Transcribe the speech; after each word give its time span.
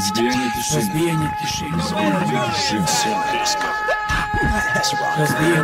Разбей, 0.00 0.34
не 0.34 0.48
дыши. 0.56 0.76
Разбей, 0.76 1.12
не 1.12 1.28
дыши. 1.42 1.66
Разбей, 1.68 2.06
не 2.06 2.38
дыши. 2.48 2.86
Всем 2.86 3.22
резко. 3.34 3.66
Разбей, 5.18 5.56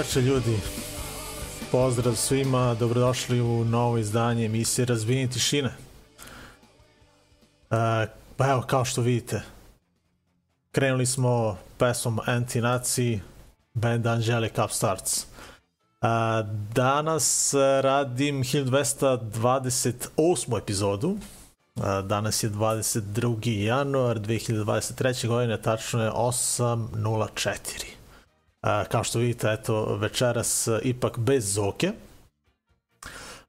veče 0.00 0.20
ljudi. 0.20 0.58
Pozdrav 1.72 2.14
svima, 2.14 2.74
dobrodošli 2.74 3.40
u 3.40 3.64
novo 3.64 3.98
izdanje 3.98 4.44
emisije 4.44 4.86
Razbini 4.86 5.30
tišine. 5.30 5.68
E, 5.68 5.72
pa 8.36 8.50
evo, 8.50 8.62
kao 8.66 8.84
što 8.84 9.02
vidite, 9.02 9.42
krenuli 10.72 11.06
smo 11.06 11.58
pesmom 11.78 12.20
Antinaci, 12.26 13.20
band 13.74 14.06
Angelic 14.06 14.58
Upstarts. 14.64 15.22
E, 15.22 15.26
danas 16.74 17.54
radim 17.82 18.44
1228. 18.44 20.58
epizodu. 20.58 21.16
E, 21.16 21.18
danas 22.02 22.42
je 22.42 22.50
22. 22.50 23.64
januar 23.64 24.18
2023. 24.18 25.26
godine, 25.26 25.62
tačno 25.62 26.04
je 26.04 26.10
8.04. 26.10 27.99
A, 28.60 28.84
kao 28.84 29.04
što 29.04 29.18
vidite, 29.18 29.52
eto, 29.52 29.96
večeras 29.96 30.68
e, 30.68 30.80
ipak 30.82 31.18
bez 31.18 31.54
Zoke. 31.54 31.92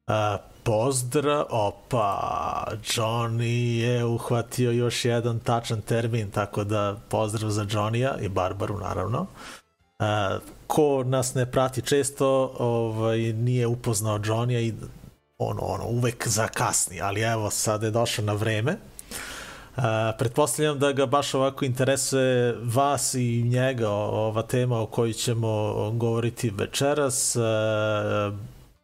A, 0.07 0.37
pozdrav, 0.63 1.45
opa, 1.49 2.67
Johnny 2.83 3.79
je 3.79 4.05
uhvatio 4.05 4.71
još 4.71 5.05
jedan 5.05 5.39
tačan 5.39 5.81
termin, 5.81 6.31
tako 6.31 6.63
da 6.63 6.95
pozdrav 7.09 7.51
za 7.51 7.65
Johnnyja 7.65 8.19
i 8.21 8.29
Barbaru 8.29 8.79
naravno. 8.79 9.25
A, 9.99 10.37
ko 10.67 11.03
nas 11.03 11.33
ne 11.33 11.51
prati 11.51 11.81
često, 11.81 12.53
ovaj, 12.59 13.19
nije 13.19 13.67
upoznao 13.67 14.19
Johnnyja 14.19 14.59
i 14.59 14.73
ono, 15.37 15.61
ono, 15.61 15.85
uvek 15.87 16.27
zakasni, 16.27 17.01
ali 17.01 17.21
evo, 17.21 17.49
sad 17.49 17.83
je 17.83 17.91
došao 17.91 18.25
na 18.25 18.33
vreme. 18.33 18.77
Uh, 19.77 19.83
pretpostavljam 20.19 20.79
da 20.79 20.91
ga 20.91 21.05
baš 21.05 21.33
ovako 21.33 21.65
interesuje 21.65 22.55
vas 22.63 23.13
i 23.13 23.43
njega 23.43 23.89
ova 23.89 24.41
tema 24.41 24.81
o 24.81 24.85
kojoj 24.85 25.13
ćemo 25.13 25.91
govoriti 25.91 26.49
večeras. 26.49 27.35
Uh, 27.35 28.33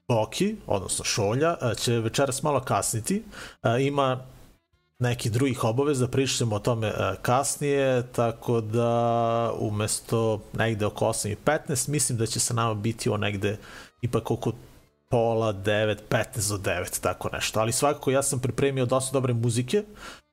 Boki, 0.08 0.56
odnosno 0.68 1.06
Šolja, 1.06 1.56
će 1.78 1.94
večeras 1.94 2.44
malo 2.44 2.60
kasniti. 2.60 3.24
Uh, 3.64 3.86
ima 3.86 4.20
neki 5.00 5.30
drugih 5.30 5.64
obaveza, 5.64 6.08
pričamo 6.08 6.56
o 6.56 6.60
tome 6.60 6.94
kasnije, 7.22 8.04
tako 8.12 8.62
da 8.62 9.52
umesto 9.60 10.42
negde 10.54 10.86
oko 10.86 11.06
8 11.06 11.32
i 11.32 11.36
15, 11.46 11.90
mislim 11.90 12.18
da 12.18 12.26
će 12.26 12.40
sa 12.40 12.54
nama 12.54 12.74
biti 12.74 13.10
on 13.10 13.20
negde 13.20 13.58
ipak 14.02 14.32
oko 14.32 14.52
pola 15.10 15.54
9, 15.54 15.98
15 16.10 16.50
do 16.50 16.58
9, 16.58 17.02
tako 17.02 17.30
nešto. 17.34 17.60
Ali 17.60 17.72
svakako 17.72 18.12
ja 18.12 18.24
sam 18.24 18.40
pripremio 18.40 18.86
dosta 18.86 19.14
dobre 19.14 19.34
muzike, 19.34 19.84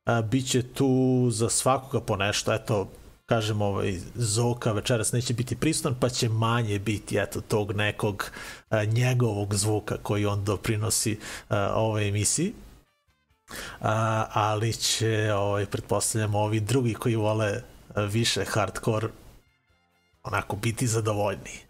a, 0.04 0.22
biće 0.22 0.62
tu 0.62 1.28
za 1.30 1.48
svakoga 1.48 2.00
po 2.00 2.16
nešto, 2.16 2.54
eto, 2.54 2.88
kažem, 3.26 3.62
ovaj, 3.62 3.98
Zoka 4.14 4.72
večeras 4.72 5.12
neće 5.12 5.34
biti 5.34 5.56
prisutan, 5.56 5.94
pa 6.00 6.08
će 6.08 6.28
manje 6.28 6.78
biti, 6.78 7.16
eto, 7.18 7.40
tog 7.40 7.72
nekog 7.72 8.30
a, 8.70 8.84
njegovog 8.84 9.54
zvuka 9.54 9.96
koji 10.02 10.26
on 10.26 10.44
doprinosi 10.44 11.18
a, 11.48 11.72
ovoj 11.74 12.08
emisiji. 12.08 12.52
A, 13.80 14.26
ali 14.32 14.72
će, 14.72 15.32
ovaj, 15.34 15.66
pretpostavljamo, 15.66 16.38
ovi 16.38 16.60
drugi 16.60 16.94
koji 16.94 17.16
vole 17.16 17.62
više 17.96 18.44
hardcore 18.44 19.08
onako 20.22 20.56
biti 20.56 20.86
zadovoljniji. 20.86 21.63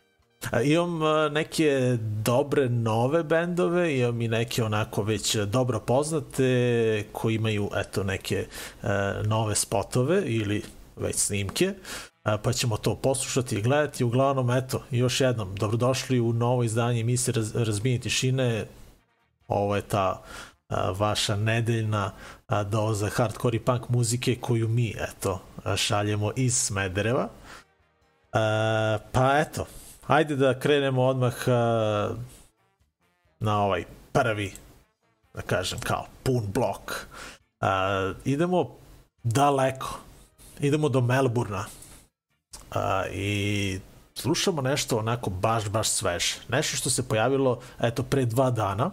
Imam 0.64 1.02
a, 1.02 1.28
neke 1.28 1.98
dobre 2.00 2.68
nove 2.68 3.22
bendove, 3.22 3.98
imam 3.98 4.22
i 4.22 4.28
neke 4.28 4.64
onako 4.64 5.02
već 5.02 5.36
dobro 5.36 5.80
poznate 5.80 7.04
koji 7.12 7.34
imaju 7.34 7.70
eto 7.76 8.02
neke 8.02 8.46
a, 8.82 9.22
nove 9.24 9.54
spotove 9.54 10.22
ili 10.26 10.62
već 10.96 11.16
snimke 11.16 11.74
a, 12.22 12.38
pa 12.38 12.52
ćemo 12.52 12.76
to 12.76 12.94
poslušati 12.96 13.56
i 13.56 13.62
gledati. 13.62 14.04
Uglavnom, 14.04 14.50
eto, 14.50 14.82
još 14.90 15.20
jednom, 15.20 15.54
dobrodošli 15.54 16.20
u 16.20 16.32
novo 16.32 16.64
izdanje 16.64 17.00
emisije 17.00 17.32
Raz, 17.32 17.56
Razbijenje 17.56 18.00
tišine. 18.00 18.66
Ovo 19.48 19.76
je 19.76 19.82
ta 19.82 20.22
a, 20.68 20.90
vaša 20.90 21.36
nedeljna 21.36 22.10
a, 22.46 22.62
doza 22.62 23.08
hardcore 23.08 23.56
i 23.56 23.60
punk 23.60 23.88
muzike 23.88 24.36
koju 24.40 24.68
mi, 24.68 24.94
eto, 24.98 25.40
šaljemo 25.76 26.32
iz 26.36 26.56
Smedereva. 26.56 27.28
A, 28.32 28.98
pa 29.12 29.38
eto, 29.38 29.66
Ajde 30.06 30.36
da 30.36 30.58
krenemo 30.58 31.02
odmah 31.02 31.34
na 33.40 33.62
ovaj 33.62 33.84
prvi, 34.12 34.52
da 35.34 35.42
kažem, 35.42 35.78
kao 35.80 36.06
pun 36.22 36.42
blok. 36.54 37.06
Idemo 38.24 38.70
daleko. 39.22 39.98
Idemo 40.60 40.88
do 40.88 41.00
Melburna. 41.00 41.64
I 43.12 43.78
slušamo 44.14 44.62
nešto 44.62 44.98
onako 44.98 45.30
baš, 45.30 45.68
baš 45.68 45.88
sveže. 45.88 46.34
Nešto 46.48 46.76
što 46.76 46.90
se 46.90 47.08
pojavilo, 47.08 47.60
eto, 47.80 48.02
pre 48.02 48.24
dva 48.24 48.50
dana. 48.50 48.90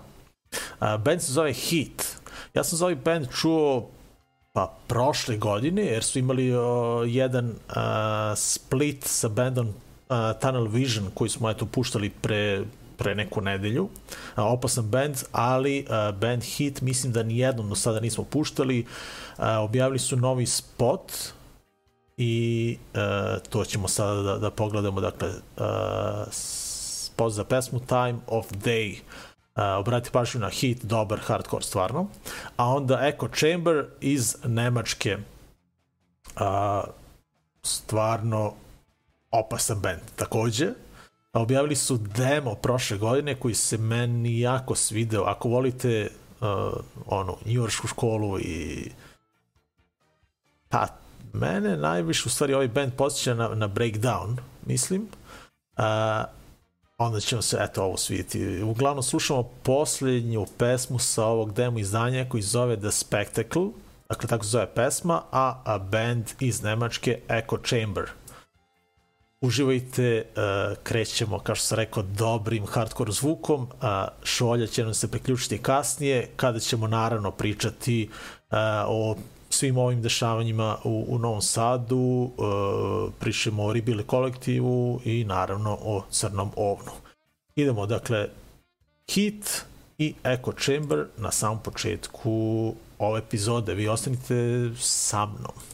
Band 0.80 1.22
se 1.22 1.32
zove 1.32 1.54
Heat. 1.54 2.18
Ja 2.54 2.64
sam 2.64 2.78
za 2.78 2.86
ovaj 2.86 2.96
band 2.96 3.28
čuo 3.42 3.90
pa 4.54 4.74
prošle 4.88 5.38
godine, 5.38 5.82
jer 5.82 6.04
su 6.04 6.20
imali 6.20 6.56
uh, 6.56 6.64
jedan 7.06 7.50
uh, 7.50 7.56
split 8.36 9.04
sa 9.04 9.30
bandom 9.30 9.74
Tunnel 10.42 10.68
Vision 10.68 11.12
koji 11.14 11.30
smo 11.30 11.50
eto 11.50 11.66
puštali 11.66 12.10
pre 12.10 12.64
pre 12.98 13.16
neku 13.16 13.42
nedelju, 13.42 13.84
uh, 13.84 13.90
opasan 14.38 14.86
band, 14.86 15.16
ali 15.32 15.86
uh, 15.90 16.18
band 16.18 16.44
Hit 16.44 16.82
mislim 16.82 17.14
da 17.14 17.24
nijednom 17.24 17.70
do 17.70 17.76
sada 17.76 18.00
nismo 18.00 18.24
puštali, 18.24 18.86
uh, 19.38 19.46
objavili 19.60 20.00
su 20.00 20.18
novi 20.18 20.46
spot 20.46 21.12
i 22.18 22.78
uh, 22.94 23.00
to 23.50 23.66
ćemo 23.66 23.88
sada 23.88 24.22
da, 24.22 24.38
da 24.38 24.52
pogledamo, 24.52 25.02
dakle, 25.02 25.30
uh, 25.30 25.66
spot 26.32 27.34
za 27.34 27.44
pesmu 27.44 27.80
Time 27.80 28.20
of 28.28 28.52
Day, 28.52 29.00
Uh, 29.56 29.64
obrati 29.80 30.10
pažnju 30.12 30.42
na 30.42 30.50
hit, 30.50 30.86
dobar 30.86 31.20
hardcore 31.20 31.64
stvarno. 31.64 32.08
A 32.58 32.66
onda 32.66 33.00
Echo 33.02 33.28
Chamber 33.28 33.86
iz 34.02 34.36
Nemačke. 34.44 35.18
Uh, 36.36 36.84
stvarno 37.64 38.54
opasan 39.32 39.80
band. 39.80 40.02
Takođe, 40.16 40.70
objavili 41.34 41.76
su 41.76 41.98
demo 41.98 42.56
prošle 42.56 42.98
godine 42.98 43.36
koji 43.36 43.54
se 43.54 43.78
meni 43.78 44.40
jako 44.40 44.76
svideo. 44.76 45.24
Ako 45.24 45.50
volite 45.50 46.10
uh, 46.42 46.48
ono, 47.06 47.38
njujoršku 47.46 47.88
školu 47.88 48.40
i 48.40 48.92
pa, 50.70 50.88
mene 51.34 51.78
najviše 51.78 52.24
u 52.26 52.30
stvari 52.30 52.54
ovaj 52.54 52.68
band 52.68 52.94
posjeća 52.98 53.34
na, 53.34 53.48
na 53.48 53.68
Breakdown, 53.68 54.38
mislim. 54.66 55.08
Uh, 55.78 55.84
onda 56.98 57.20
ćemo 57.20 57.42
se, 57.42 57.58
eto, 57.60 57.84
ovo 57.84 57.98
svidjeti. 57.98 58.62
Uglavnom 58.64 59.04
slušamo 59.04 59.44
posljednju 59.44 60.46
pesmu 60.58 61.00
sa 61.00 61.26
ovog 61.26 61.54
demo 61.54 61.80
izdanja 61.80 62.26
koji 62.30 62.44
zove 62.44 62.80
The 62.80 62.92
Spectacle, 62.92 63.68
dakle 64.10 64.30
tako 64.30 64.44
se 64.44 64.50
zove 64.50 64.68
pesma, 64.76 65.22
a, 65.32 65.62
a 65.66 65.78
band 65.78 66.26
iz 66.40 66.64
Nemačke 66.64 67.20
Echo 67.30 67.58
Chamber 67.58 68.06
uživajte, 69.42 70.26
uh, 70.26 70.78
krećemo, 70.84 71.40
kao 71.40 71.56
što 71.56 71.66
sam 71.66 71.76
rekao, 71.76 72.04
dobrim 72.04 72.66
hardcore 72.66 73.12
zvukom, 73.12 73.68
Šolja 74.24 74.68
će 74.68 74.84
nam 74.84 74.94
se 74.94 75.12
priključiti 75.12 75.58
kasnije, 75.58 76.30
kada 76.36 76.60
ćemo 76.60 76.88
naravno 76.88 77.32
pričati 77.32 78.10
uh, 78.12 78.58
o 78.88 79.16
svim 79.50 79.78
ovim 79.78 80.02
dešavanjima 80.02 80.78
u, 80.84 81.06
u 81.08 81.20
Novom 81.20 81.42
Sadu, 81.42 81.98
uh, 81.98 83.14
pričamo 83.20 83.64
o 83.64 83.74
Ribili 83.74 84.04
kolektivu 84.04 85.02
i 85.06 85.24
naravno 85.24 85.78
o 85.82 86.04
Crnom 86.12 86.52
ovnu. 86.56 86.92
Idemo, 87.56 87.86
dakle, 87.86 88.28
Hit 89.10 89.66
i 89.98 90.14
Echo 90.24 90.52
Chamber 90.52 91.06
na 91.18 91.32
samom 91.32 91.60
početku 91.64 92.74
ove 93.00 93.20
epizode. 93.20 93.74
Vi 93.74 93.88
ostanite 93.88 94.70
sa 94.80 95.26
mnom. 95.26 95.71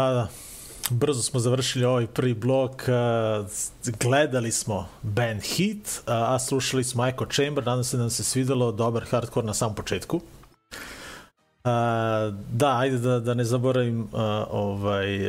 Da, 0.00 0.12
da. 0.12 0.28
Brzo 0.90 1.22
smo 1.22 1.40
završili 1.40 1.84
ovaj 1.84 2.06
prvi 2.06 2.34
blok. 2.34 2.70
Uh, 2.70 3.46
gledali 4.00 4.52
smo 4.52 4.88
band 5.02 5.42
Hit, 5.42 6.02
uh, 6.06 6.12
a 6.12 6.38
slušali 6.38 6.84
smo 6.84 7.06
Echo 7.06 7.26
Chamber. 7.26 7.66
Nadam 7.66 7.84
se 7.84 7.96
da 7.96 8.02
nam 8.02 8.10
se 8.10 8.24
svidelo 8.24 8.72
dobar 8.72 9.04
hardcore 9.10 9.46
na 9.46 9.54
samom 9.54 9.74
početku. 9.74 10.16
Uh, 10.16 10.22
da, 12.52 12.78
ajde 12.78 12.98
da, 12.98 13.20
da 13.20 13.34
ne 13.34 13.44
zaboravim 13.44 14.08
ovaj, 14.50 15.20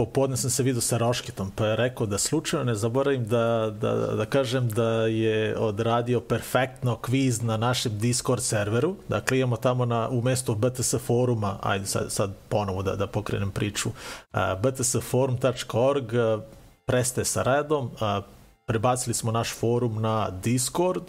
popodne 0.00 0.36
sam 0.36 0.50
se 0.50 0.62
vidio 0.62 0.80
sa 0.80 0.98
Roškitom, 0.98 1.50
pa 1.50 1.66
je 1.66 1.76
rekao 1.76 2.06
da 2.06 2.18
slučajno 2.18 2.64
ne 2.64 2.74
zaboravim 2.74 3.24
da, 3.24 3.74
da, 3.80 3.94
da 3.94 4.26
kažem 4.26 4.68
da 4.68 4.90
je 5.06 5.58
odradio 5.58 6.20
perfektno 6.20 6.96
kviz 6.96 7.42
na 7.42 7.56
našem 7.56 7.98
Discord 7.98 8.42
serveru. 8.42 8.96
Dakle, 9.08 9.38
imamo 9.38 9.56
tamo 9.56 9.84
na, 9.84 10.08
umesto 10.08 10.54
BTS 10.54 10.94
foruma, 11.06 11.58
ajde 11.62 11.86
sad, 11.86 12.12
sad 12.12 12.34
ponovo 12.48 12.82
da, 12.82 12.96
da 12.96 13.06
pokrenem 13.06 13.50
priču, 13.50 13.88
uh, 13.88 14.40
btsforum.org 14.62 16.12
uh, 16.12 17.24
sa 17.24 17.42
redom, 17.42 17.84
uh, 17.84 18.24
prebacili 18.66 19.14
smo 19.14 19.32
naš 19.32 19.52
forum 19.54 20.00
na 20.02 20.30
Discord, 20.30 21.04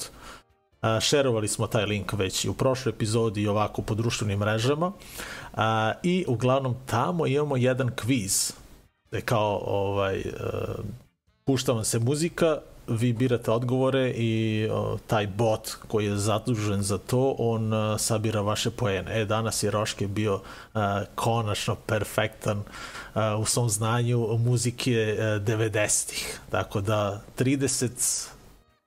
Uh, 0.82 1.00
šerovali 1.00 1.48
smo 1.48 1.68
taj 1.68 1.86
link 1.86 2.14
već 2.14 2.46
i 2.46 2.50
u 2.50 2.54
prošloj 2.54 2.90
epizodi 2.90 3.42
i 3.42 3.48
ovako 3.48 3.82
po 3.82 3.96
društvenim 3.96 4.40
mrežama 4.40 4.88
uh, 4.88 5.62
i 6.04 6.26
uglavnom 6.28 6.76
tamo 6.86 7.28
imamo 7.28 7.58
jedan 7.58 7.92
kviz 7.96 8.54
gde 9.12 9.22
kao 9.22 9.62
ovaj 9.66 10.20
uh, 10.20 10.86
pušta 11.46 11.72
vam 11.72 11.84
se 11.84 12.00
muzika 12.00 12.58
vi 12.88 13.14
birate 13.14 13.52
odgovore 13.52 14.12
i 14.12 14.68
uh, 14.72 15.00
taj 15.08 15.28
bot 15.28 15.70
koji 15.88 16.06
je 16.06 16.18
zadužen 16.18 16.82
za 16.82 16.98
to 16.98 17.36
on 17.38 17.74
uh, 17.74 18.00
sabira 18.00 18.42
vaše 18.42 18.72
poene 18.72 19.22
e 19.22 19.26
danas 19.26 19.64
je 19.64 19.72
Roške 19.72 20.08
bio 20.08 20.34
uh, 20.36 20.82
konačno 21.16 21.76
perfektan 21.76 22.58
uh, 22.58 23.22
u 23.40 23.46
svom 23.46 23.70
znanju 23.70 24.38
muzike 24.38 25.18
uh, 25.20 25.26
90-ih 25.26 26.40
tako 26.50 26.82
da 26.82 27.22
30 27.38 28.32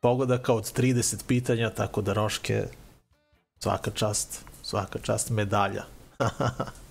pogodaka 0.05 0.53
od 0.53 0.73
30 0.73 1.25
pitanja, 1.27 1.71
tako 1.71 2.03
da 2.03 2.13
Roške 2.13 2.65
svaka 3.59 3.91
čast, 3.91 4.45
svaka 4.63 4.99
čast 4.99 5.31
medalja. 5.31 5.85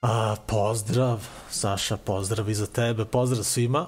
A, 0.00 0.36
pozdrav, 0.46 1.26
Saša, 1.50 1.96
pozdrav 1.96 2.48
i 2.48 2.54
za 2.54 2.66
tebe, 2.66 3.04
pozdrav 3.04 3.44
svima. 3.44 3.86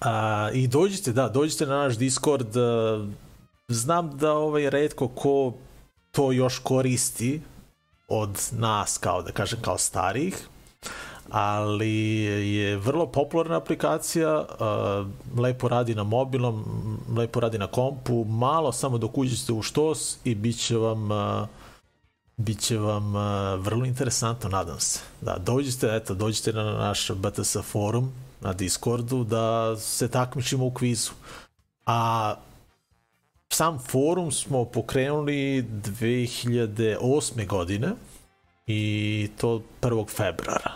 A, 0.00 0.50
I 0.52 0.66
dođite, 0.66 1.12
da, 1.12 1.28
dođite 1.28 1.66
na 1.66 1.76
naš 1.76 1.98
Discord. 1.98 2.56
A, 2.56 3.06
znam 3.68 4.16
da 4.18 4.32
ovaj 4.32 4.70
redko 4.70 5.08
ko 5.08 5.52
to 6.10 6.32
još 6.32 6.58
koristi 6.58 7.42
od 8.08 8.48
nas, 8.52 8.98
kao 8.98 9.22
da 9.22 9.32
kažem, 9.32 9.58
kao 9.62 9.78
starih, 9.78 10.48
ali 11.30 11.90
je 12.54 12.76
vrlo 12.76 13.06
popularna 13.06 13.56
aplikacija, 13.56 14.40
uh, 14.40 15.40
lepo 15.40 15.68
radi 15.68 15.94
na 15.94 16.02
mobilom, 16.02 16.64
lepo 17.16 17.40
radi 17.40 17.58
na 17.58 17.66
kompu, 17.66 18.24
malo 18.24 18.72
samo 18.72 18.98
dok 18.98 19.18
uđete 19.18 19.52
u 19.52 19.62
štos 19.62 20.18
i 20.24 20.34
bit 20.34 20.58
će 20.58 20.76
vam 20.76 21.08
uh, 22.42 22.46
bit 22.46 22.60
će 22.60 22.78
vam 22.78 23.14
uh, 23.14 23.22
vrlo 23.64 23.84
interesantno, 23.84 24.48
nadam 24.50 24.80
se. 24.80 25.00
Da, 25.20 25.38
dođite, 25.38 25.88
eto, 25.92 26.14
dođite 26.14 26.52
na 26.52 26.64
naš 26.64 27.10
BTS 27.10 27.56
forum 27.62 28.12
na 28.40 28.52
Discordu 28.52 29.24
da 29.24 29.76
se 29.76 30.08
takmičimo 30.08 30.66
u 30.66 30.70
kvizu. 30.70 31.10
A 31.86 32.34
sam 33.48 33.78
forum 33.78 34.32
smo 34.32 34.64
pokrenuli 34.64 35.62
2008. 35.62 37.46
godine 37.46 37.92
i 38.66 39.30
to 39.40 39.62
1. 39.80 40.08
februara. 40.08 40.72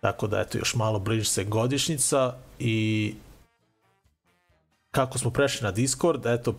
Tako 0.00 0.26
da, 0.26 0.40
eto, 0.40 0.58
još 0.58 0.74
malo 0.74 0.98
bliže 0.98 1.24
se 1.24 1.44
godišnjica 1.44 2.34
i 2.58 3.14
kako 4.90 5.18
smo 5.18 5.30
prešli 5.30 5.64
na 5.64 5.70
Discord, 5.70 6.26
eto, 6.26 6.54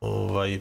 ovaj, 0.00 0.60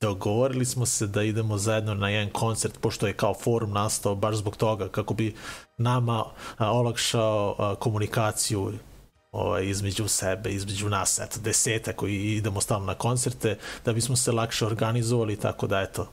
dogovorili 0.00 0.64
smo 0.64 0.86
se 0.86 1.06
da 1.06 1.22
idemo 1.22 1.58
zajedno 1.58 1.94
na 1.94 2.08
jedan 2.08 2.32
koncert, 2.32 2.78
pošto 2.80 3.06
je 3.06 3.12
kao 3.12 3.34
forum 3.34 3.72
nastao 3.72 4.14
baš 4.14 4.36
zbog 4.36 4.56
toga, 4.56 4.88
kako 4.88 5.14
bi 5.14 5.34
nama 5.78 6.24
a, 6.56 6.72
olakšao 6.72 7.56
a, 7.58 7.74
komunikaciju 7.74 8.72
ovaj, 9.32 9.66
između 9.66 10.08
sebe, 10.08 10.50
između 10.50 10.88
nas, 10.88 11.18
eto, 11.18 11.40
deseta 11.40 11.92
koji 11.92 12.36
idemo 12.36 12.60
stalno 12.60 12.86
na 12.86 12.94
koncerte, 12.94 13.58
da 13.84 13.92
bismo 13.92 14.16
se 14.16 14.32
lakše 14.32 14.66
organizovali, 14.66 15.36
tako 15.36 15.66
da, 15.66 15.80
eto, 15.80 16.08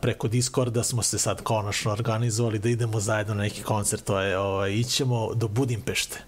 preko 0.00 0.28
Discorda 0.28 0.82
smo 0.82 1.02
se 1.02 1.18
sad 1.18 1.42
konačno 1.42 1.92
organizovali 1.92 2.58
da 2.58 2.68
idemo 2.68 3.00
zajedno 3.00 3.34
na 3.34 3.42
neki 3.42 3.62
koncert, 3.62 4.04
to 4.04 4.20
je, 4.20 4.38
ovaj, 4.38 4.72
ićemo 4.72 5.34
do 5.34 5.48
Budimpešte. 5.48 6.18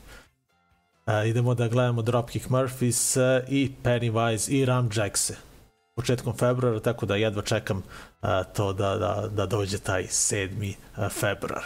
A, 1.06 1.24
idemo 1.24 1.54
da 1.54 1.68
gledamo 1.68 2.02
Dropkick 2.02 2.48
Murphys 2.48 3.18
i 3.48 3.72
Pennywise 3.84 4.50
i 4.50 4.64
Ram 4.64 4.90
Jackse 4.94 5.53
početkom 5.94 6.36
februara, 6.36 6.80
tako 6.80 7.06
da 7.06 7.16
jedva 7.16 7.42
čekam 7.42 7.82
a, 8.20 8.44
to 8.44 8.72
da, 8.72 8.96
da, 8.96 9.28
da 9.32 9.46
dođe 9.46 9.78
taj 9.78 10.02
7. 10.02 10.74
a, 10.96 11.08
februar. 11.08 11.64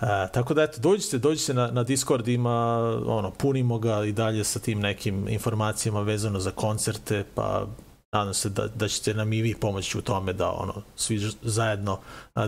A, 0.00 0.26
tako 0.26 0.54
da 0.54 0.62
eto, 0.62 0.80
dođite, 0.80 1.18
dođite 1.18 1.54
na, 1.54 1.70
na 1.70 1.82
Discord, 1.82 2.28
ima, 2.28 2.78
ono, 3.06 3.30
punimo 3.30 3.78
ga 3.78 4.04
i 4.04 4.12
dalje 4.12 4.44
sa 4.44 4.58
tim 4.58 4.80
nekim 4.80 5.28
informacijama 5.28 6.00
vezano 6.00 6.40
za 6.40 6.50
koncerte, 6.50 7.24
pa 7.34 7.66
nadam 8.12 8.34
se 8.34 8.48
da, 8.48 8.66
da 8.66 8.88
ćete 8.88 9.14
nam 9.14 9.32
i 9.32 9.42
vi 9.42 9.54
pomoći 9.54 9.98
u 9.98 10.02
tome 10.02 10.32
da 10.32 10.50
ono, 10.50 10.74
svi 10.96 11.30
zajedno 11.42 11.98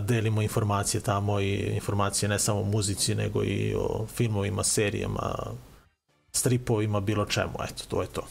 delimo 0.01 0.41
informacije 0.41 1.01
tamo 1.01 1.39
i 1.39 1.53
informacije 1.55 2.29
ne 2.29 2.39
samo 2.39 2.59
o 2.59 2.65
muzici, 2.65 3.15
nego 3.15 3.43
i 3.43 3.75
o 3.77 4.05
filmovima, 4.15 4.63
serijama, 4.63 5.35
stripovima, 6.31 6.99
bilo 6.99 7.25
čemu, 7.25 7.53
eto, 7.63 7.83
to 7.87 8.01
je 8.01 8.07
to. 8.07 8.27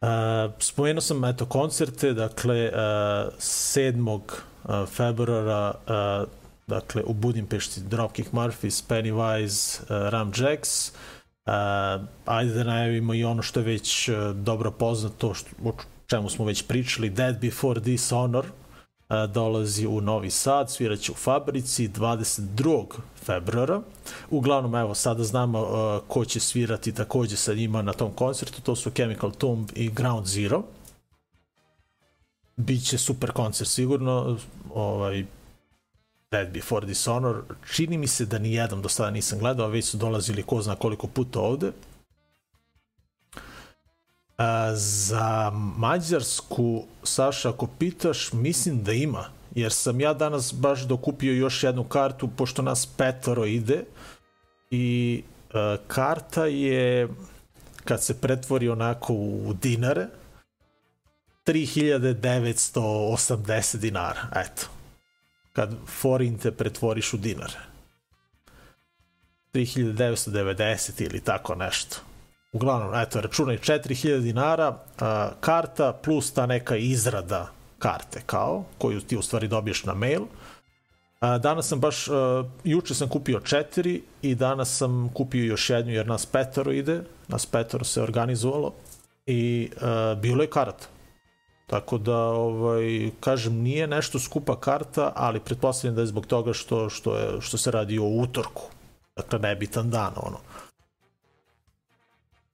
Uh, 0.00 0.52
spomenuo 0.58 1.00
sam 1.00 1.24
eto 1.24 1.46
koncerte, 1.46 2.12
dakle 2.12 2.70
uh, 2.72 3.32
7. 3.38 4.20
Uh, 4.64 4.88
februara 4.88 5.74
uh, 5.86 6.28
dakle 6.66 7.02
u 7.02 7.12
Budimpešti 7.12 7.80
Dropkick 7.80 8.32
Murphys, 8.32 8.84
Pennywise, 8.88 9.80
uh, 9.82 10.08
Ram 10.08 10.32
Jacks 10.36 10.92
uh, 11.46 11.52
ajde 12.24 12.54
da 12.54 12.64
najavimo 12.64 13.14
i 13.14 13.24
ono 13.24 13.42
što 13.42 13.60
je 13.60 13.64
već 13.64 14.08
uh, 14.08 14.16
dobro 14.36 14.70
poznato 14.70 15.34
što, 15.34 15.50
o 15.64 15.72
čemu 16.06 16.30
smo 16.30 16.44
već 16.44 16.62
pričali 16.62 17.10
Dead 17.10 17.40
Before 17.40 17.80
Dishonor 17.80 18.46
a, 18.46 18.65
dolazi 19.08 19.86
u 19.86 20.00
Novi 20.00 20.30
Sad, 20.30 20.70
sviraće 20.70 21.12
u 21.12 21.14
Fabrici 21.14 21.88
22. 21.88 22.86
februara. 23.24 23.82
Uglavnom, 24.30 24.74
evo, 24.74 24.94
sada 24.94 25.24
znamo 25.24 25.58
a, 25.58 26.00
ko 26.08 26.24
će 26.24 26.40
svirati 26.40 26.92
takođe 26.92 27.36
sa 27.36 27.54
njima 27.54 27.82
na 27.82 27.92
tom 27.92 28.12
koncertu, 28.12 28.62
to 28.62 28.76
su 28.76 28.90
Chemical 28.90 29.30
Tomb 29.30 29.70
i 29.74 29.88
Ground 29.90 30.26
Zero. 30.26 30.62
Biće 32.56 32.98
super 32.98 33.32
koncert 33.32 33.70
sigurno, 33.70 34.38
ovaj, 34.74 35.24
Dead 36.30 36.52
Before 36.52 36.86
Dishonor. 36.86 37.42
Čini 37.74 37.98
mi 37.98 38.06
se 38.06 38.26
da 38.26 38.38
ni 38.38 38.52
jedan 38.52 38.82
do 38.82 38.88
sada 38.88 39.10
nisam 39.10 39.38
gledao, 39.38 39.68
već 39.68 39.84
su 39.84 39.96
dolazili 39.96 40.42
ko 40.42 40.62
zna 40.62 40.76
koliko 40.76 41.06
puta 41.06 41.40
ovde. 41.40 41.72
A, 44.38 44.74
za 44.74 45.50
Mađarsku, 45.76 46.84
Saša, 47.02 47.50
ako 47.50 47.66
pitaš, 47.66 48.32
mislim 48.32 48.82
da 48.82 48.92
ima, 48.92 49.24
jer 49.54 49.72
sam 49.72 50.00
ja 50.00 50.14
danas 50.14 50.54
baš 50.54 50.82
dokupio 50.82 51.32
još 51.32 51.62
jednu 51.62 51.84
kartu, 51.84 52.28
pošto 52.36 52.62
nas 52.62 52.86
petoro 52.86 53.44
ide, 53.44 53.84
i 54.70 55.22
a, 55.52 55.76
karta 55.86 56.46
je, 56.46 57.08
kad 57.84 58.02
se 58.02 58.20
pretvori 58.20 58.68
onako 58.68 59.14
u 59.14 59.54
dinare, 59.62 60.06
3980 61.46 63.76
dinara, 63.76 64.28
eto. 64.34 64.66
Kad 65.52 65.74
forinte 65.86 66.50
pretvoriš 66.50 67.14
u 67.14 67.16
dinare. 67.16 67.58
3990 69.54 71.02
ili 71.02 71.20
tako 71.20 71.54
nešto. 71.54 71.96
Uglavnom, 72.52 72.94
eto, 72.94 73.20
računaj 73.20 73.58
4000 73.58 74.20
dinara, 74.20 74.78
a, 74.98 75.30
karta 75.40 75.92
plus 75.92 76.32
ta 76.32 76.46
neka 76.46 76.76
izrada 76.76 77.48
karte 77.78 78.22
kao, 78.26 78.64
koju 78.78 79.00
ti 79.00 79.16
u 79.16 79.22
stvari 79.22 79.48
dobiješ 79.48 79.84
na 79.84 79.94
mail. 79.94 80.22
A, 81.20 81.38
danas 81.38 81.68
sam 81.68 81.80
baš, 81.80 82.08
a, 82.08 82.44
juče 82.64 82.94
sam 82.94 83.08
kupio 83.08 83.40
četiri 83.40 84.02
i 84.22 84.34
danas 84.34 84.76
sam 84.76 85.10
kupio 85.14 85.44
još 85.44 85.70
jednu 85.70 85.92
jer 85.92 86.06
nas 86.06 86.26
petoro 86.26 86.72
ide, 86.72 87.02
nas 87.28 87.46
petoro 87.46 87.84
se 87.84 88.02
organizovalo 88.02 88.72
i 89.26 89.70
a, 89.80 90.14
bilo 90.22 90.42
je 90.42 90.50
karata. 90.50 90.86
Tako 91.66 91.98
da, 91.98 92.18
ovaj, 92.18 93.10
kažem, 93.20 93.54
nije 93.54 93.86
nešto 93.86 94.18
skupa 94.18 94.60
karta, 94.60 95.12
ali 95.16 95.40
pretpostavljam 95.40 95.94
da 95.94 96.00
je 96.00 96.06
zbog 96.06 96.26
toga 96.26 96.52
što, 96.52 96.90
što, 96.90 97.16
je, 97.16 97.40
što 97.40 97.58
se 97.58 97.70
radi 97.70 97.98
o 97.98 98.04
utorku. 98.04 98.62
Dakle, 99.16 99.38
nebitan 99.38 99.90
dan, 99.90 100.12
ono. 100.16 100.38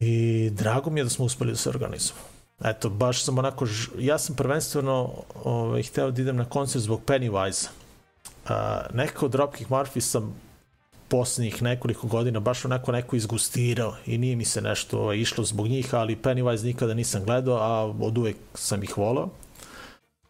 I 0.04 0.50
drago 0.50 0.90
mi 0.90 1.00
je 1.00 1.04
da 1.04 1.10
smo 1.10 1.24
uspeli 1.24 1.50
da 1.50 1.56
se 1.56 1.68
organizujemo. 1.68 2.22
Eto, 2.64 2.90
baš 2.90 3.24
sam 3.24 3.38
onako, 3.38 3.66
ja 3.98 4.18
sam 4.18 4.36
prvenstveno 4.36 5.10
ovaj, 5.44 5.82
hteo 5.82 6.10
da 6.10 6.22
idem 6.22 6.36
na 6.36 6.44
koncert 6.44 6.84
zbog 6.84 7.00
Pennywise. 7.06 7.68
A, 8.48 8.80
neka 8.94 9.26
od 9.26 9.30
Dropkick 9.30 9.70
Murphy 9.70 10.00
sam 10.00 10.34
poslednjih 11.08 11.62
nekoliko 11.62 12.06
godina 12.06 12.40
baš 12.40 12.64
onako 12.64 12.92
neko 12.92 13.16
izgustirao 13.16 13.94
i 14.06 14.18
nije 14.18 14.36
mi 14.36 14.44
se 14.44 14.60
nešto 14.60 15.00
ovaj, 15.00 15.16
išlo 15.16 15.44
zbog 15.44 15.66
njih, 15.68 15.94
ali 15.94 16.18
Pennywise 16.22 16.64
nikada 16.64 16.94
nisam 16.94 17.24
gledao, 17.24 17.56
a 17.56 17.94
od 18.00 18.18
uvek 18.18 18.36
sam 18.54 18.82
ih 18.82 18.98
volao. 18.98 19.28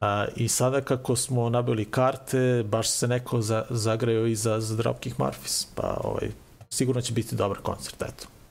A, 0.00 0.26
I 0.36 0.48
sada 0.48 0.80
kako 0.80 1.16
smo 1.16 1.50
nabili 1.50 1.84
karte, 1.84 2.64
baš 2.66 2.90
se 2.90 3.08
neko 3.08 3.42
za, 3.42 3.64
zagreo 3.70 4.26
i 4.26 4.36
za, 4.36 4.60
za 4.60 4.76
Dropkick 4.76 5.18
Murphys, 5.18 5.66
pa 5.74 6.00
ovaj, 6.04 6.30
sigurno 6.70 7.00
će 7.00 7.12
biti 7.12 7.36
dobar 7.36 7.58
koncert, 7.58 8.02
eto. 8.02 8.41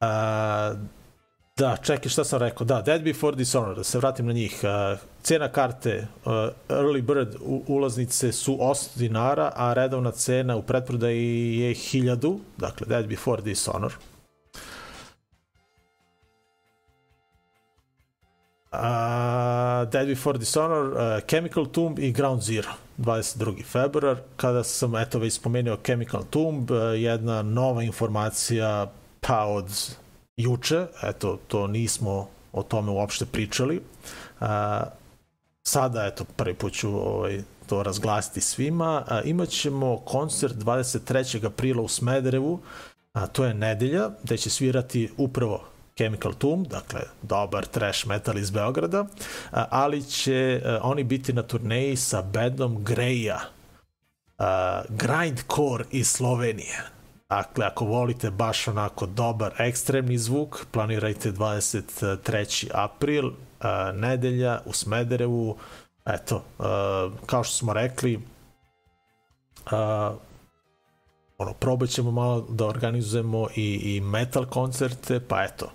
A, 0.00 0.74
da, 1.56 1.76
čekaj, 1.76 2.08
šta 2.08 2.24
sam 2.24 2.38
rekao? 2.40 2.64
Da, 2.64 2.82
Dead 2.82 3.02
Before 3.02 3.36
Dishonor, 3.36 3.76
da 3.76 3.84
se 3.84 3.98
vratim 3.98 4.26
na 4.26 4.32
njih. 4.32 4.60
A, 4.64 4.96
cena 5.22 5.48
karte, 5.48 6.06
a, 6.24 6.50
Early 6.68 7.02
Bird 7.02 7.34
u, 7.40 7.62
ulaznice 7.66 8.32
su 8.32 8.56
800 8.60 8.98
dinara, 8.98 9.52
a 9.54 9.72
redovna 9.72 10.10
cena 10.10 10.56
u 10.56 10.62
pretprodaji 10.62 11.58
je 11.58 11.74
1000, 11.74 12.38
dakle 12.56 12.86
Dead 12.86 13.06
Before 13.06 13.42
Dishonor. 13.42 13.92
A, 18.72 19.86
Dead 19.92 20.06
Before 20.06 20.38
Dishonor, 20.38 20.84
uh, 20.86 21.20
Chemical 21.30 21.66
Tomb 21.66 21.98
i 21.98 22.12
Ground 22.12 22.42
Zero, 22.42 22.68
22. 22.98 23.64
februar. 23.64 24.16
Kada 24.36 24.64
sam, 24.64 24.96
eto, 24.96 25.18
već 25.18 25.32
spomenuo 25.34 25.76
Chemical 25.86 26.22
Tomb, 26.30 26.70
uh, 26.70 26.78
jedna 26.94 27.42
nova 27.42 27.82
informacija 27.82 28.92
od 29.28 29.96
juče, 30.36 30.86
eto, 31.02 31.38
to 31.48 31.66
nismo 31.66 32.28
o 32.52 32.62
tome 32.62 32.90
uopšte 32.90 33.26
pričali. 33.26 33.82
A, 34.40 34.82
sada, 35.62 36.06
eto, 36.06 36.24
prvi 36.24 36.54
put 36.54 36.72
ću 36.72 36.88
ovaj, 36.88 37.42
to 37.66 37.82
razglasiti 37.82 38.40
svima. 38.40 39.04
A, 39.08 39.22
imaćemo 39.22 39.96
koncert 39.96 40.54
23. 40.54 41.46
aprila 41.46 41.82
u 41.82 41.88
Smederevu, 41.88 42.60
a 43.12 43.26
to 43.26 43.44
je 43.44 43.54
nedelja, 43.54 44.10
gde 44.22 44.36
će 44.36 44.50
svirati 44.50 45.10
upravo 45.16 45.64
Chemical 45.96 46.32
Tomb, 46.32 46.66
dakle 46.66 47.00
dobar 47.22 47.66
trash 47.66 48.06
metal 48.06 48.38
iz 48.38 48.50
Beograda, 48.50 49.06
a, 49.50 49.66
ali 49.70 50.04
će 50.04 50.62
a, 50.64 50.80
oni 50.82 51.04
biti 51.04 51.32
na 51.32 51.42
turneji 51.42 51.96
sa 51.96 52.22
bandom 52.22 52.84
Greja, 52.84 53.40
a, 54.38 54.82
Grindcore 54.88 55.84
iz 55.90 56.08
Slovenije. 56.08 56.95
Dakle, 57.28 57.66
ako 57.66 57.84
volite 57.84 58.30
baš 58.30 58.68
onako 58.68 59.06
dobar 59.06 59.52
ekstremni 59.58 60.18
zvuk, 60.18 60.66
planirajte 60.70 61.32
23. 61.32 62.68
april, 62.74 63.30
a, 63.60 63.92
nedelja 63.92 64.60
u 64.64 64.72
Smederevu. 64.72 65.56
Eto, 66.06 66.44
a, 66.58 67.10
kao 67.26 67.44
što 67.44 67.54
smo 67.54 67.72
rekli, 67.72 68.20
a, 69.70 70.14
ono, 71.38 71.52
probat 71.52 71.88
ćemo 71.88 72.10
malo 72.10 72.46
da 72.48 72.66
organizujemo 72.66 73.48
i, 73.56 73.96
i 73.96 74.00
metal 74.00 74.44
koncerte, 74.44 75.20
pa 75.28 75.44
eto, 75.44 75.72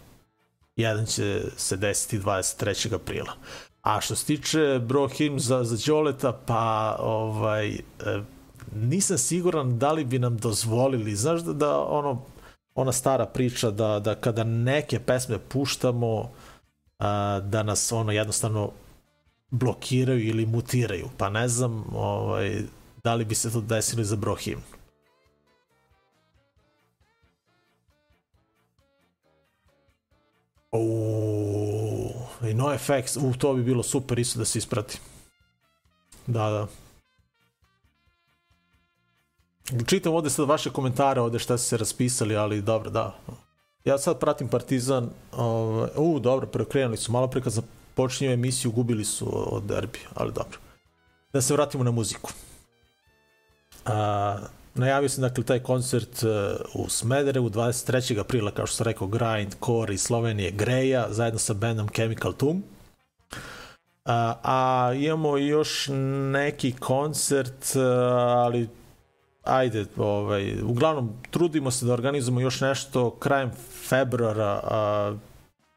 jedan 0.75 1.05
će 1.05 1.41
se 1.57 1.77
desiti 1.77 2.19
23. 2.19 2.95
aprila. 2.95 3.33
A 3.81 4.01
što 4.01 4.15
se 4.15 4.25
tiče 4.25 4.79
Bro 4.79 5.07
Him 5.07 5.39
za, 5.39 5.63
za 5.63 5.77
Đoleta, 5.87 6.39
pa 6.45 6.95
ovaj, 6.99 7.69
e, 7.69 7.79
nisam 8.71 9.17
siguran 9.17 9.79
da 9.79 9.91
li 9.91 10.05
bi 10.05 10.19
nam 10.19 10.37
dozvolili, 10.37 11.15
znaš 11.15 11.41
da, 11.41 11.53
da 11.53 11.79
ono, 11.81 12.21
ona 12.75 12.91
stara 12.91 13.25
priča 13.25 13.71
da, 13.71 13.99
da 13.99 14.15
kada 14.15 14.43
neke 14.43 14.99
pesme 14.99 15.39
puštamo, 15.39 16.31
a, 16.99 17.39
da 17.39 17.63
nas 17.63 17.91
ono 17.91 18.11
jednostavno 18.11 18.71
blokiraju 19.51 20.27
ili 20.27 20.45
mutiraju, 20.45 21.09
pa 21.17 21.29
ne 21.29 21.47
znam 21.47 21.85
ovaj, 21.95 22.61
da 23.03 23.15
li 23.15 23.25
bi 23.25 23.35
se 23.35 23.51
to 23.51 23.61
desilo 23.61 24.03
za 24.03 24.15
Brohim. 24.15 24.59
Uuu, 30.71 32.11
i 32.49 32.53
no 32.53 32.73
effects, 32.73 33.17
u 33.17 33.33
to 33.37 33.53
bi 33.53 33.63
bilo 33.63 33.83
super 33.83 34.19
isto 34.19 34.39
da 34.39 34.45
se 34.45 34.59
isprati. 34.59 34.99
Da, 36.27 36.49
da. 36.49 36.67
Čitam 39.85 40.13
ovde 40.13 40.29
sad 40.29 40.47
vaše 40.47 40.69
komentare 40.69 41.21
ovde 41.21 41.39
šta 41.39 41.57
ste 41.57 41.67
se 41.67 41.77
raspisali, 41.77 42.35
ali 42.35 42.61
dobro, 42.61 42.89
da. 42.89 43.15
Ja 43.85 43.97
sad 43.97 44.19
pratim 44.19 44.47
Partizan, 44.47 45.09
ovaj, 45.31 45.89
u, 45.95 46.19
dobro, 46.19 46.47
preokrenuli 46.47 46.97
su, 46.97 47.11
malo 47.11 47.27
pre 47.27 47.41
kad 47.41 47.53
započinju 47.53 48.31
emisiju, 48.31 48.71
gubili 48.71 49.05
su 49.05 49.55
od 49.55 49.63
derbi, 49.63 49.99
ali 50.13 50.33
dobro. 50.33 50.57
Da 51.33 51.41
se 51.41 51.53
vratimo 51.53 51.83
na 51.83 51.91
muziku. 51.91 52.31
A, 53.85 54.37
najavio 54.75 55.09
sam 55.09 55.21
dakle 55.21 55.43
taj 55.43 55.59
koncert 55.59 56.23
uh, 56.23 56.29
u 56.85 56.89
Smederevu 56.89 57.49
23. 57.49 58.19
aprila, 58.19 58.51
kao 58.51 58.67
što 58.67 58.75
sam 58.75 58.85
rekao, 58.85 59.07
Grind, 59.07 59.55
Core 59.65 59.93
iz 59.93 60.01
Slovenije, 60.01 60.51
Greja, 60.51 61.07
zajedno 61.09 61.39
sa 61.39 61.53
bandom 61.53 61.87
Chemical 61.87 62.33
Tomb. 62.33 62.63
A, 64.05 64.35
a 64.43 64.93
imamo 64.93 65.37
još 65.37 65.87
neki 66.31 66.71
koncert, 66.71 67.75
uh, 67.75 67.81
ali 68.21 68.69
ajde, 69.43 69.85
ovaj, 69.97 70.61
uglavnom 70.63 71.13
trudimo 71.31 71.71
se 71.71 71.85
da 71.85 71.93
organizujemo 71.93 72.41
još 72.41 72.61
nešto 72.61 73.09
krajem 73.09 73.51
februara, 73.89 74.61
a, 74.63 75.15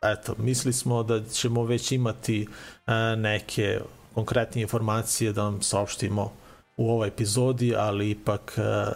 eto, 0.03 0.35
mislili 0.38 0.72
smo 0.72 1.03
da 1.03 1.24
ćemo 1.24 1.64
već 1.64 1.92
imati 1.92 2.46
a, 2.87 3.14
neke 3.14 3.81
konkretne 4.14 4.62
informacije 4.62 5.33
da 5.33 5.42
vam 5.42 5.62
saopštimo 5.62 6.33
u 6.77 6.90
ovoj 6.90 7.09
epizodi, 7.09 7.74
ali 7.77 8.11
ipak 8.11 8.59
a, 8.59 8.92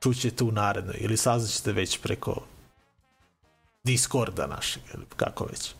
čućete 0.00 0.44
u 0.44 0.52
narednoj 0.52 0.96
ili 1.00 1.16
saznaćete 1.16 1.72
već 1.72 2.00
preko 2.00 2.36
Discorda 3.84 4.46
našeg, 4.46 4.82
ili 4.94 5.04
kako 5.16 5.44
već. 5.44 5.74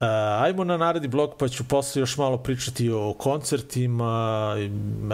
Uh, 0.00 0.06
ajmo 0.42 0.64
na 0.64 0.76
naredni 0.76 1.08
blog 1.08 1.34
pa 1.38 1.48
ću 1.48 1.64
posle 1.68 2.00
još 2.00 2.16
malo 2.16 2.38
pričati 2.38 2.90
o 2.90 3.14
koncertima, 3.18 4.54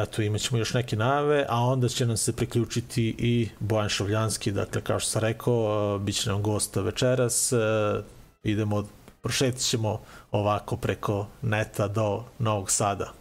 eto 0.03 0.22
imat 0.22 0.40
ćemo 0.40 0.59
još 0.59 0.75
neke 0.75 0.96
najave, 0.96 1.46
a 1.49 1.61
onda 1.61 1.88
će 1.88 2.07
nam 2.07 2.16
se 2.16 2.37
priključiti 2.37 3.14
i 3.18 3.49
Bojan 3.61 3.88
Šovljanski, 3.88 4.53
dakle 4.53 4.81
kao 4.81 5.01
što 5.01 5.11
sam 5.11 5.22
rekao, 5.22 5.94
uh, 5.94 6.03
bit 6.03 6.16
će 6.16 6.31
nam 6.31 6.42
gost 6.42 6.77
večeras, 6.77 7.53
uh, 7.53 8.05
idemo 8.42 8.88
prošetit 9.22 9.61
ćemo 9.61 10.01
ovako 10.31 10.77
preko 10.77 11.27
neta 11.42 11.88
do 11.88 12.25
Novog 12.38 12.70
Sada 12.70 13.12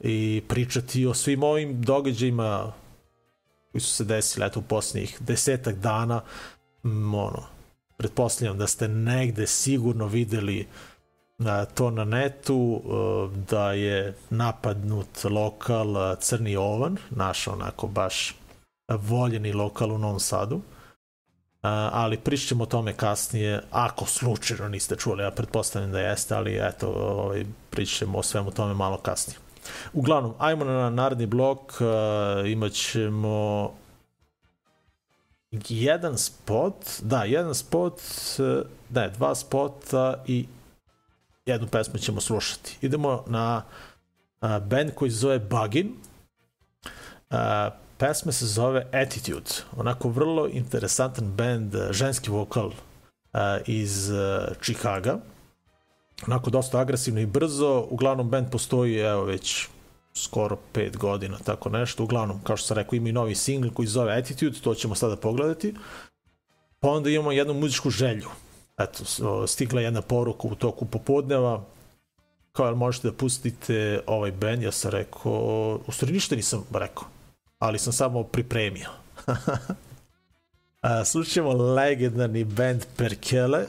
i 0.00 0.42
pričati 0.48 1.06
o 1.06 1.14
svim 1.14 1.42
ovim 1.42 1.82
događajima 1.82 2.72
koji 3.72 3.82
su 3.82 3.92
se 3.92 4.04
desili 4.04 4.46
eto, 4.46 4.60
u 4.60 4.62
posljednjih 4.62 5.16
desetak 5.20 5.76
dana. 5.76 6.20
Mm, 6.84 7.14
ono, 7.14 7.42
pretpostavljam 7.96 8.58
da 8.58 8.66
ste 8.66 8.88
negde 8.88 9.46
sigurno 9.46 10.06
videli 10.06 10.60
a, 10.60 10.97
to 11.74 11.90
na 11.90 12.04
netu, 12.04 12.82
a, 12.84 13.28
da 13.50 13.72
je 13.72 14.14
napadnut 14.30 15.24
lokal 15.24 15.96
a, 15.96 16.16
Crni 16.16 16.56
Ovan, 16.56 16.96
naš 17.10 17.46
onako 17.46 17.86
baš 17.86 18.34
voljeni 18.88 19.52
lokal 19.52 19.92
u 19.92 19.98
Novom 19.98 20.20
Sadu. 20.20 20.60
A, 21.62 21.90
ali 21.92 22.16
pričamo 22.16 22.64
o 22.64 22.66
tome 22.66 22.92
kasnije, 22.92 23.62
ako 23.70 24.06
slučajno 24.06 24.68
niste 24.68 24.96
čuli, 24.96 25.22
ja 25.22 25.30
pretpostavljam 25.30 25.92
da 25.92 26.00
jeste, 26.00 26.34
ali 26.34 26.58
eto, 26.62 26.88
ovaj, 26.88 27.44
o 28.14 28.22
svemu 28.22 28.50
tome 28.50 28.74
malo 28.74 28.96
kasnije. 28.96 29.38
Uglavnom, 29.92 30.34
ajmo 30.38 30.64
na 30.64 30.90
naredni 30.90 31.26
blok, 31.26 31.72
imat 32.46 32.72
ćemo 32.72 33.70
jedan 35.68 36.18
spot, 36.18 36.74
da, 37.02 37.24
jedan 37.24 37.54
spot, 37.54 38.00
ne, 38.90 39.08
dva 39.08 39.34
spota 39.34 40.24
i 40.26 40.46
jednu 41.52 41.68
pesmu 41.68 41.98
ćemo 41.98 42.20
slušati. 42.20 42.76
Idemo 42.80 43.24
na 43.26 43.62
uh, 44.40 44.48
band 44.58 44.90
koji 44.94 45.10
se 45.10 45.16
zove 45.16 45.38
Bugin. 45.38 45.94
Uh, 47.30 47.36
pesma 47.98 48.32
se 48.32 48.46
zove 48.46 48.86
Attitude. 48.92 49.50
Onako 49.76 50.08
vrlo 50.08 50.48
interesantan 50.48 51.32
band, 51.36 51.74
ženski 51.90 52.30
vokal 52.30 52.66
uh, 52.66 52.72
iz 53.66 54.10
uh, 54.10 54.18
Chicaga 54.62 55.18
onako 56.26 56.50
dosta 56.50 56.80
agresivno 56.80 57.20
i 57.20 57.26
brzo. 57.26 57.86
Uglavnom, 57.90 58.30
band 58.30 58.50
postoji, 58.50 58.96
evo, 58.96 59.24
već 59.24 59.66
skoro 60.14 60.58
5 60.74 60.96
godina, 60.96 61.38
tako 61.44 61.68
nešto. 61.68 62.04
Uglavnom, 62.04 62.40
kao 62.44 62.56
što 62.56 62.66
sam 62.66 62.76
rekao, 62.76 62.96
ima 62.96 63.08
i 63.08 63.12
novi 63.12 63.34
singl 63.34 63.68
koji 63.68 63.86
se 63.86 63.92
zove 63.92 64.18
Attitude, 64.18 64.60
to 64.60 64.74
ćemo 64.74 64.94
sada 64.94 65.16
pogledati. 65.16 65.74
Pa 66.80 66.88
onda 66.88 67.10
imamo 67.10 67.32
jednu 67.32 67.54
muzičku 67.54 67.90
želju. 67.90 68.28
Eto, 68.78 69.04
stigla 69.46 69.80
je 69.80 69.84
jedna 69.84 70.02
poruka 70.02 70.48
u 70.48 70.54
toku 70.54 70.84
popodneva, 70.84 71.64
kao 72.52 72.66
jel 72.66 72.74
možete 72.74 73.08
da 73.08 73.16
pustite 73.16 74.00
ovaj 74.06 74.32
band, 74.32 74.62
ja 74.62 74.72
sam 74.72 74.90
rekao, 74.90 75.80
u 75.86 75.92
stvari 75.92 76.12
ništa 76.12 76.36
nisam 76.36 76.64
rekao, 76.72 77.04
ali 77.58 77.78
sam 77.78 77.92
samo 77.92 78.22
pripremio. 78.22 78.90
Slušamo 81.10 81.52
legendarni 81.52 82.44
band 82.44 82.84
Perkele, 82.96 83.66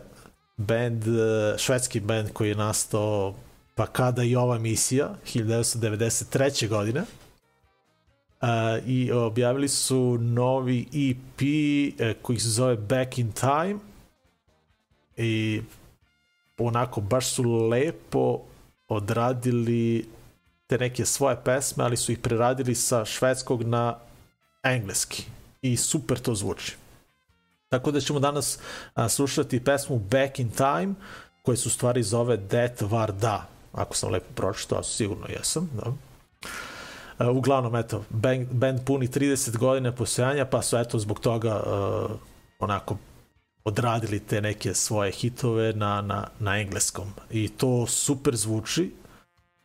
band, 0.57 1.07
e, 1.07 1.57
švedski 1.57 1.99
band 1.99 2.33
koji 2.33 2.49
je 2.49 2.55
nastao 2.55 3.33
pa 3.75 3.85
kada 3.85 4.23
i 4.23 4.35
ova 4.35 4.57
misija 4.57 5.09
1993. 5.25 6.67
godine 6.67 7.01
uh, 7.01 8.47
i 8.87 9.11
objavili 9.11 9.67
su 9.67 10.17
novi 10.17 10.81
EP 10.81 11.41
uh, 11.41 12.21
koji 12.21 12.39
se 12.39 12.49
zove 12.49 12.75
Back 12.75 13.17
in 13.17 13.31
Time 13.31 13.79
i 15.19 15.61
onako 16.57 17.01
baš 17.01 17.27
su 17.27 17.43
lepo 17.43 18.39
odradili 18.87 20.09
te 20.67 20.77
neke 20.77 21.05
svoje 21.05 21.37
pesme, 21.43 21.83
ali 21.83 21.97
su 21.97 22.11
ih 22.11 22.19
preradili 22.19 22.75
sa 22.75 23.05
švedskog 23.05 23.63
na 23.63 23.95
engleski 24.63 25.25
i 25.61 25.77
super 25.77 26.19
to 26.19 26.35
zvuči. 26.35 26.75
Tako 27.69 27.91
da 27.91 27.99
ćemo 27.99 28.19
danas 28.19 28.59
a, 28.93 29.09
slušati 29.09 29.63
pesmu 29.63 29.99
Back 29.99 30.39
in 30.39 30.51
Time, 30.51 30.93
koja 31.41 31.57
se 31.57 31.67
u 31.67 31.71
stvari 31.71 32.03
zove 32.03 32.37
Det 32.37 32.81
var 32.81 33.11
da. 33.11 33.47
Ako 33.73 33.95
sam 33.95 34.11
lepo 34.11 34.33
pročitao, 34.35 34.83
sigurno 34.83 35.27
jesam. 35.27 35.69
Da. 35.73 35.93
A, 37.17 37.31
uglavnom, 37.31 37.75
eto, 37.75 38.03
band, 38.09 38.47
band 38.51 38.79
puni 38.85 39.07
30 39.07 39.57
godina 39.57 39.91
postojanja, 39.91 40.45
pa 40.45 40.61
su 40.61 40.77
eto 40.77 40.99
zbog 40.99 41.19
toga 41.19 41.51
a, 41.65 42.07
onako 42.59 42.97
odradili 43.63 44.19
te 44.19 44.41
neke 44.41 44.73
svoje 44.73 45.11
hitove 45.11 45.73
na, 45.73 46.01
na, 46.01 46.27
na 46.39 46.59
engleskom. 46.59 47.13
I 47.31 47.49
to 47.49 47.87
super 47.87 48.35
zvuči, 48.35 48.91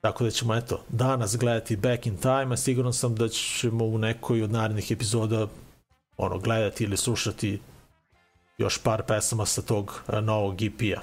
Tako 0.04 0.24
da 0.24 0.30
ćemo, 0.30 0.54
eto, 0.54 0.82
danas 0.88 1.36
gledati 1.36 1.76
Back 1.76 2.06
in 2.06 2.16
Time, 2.16 2.52
a 2.52 2.56
sigurno 2.56 2.92
sam 2.92 3.14
da 3.14 3.28
ćemo 3.28 3.84
u 3.84 3.98
nekoj 3.98 4.42
od 4.42 4.52
narednih 4.52 4.90
epizoda 4.90 5.46
ono, 6.16 6.38
gledati 6.38 6.84
ili 6.84 6.96
slušati 6.96 7.60
još 8.58 8.78
par 8.78 9.02
pesama 9.02 9.46
sa 9.46 9.62
tog 9.62 10.02
a, 10.06 10.20
novog 10.20 10.62
EP-a. 10.62 11.00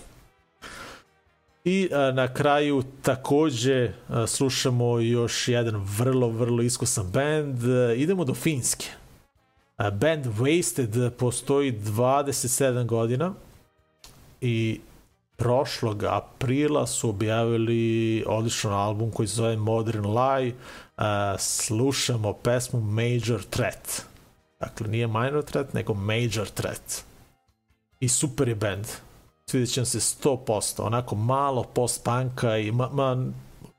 I 1.63 1.89
a, 1.93 2.11
na 2.11 2.33
kraju 2.33 2.83
takođe 3.01 3.91
a, 4.09 4.27
slušamo 4.27 4.99
još 4.99 5.47
jedan 5.47 5.75
vrlo, 5.97 6.29
vrlo 6.29 6.61
iskusan 6.61 7.11
band. 7.11 7.59
Idemo 7.95 8.25
do 8.25 8.33
Finske. 8.33 8.87
Band 9.89 10.25
Wasted 10.25 11.09
postoji 11.09 11.71
27 11.71 12.85
godina 12.85 13.33
i 14.41 14.79
prošlog 15.37 16.03
aprila 16.03 16.87
su 16.87 17.09
objavili 17.09 18.23
odličan 18.27 18.73
album 18.73 19.11
koji 19.11 19.27
se 19.27 19.35
zove 19.35 19.57
Modern 19.57 20.05
Lie. 20.05 20.53
A, 20.97 21.35
slušamo 21.39 22.33
pesmu 22.33 22.81
Major 22.81 23.43
Threat. 23.49 24.01
Dakle, 24.59 24.87
nije 24.87 25.07
Minor 25.07 25.43
Threat, 25.43 25.73
nego 25.73 25.93
Major 25.93 26.47
Threat 26.49 27.03
i 28.01 28.07
super 28.07 28.47
je 28.47 28.55
band. 28.55 28.85
Svidjet 29.45 29.69
će 29.69 29.85
se 29.85 29.99
100%, 29.99 30.81
onako 30.81 31.15
malo 31.15 31.63
post-punka 31.63 32.57
i 32.57 32.71
ma, 32.71 32.89
ma, 32.93 33.25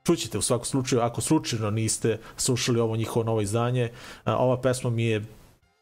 čućete 0.03 0.37
u 0.37 0.41
svakom 0.41 0.65
slučaju, 0.65 1.01
ako 1.01 1.21
slučajno 1.21 1.71
niste 1.71 2.19
slušali 2.37 2.79
ovo 2.79 2.95
njihovo 2.95 3.23
novo 3.23 3.41
izdanje, 3.41 3.91
a, 4.23 4.37
ova 4.37 4.61
pesma 4.61 4.89
mi 4.89 5.03
je, 5.03 5.25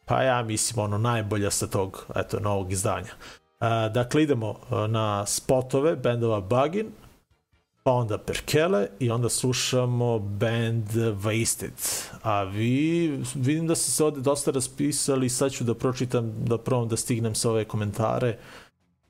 pa 0.05 0.23
ja 0.23 0.43
mislim, 0.43 0.79
ono 0.79 0.97
najbolja 0.97 1.51
sa 1.51 1.67
tog, 1.67 2.05
eto, 2.15 2.39
novog 2.39 2.71
izdanja. 2.71 3.13
A, 3.59 3.89
dakle, 3.89 4.23
idemo 4.23 4.59
na 4.87 5.25
spotove 5.25 5.95
bendova 5.95 6.41
Bugin, 6.41 6.91
pa 7.83 7.91
onda 7.91 8.17
Perkele 8.17 8.87
i 8.99 9.11
onda 9.11 9.29
slušamo 9.29 10.19
band 10.19 10.89
Wasted. 10.95 12.07
A 12.23 12.43
vi, 12.43 13.07
vidim 13.35 13.67
da 13.67 13.75
ste 13.75 13.91
se 13.91 14.03
ovde 14.03 14.21
dosta 14.21 14.51
raspisali, 14.51 15.29
sad 15.29 15.51
ću 15.51 15.63
da 15.63 15.73
pročitam, 15.75 16.33
da 16.45 16.57
probam 16.57 16.87
da 16.87 16.97
stignem 16.97 17.35
sa 17.35 17.49
ove 17.49 17.65
komentare, 17.65 18.37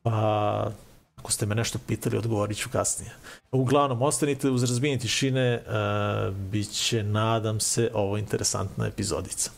pa 0.02 0.72
ako 1.16 1.32
ste 1.32 1.46
me 1.46 1.56
nešto 1.56 1.80
pitali, 1.88 2.18
odgovorit 2.18 2.58
ću 2.58 2.70
kasnije. 2.70 3.12
Uglavnom, 3.52 4.02
ostanite 4.02 4.50
uz 4.50 4.64
razbijenje 4.64 5.00
tišine, 5.00 5.64
uh, 5.68 6.36
bit 6.36 6.72
će, 6.72 7.04
nadam 7.04 7.60
se, 7.60 7.92
ovo 7.94 8.18
interesantna 8.18 8.88
epizodica. 8.88 9.52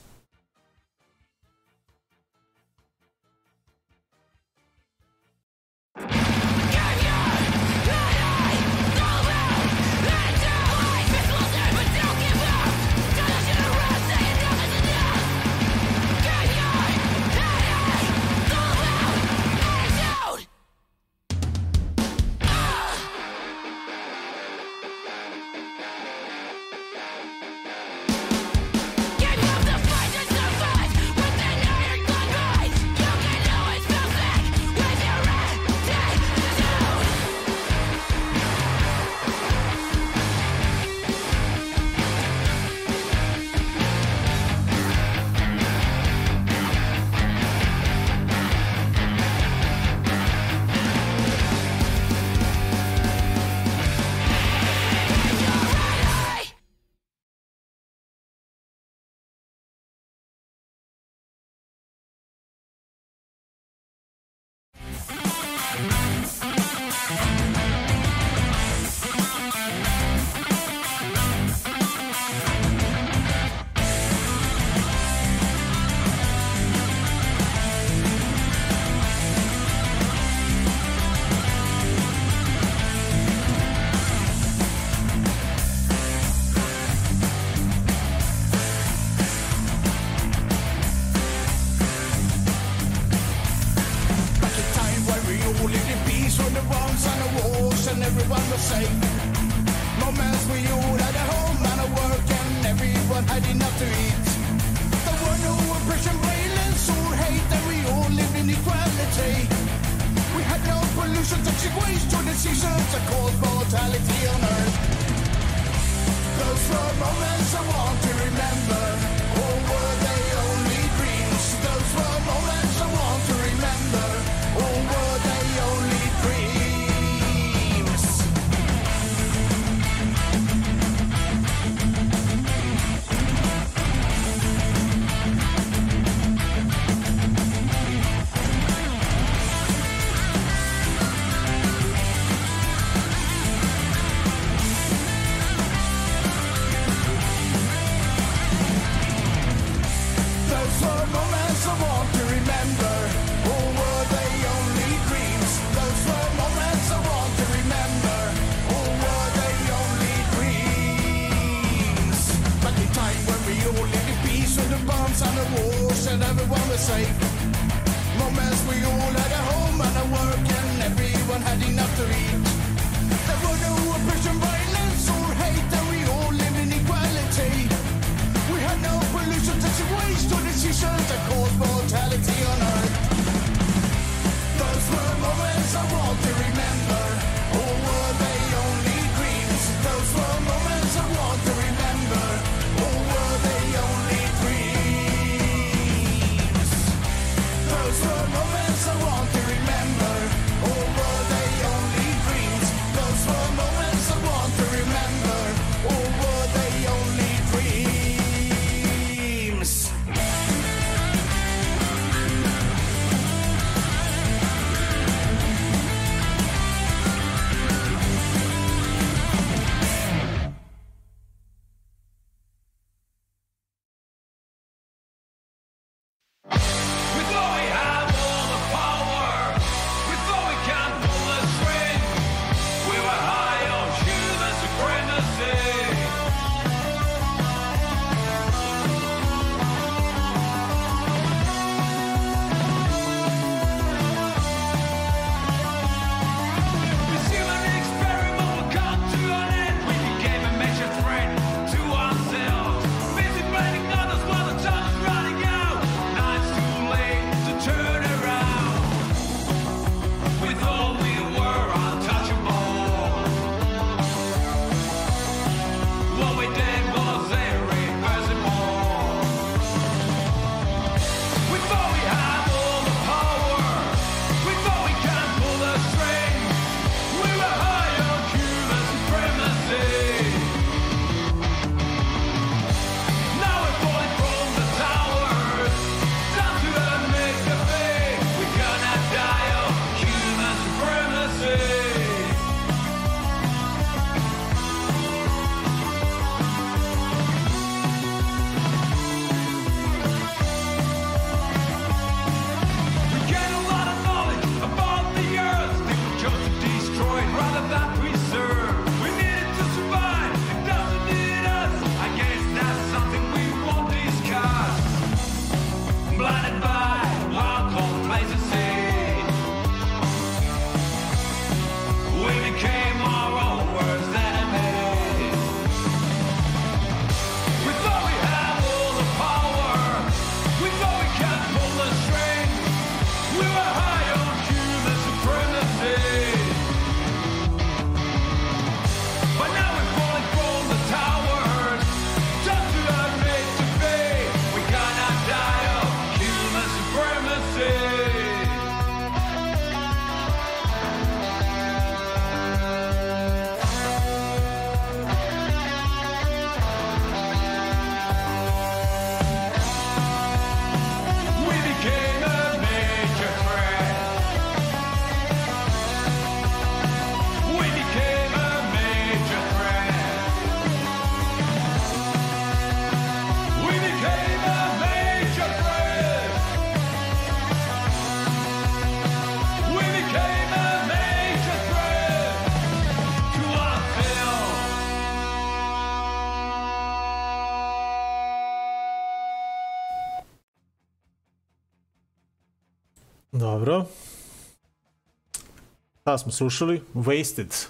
šta 396.14 396.18
smo 396.18 396.32
slušali? 396.32 396.82
Wasted 396.96 397.68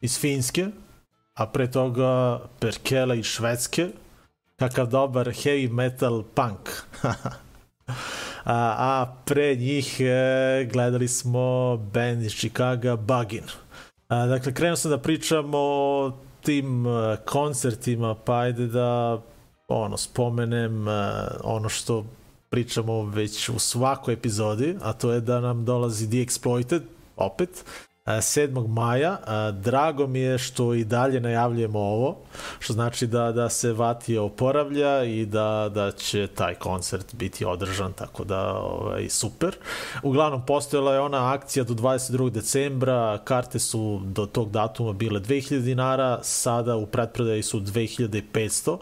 iz 0.00 0.18
Finske, 0.20 0.66
a 1.34 1.46
pre 1.46 1.70
toga 1.70 2.40
Perkele 2.60 3.18
iz 3.18 3.26
Švedske, 3.26 3.88
kakav 4.56 4.86
dobar 4.86 5.26
heavy 5.26 5.70
metal 5.72 6.22
punk. 6.34 6.70
a, 8.44 8.74
a 8.78 9.14
pre 9.24 9.56
njih 9.56 10.00
e, 10.00 10.68
gledali 10.72 11.08
smo 11.08 11.76
band 11.76 12.22
iz 12.22 12.32
Chicago, 12.32 12.96
Bugin. 12.96 13.44
A, 14.08 14.26
dakle, 14.26 14.54
krenuo 14.54 14.76
sam 14.76 14.90
da 14.90 14.98
pričam 14.98 15.50
o 15.54 16.12
tim 16.40 16.86
e, 16.86 17.16
koncertima, 17.26 18.14
pa 18.14 18.38
ajde 18.38 18.66
da 18.66 19.20
ono, 19.68 19.96
spomenem 19.96 20.88
e, 20.88 20.92
ono 21.44 21.68
što 21.68 22.04
pričamo 22.50 23.02
već 23.02 23.48
u 23.48 23.58
svakoj 23.58 24.14
epizodi, 24.14 24.76
a 24.82 24.92
to 24.92 25.12
je 25.12 25.20
da 25.20 25.40
nam 25.40 25.64
dolazi 25.64 26.06
The 26.06 26.16
Exploited, 26.16 26.95
opet, 27.16 27.64
7. 28.06 28.68
maja. 28.68 29.18
Drago 29.52 30.06
mi 30.06 30.20
je 30.20 30.38
što 30.38 30.74
i 30.74 30.84
dalje 30.84 31.20
najavljujemo 31.20 31.78
ovo, 31.78 32.16
što 32.58 32.72
znači 32.72 33.06
da, 33.06 33.32
da 33.32 33.48
se 33.48 33.72
Vatija 33.72 34.22
oporavlja 34.22 35.04
i 35.04 35.26
da, 35.26 35.70
da 35.74 35.92
će 35.92 36.26
taj 36.26 36.54
koncert 36.54 37.14
biti 37.14 37.44
održan, 37.44 37.92
tako 37.92 38.24
da 38.24 38.58
ovaj, 38.58 39.08
super. 39.08 39.56
Uglavnom, 40.02 40.46
postojala 40.46 40.94
je 40.94 41.00
ona 41.00 41.32
akcija 41.32 41.64
do 41.64 41.74
22. 41.74 42.30
decembra, 42.30 43.18
karte 43.24 43.58
su 43.58 44.00
do 44.04 44.26
tog 44.26 44.50
datuma 44.50 44.92
bile 44.92 45.20
2000 45.20 45.60
dinara, 45.60 46.18
sada 46.22 46.76
u 46.76 46.86
pretprodaji 46.86 47.42
su 47.42 47.60
2500 47.60 48.78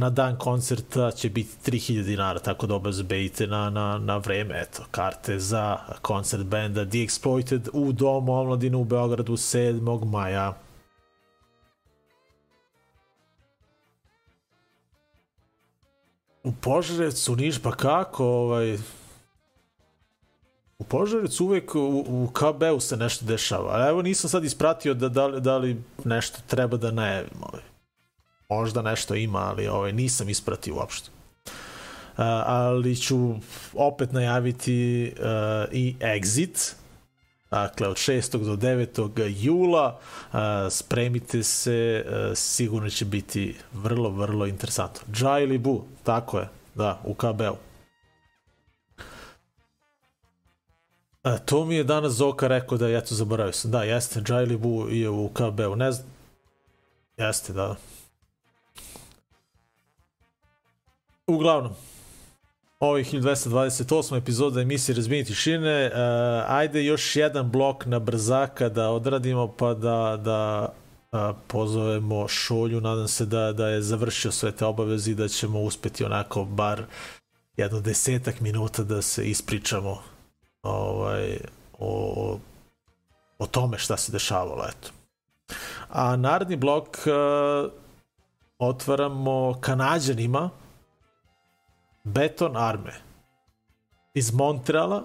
na 0.00 0.10
dan 0.10 0.36
koncerta 0.36 1.10
će 1.10 1.30
biti 1.30 1.70
3000 1.70 2.02
dinara, 2.02 2.38
tako 2.38 2.66
da 2.66 2.74
obezbejite 2.74 3.46
na, 3.46 3.70
na, 3.70 3.98
na 3.98 4.16
vreme, 4.16 4.60
eto, 4.60 4.82
karte 4.90 5.38
za 5.38 5.78
koncert 6.02 6.44
benda 6.44 6.84
The 6.84 6.98
Exploited 6.98 7.68
u 7.72 7.92
Domu 7.92 8.32
omladine 8.32 8.76
u 8.76 8.84
Beogradu 8.84 9.32
7. 9.32 10.04
maja. 10.04 10.54
U 16.44 16.52
Požarevcu, 16.60 17.36
Niš, 17.36 17.62
pa 17.62 17.70
kako, 17.70 18.24
ovaj, 18.24 18.78
U 20.78 20.84
Požarevcu 20.84 21.44
uvek 21.44 21.74
u, 21.74 22.04
u 22.08 22.28
KB-u 22.32 22.80
se 22.80 22.96
nešto 22.96 23.24
dešava. 23.24 23.88
Evo 23.88 24.02
nisam 24.02 24.30
sad 24.30 24.44
ispratio 24.44 24.94
da, 24.94 25.08
da, 25.08 25.26
li, 25.26 25.40
da 25.40 25.58
li 25.58 25.82
nešto 26.04 26.38
treba 26.46 26.76
da 26.76 26.90
najavim. 26.90 27.42
Ovaj 27.42 27.69
možda 28.50 28.82
nešto 28.82 29.14
ima, 29.14 29.38
ali 29.38 29.68
ovaj, 29.68 29.92
nisam 29.92 30.28
ispratio 30.28 30.74
uopšte. 30.74 31.10
Uh, 32.10 32.24
ali 32.46 32.96
ću 32.96 33.34
opet 33.74 34.12
najaviti 34.12 35.12
uh, 35.18 35.24
i 35.72 35.96
Exit, 36.00 36.74
dakle 37.50 37.88
od 37.88 37.96
6. 37.96 38.44
do 38.44 38.56
9. 38.56 39.44
jula 39.44 39.98
uh, 40.32 40.38
spremite 40.70 41.42
se 41.42 42.04
uh, 42.06 42.12
sigurno 42.34 42.90
će 42.90 43.04
biti 43.04 43.56
vrlo 43.72 44.10
vrlo 44.10 44.46
interesantno 44.46 45.00
Jai 45.20 45.42
ili 45.42 45.58
Bu, 45.58 45.82
tako 46.02 46.38
je 46.38 46.48
da, 46.74 47.00
u 47.04 47.14
KB-u 47.14 47.56
uh, 51.24 51.38
to 51.44 51.64
mi 51.64 51.74
je 51.74 51.84
danas 51.84 52.12
Zoka 52.12 52.48
rekao 52.48 52.78
da 52.78 52.88
ja 52.88 53.00
to 53.00 53.14
zaboravio 53.14 53.52
sam 53.52 53.70
da, 53.70 53.82
jeste, 53.82 54.22
Jai 54.28 54.42
ili 54.42 54.56
Bu 54.56 54.88
je 54.88 55.10
u 55.10 55.28
KB-u 55.28 55.76
ne 55.76 55.92
znam 55.92 56.08
jeste, 57.16 57.52
da 57.52 57.76
Uglavnom, 61.30 61.72
ovo 62.80 62.96
je 62.96 63.04
1228. 63.04 64.16
epizoda 64.16 64.60
emisije 64.60 64.96
Razbini 64.96 65.24
tišine. 65.24 65.86
Uh, 65.86 65.92
ajde 66.48 66.84
još 66.84 67.16
jedan 67.16 67.50
blok 67.50 67.86
na 67.86 67.98
brzaka 67.98 68.68
da 68.68 68.90
odradimo 68.90 69.48
pa 69.48 69.74
da, 69.74 70.18
da 70.24 70.72
uh, 71.12 71.36
pozovemo 71.46 72.28
Šolju. 72.28 72.80
Nadam 72.80 73.08
se 73.08 73.26
da, 73.26 73.52
da 73.52 73.68
je 73.68 73.82
završio 73.82 74.32
sve 74.32 74.52
te 74.52 74.64
obaveze 74.64 75.10
i 75.10 75.14
da 75.14 75.28
ćemo 75.28 75.60
uspeti 75.60 76.04
onako 76.04 76.44
bar 76.44 76.82
jedno 77.56 77.80
desetak 77.80 78.40
minuta 78.40 78.82
da 78.82 79.02
se 79.02 79.30
ispričamo 79.30 80.02
ovaj, 80.62 81.38
o, 81.78 82.38
o 83.38 83.46
tome 83.46 83.78
šta 83.78 83.96
se 83.96 84.12
dešavalo. 84.12 84.64
Eto. 84.68 84.88
A 85.88 86.16
naredni 86.16 86.56
blok 86.56 86.88
uh, 86.88 87.70
otvaramo 88.58 89.58
Kanadjanima 89.60 90.50
Beton 92.04 92.56
Arme 92.56 92.92
iz 94.14 94.32
Montreala 94.32 95.04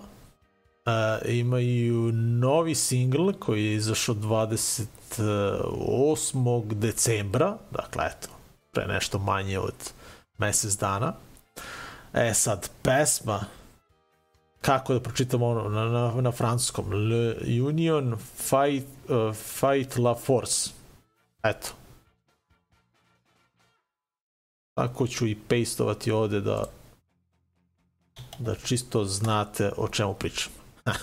uh, 0.86 0.92
imaju 1.26 2.12
novi 2.14 2.76
singl 2.76 3.32
koji 3.40 3.66
je 3.66 3.74
izašao 3.74 4.16
28. 4.16 6.74
decembra, 6.74 7.58
dakle 7.72 8.06
eto, 8.06 8.28
pre 8.72 8.88
nešto 8.88 9.20
manje 9.20 9.60
od 9.60 9.92
mesec 10.38 10.74
dana. 10.74 11.14
E 12.14 12.34
sad, 12.34 12.70
pesma, 12.82 13.46
kako 14.62 14.94
da 14.94 15.00
pročitamo 15.00 15.48
ono 15.48 15.70
na, 15.70 15.86
na, 15.86 16.22
na 16.22 16.32
francuskom, 16.32 16.92
Le 16.92 17.36
Union 17.62 18.18
Fight, 18.18 18.88
uh, 19.10 19.36
Fight 19.36 19.98
La 19.98 20.16
Force. 20.16 20.70
Eto. 21.44 21.68
Tako 24.74 25.08
ću 25.08 25.28
i 25.28 25.36
pastovati 25.36 26.12
ovde 26.12 26.42
da 26.42 26.66
da 28.40 28.56
čisto 28.56 29.06
znate 29.06 29.72
o 29.78 29.88
čemu 29.88 30.14
pričam. 30.14 30.52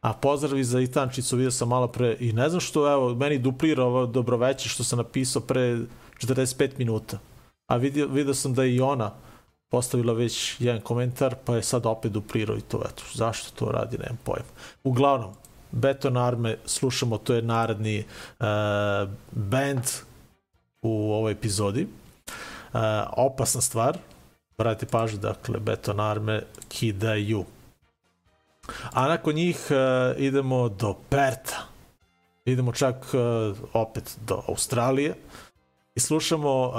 A 0.00 0.12
pozdravi 0.12 0.64
za 0.64 0.80
Itančicu, 0.80 1.36
vidio 1.36 1.50
sam 1.50 1.68
malo 1.68 1.88
pre 1.88 2.16
i 2.20 2.32
ne 2.32 2.48
znam 2.48 2.60
što, 2.60 2.92
evo, 2.92 3.14
meni 3.14 3.38
duplira 3.38 3.84
ovo 3.84 4.06
dobroveće 4.06 4.68
što 4.68 4.84
sam 4.84 4.98
napisao 4.98 5.42
pre 5.42 5.78
45 6.18 6.70
minuta. 6.78 7.18
A 7.66 7.76
vidio, 7.76 8.06
vidio 8.06 8.34
sam 8.34 8.54
da 8.54 8.62
je 8.64 8.74
i 8.74 8.80
ona 8.80 9.12
postavila 9.70 10.12
već 10.12 10.56
jedan 10.58 10.80
komentar, 10.80 11.34
pa 11.44 11.56
je 11.56 11.62
sad 11.62 11.86
opet 11.86 12.12
duplirao 12.12 12.56
i 12.56 12.60
to, 12.60 12.82
eto, 12.84 13.02
zašto 13.14 13.50
to 13.50 13.72
radi, 13.72 13.98
nemam 13.98 14.18
pojem. 14.24 14.44
Uglavnom, 14.84 15.30
Beton 15.72 16.16
Arme, 16.16 16.56
slušamo, 16.64 17.18
to 17.18 17.34
je 17.34 17.42
naredni 17.42 18.04
uh, 18.40 18.46
band 19.32 19.82
u 20.82 21.12
ovoj 21.12 21.32
epizodi. 21.32 21.86
Uh, 22.72 22.80
opasna 23.16 23.60
stvar, 23.60 23.98
Brate 24.60 24.86
pažnju, 24.86 25.18
dakle, 25.18 25.60
Beton 25.60 26.00
Arme 26.00 26.42
kidaju. 26.68 27.44
A 28.92 29.08
nakon 29.08 29.34
njih 29.34 29.56
uh, 29.70 30.20
idemo 30.20 30.68
do 30.68 30.94
Perta. 31.08 31.66
Idemo 32.44 32.72
čak 32.72 32.96
uh, 33.14 33.56
opet 33.72 34.18
do 34.26 34.42
Australije 34.48 35.14
i 35.94 36.00
slušamo 36.00 36.68
uh, 36.68 36.74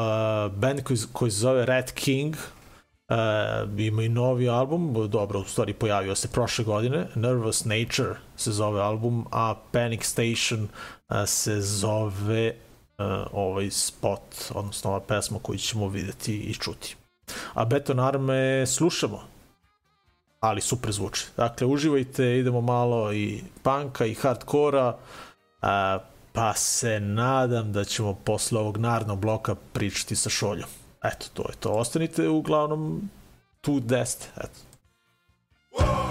band 0.58 0.84
koji, 0.84 1.00
koji 1.14 1.32
se 1.32 1.38
zove 1.38 1.66
Red 1.66 1.92
King. 1.92 2.36
Uh, 2.36 3.80
ima 3.80 4.04
i 4.04 4.10
novi 4.10 4.50
album, 4.50 5.10
dobro, 5.10 5.40
u 5.40 5.44
stvari 5.44 5.74
pojavio 5.74 6.16
se 6.16 6.28
prošle 6.28 6.66
godine, 6.66 7.08
Nervous 7.16 7.66
Nature 7.66 8.16
se 8.36 8.52
zove 8.52 8.82
album, 8.82 9.26
a 9.32 9.56
Panic 9.72 10.06
Station 10.06 10.64
uh, 10.64 11.16
se 11.26 11.62
zove 11.62 12.54
uh, 12.98 13.06
ovaj 13.32 13.70
spot, 13.72 14.52
odnosno 14.54 14.90
ova 14.90 15.00
pesma 15.00 15.40
koju 15.42 15.58
ćemo 15.58 15.88
videti 15.88 16.40
i 16.40 16.54
čuti 16.54 16.96
a 17.54 17.66
Beton 17.66 18.00
Arme 18.00 18.66
slušamo 18.66 19.32
ali 20.42 20.62
super 20.62 20.92
zvuči. 20.92 21.26
Dakle, 21.38 21.68
uživajte, 21.68 22.38
idemo 22.38 22.62
malo 22.62 23.14
i 23.14 23.44
panka 23.64 24.06
i 24.06 24.14
hardkora, 24.14 24.98
a, 25.62 26.00
pa 26.34 26.54
se 26.54 27.00
nadam 27.00 27.72
da 27.72 27.84
ćemo 27.84 28.14
posle 28.14 28.60
ovog 28.60 28.78
narodnog 28.78 29.20
bloka 29.20 29.56
pričati 29.74 30.16
sa 30.16 30.30
šoljom. 30.30 30.70
Eto, 31.04 31.26
to 31.34 31.42
je 31.50 31.56
to. 31.60 31.70
Ostanite 31.70 32.30
uglavnom 32.30 33.10
tu 33.62 33.80
deste. 33.80 34.28
Eto. 34.38 34.60
Thank 35.78 36.11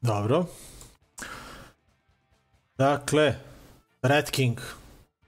Dobro. 0.00 0.46
Dakle, 2.78 3.34
Red 4.02 4.30
King. 4.30 4.58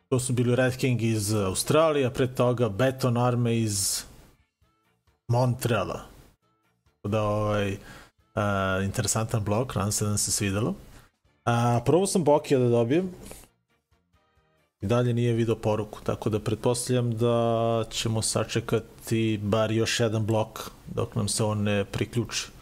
To 0.08 0.20
su 0.20 0.32
bili 0.32 0.56
Red 0.56 0.76
King 0.76 1.02
iz 1.02 1.34
Australije, 1.34 2.10
pre 2.14 2.34
toga 2.34 2.68
Beton 2.68 3.16
Arme 3.16 3.58
iz 3.58 4.04
Montreala. 5.28 6.00
Tako 6.94 7.08
Da, 7.08 7.22
ovaj, 7.22 7.72
uh, 7.72 8.84
interesantan 8.84 9.44
blok, 9.44 9.74
nadam 9.74 9.92
se 9.92 10.04
da 10.04 10.08
nam 10.08 10.18
se 10.18 10.32
svidelo. 10.32 10.74
A, 11.44 11.80
prvo 11.84 12.06
sam 12.06 12.24
Bokija 12.24 12.60
da 12.60 12.68
dobijem. 12.68 13.10
I 14.80 14.86
dalje 14.86 15.14
nije 15.14 15.32
video 15.32 15.56
poruku, 15.56 16.00
tako 16.04 16.30
da 16.30 16.40
pretpostavljam 16.40 17.16
da 17.16 17.84
ćemo 17.90 18.22
sačekati 18.22 19.40
bar 19.42 19.72
još 19.72 20.00
jedan 20.00 20.26
blok 20.26 20.70
dok 20.86 21.14
nam 21.14 21.28
se 21.28 21.44
on 21.44 21.62
ne 21.62 21.84
priključi. 21.84 22.57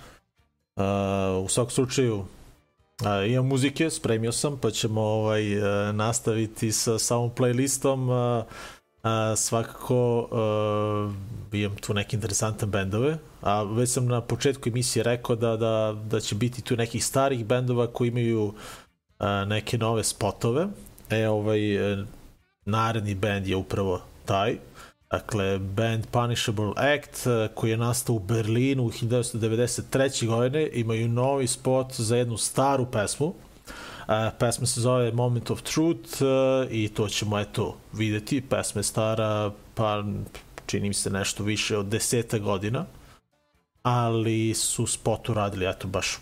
Uh, 0.76 1.44
u 1.44 1.48
svakom 1.48 1.70
slučaju, 1.70 2.16
uh, 2.16 3.30
imam 3.30 3.46
muzike, 3.46 3.90
spremio 3.90 4.32
sam, 4.32 4.58
pa 4.58 4.70
ćemo 4.70 5.00
ovaj, 5.00 5.58
uh, 5.58 5.94
nastaviti 5.94 6.72
sa 6.72 6.98
samom 6.98 7.30
playlistom. 7.30 8.38
Uh, 8.40 8.46
uh, 9.06 9.38
svakako 9.38 10.18
uh, 10.18 11.14
imam 11.52 11.76
tu 11.76 11.94
neke 11.94 12.16
interesantne 12.16 12.66
bendove, 12.66 13.18
a 13.42 13.62
već 13.62 13.90
sam 13.90 14.06
na 14.06 14.20
početku 14.20 14.68
emisije 14.68 15.02
rekao 15.02 15.36
da, 15.36 15.56
da, 15.56 15.96
da 16.04 16.20
će 16.20 16.34
biti 16.34 16.62
tu 16.62 16.76
nekih 16.76 17.04
starih 17.04 17.46
bendova 17.46 17.86
koji 17.86 18.08
imaju 18.08 18.44
uh, 18.44 18.54
neke 19.46 19.78
nove 19.78 20.04
spotove. 20.04 20.66
E, 21.10 21.28
ovaj, 21.28 21.92
e, 21.92 22.04
naredni 22.64 23.14
band 23.14 23.46
je 23.46 23.56
upravo 23.56 24.00
taj. 24.24 24.58
Dakle, 25.10 25.58
band 25.58 26.06
Punishable 26.10 26.72
Act, 26.76 27.26
e, 27.26 27.48
koji 27.54 27.70
je 27.70 27.76
nastao 27.76 28.16
u 28.16 28.18
Berlinu 28.18 28.82
u 28.82 28.90
1993. 28.90 30.26
godine, 30.26 30.70
imaju 30.72 31.08
novi 31.08 31.46
spot 31.46 31.92
za 31.92 32.16
jednu 32.16 32.36
staru 32.36 32.86
pesmu. 32.90 33.26
Uh, 33.26 34.14
pesma 34.38 34.66
se 34.66 34.80
zove 34.80 35.12
Moment 35.12 35.50
of 35.50 35.62
Truth 35.62 36.22
uh, 36.22 36.28
i 36.70 36.88
to 36.88 37.08
ćemo 37.08 37.38
eto 37.38 37.76
videti. 37.92 38.40
Pesma 38.40 38.78
je 38.78 38.82
stara 38.82 39.50
pa 39.74 40.04
čini 40.66 40.88
mi 40.88 40.94
se 40.94 41.10
nešto 41.10 41.44
više 41.44 41.78
od 41.78 41.86
deseta 41.86 42.38
godina, 42.38 42.84
ali 43.82 44.54
su 44.54 44.86
spot 44.86 45.28
uradili 45.28 45.66
eto 45.68 45.88
baš 45.88 46.18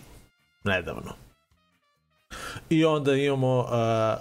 nedavno. 0.64 1.12
I 2.70 2.84
onda 2.84 3.14
imamo 3.14 3.66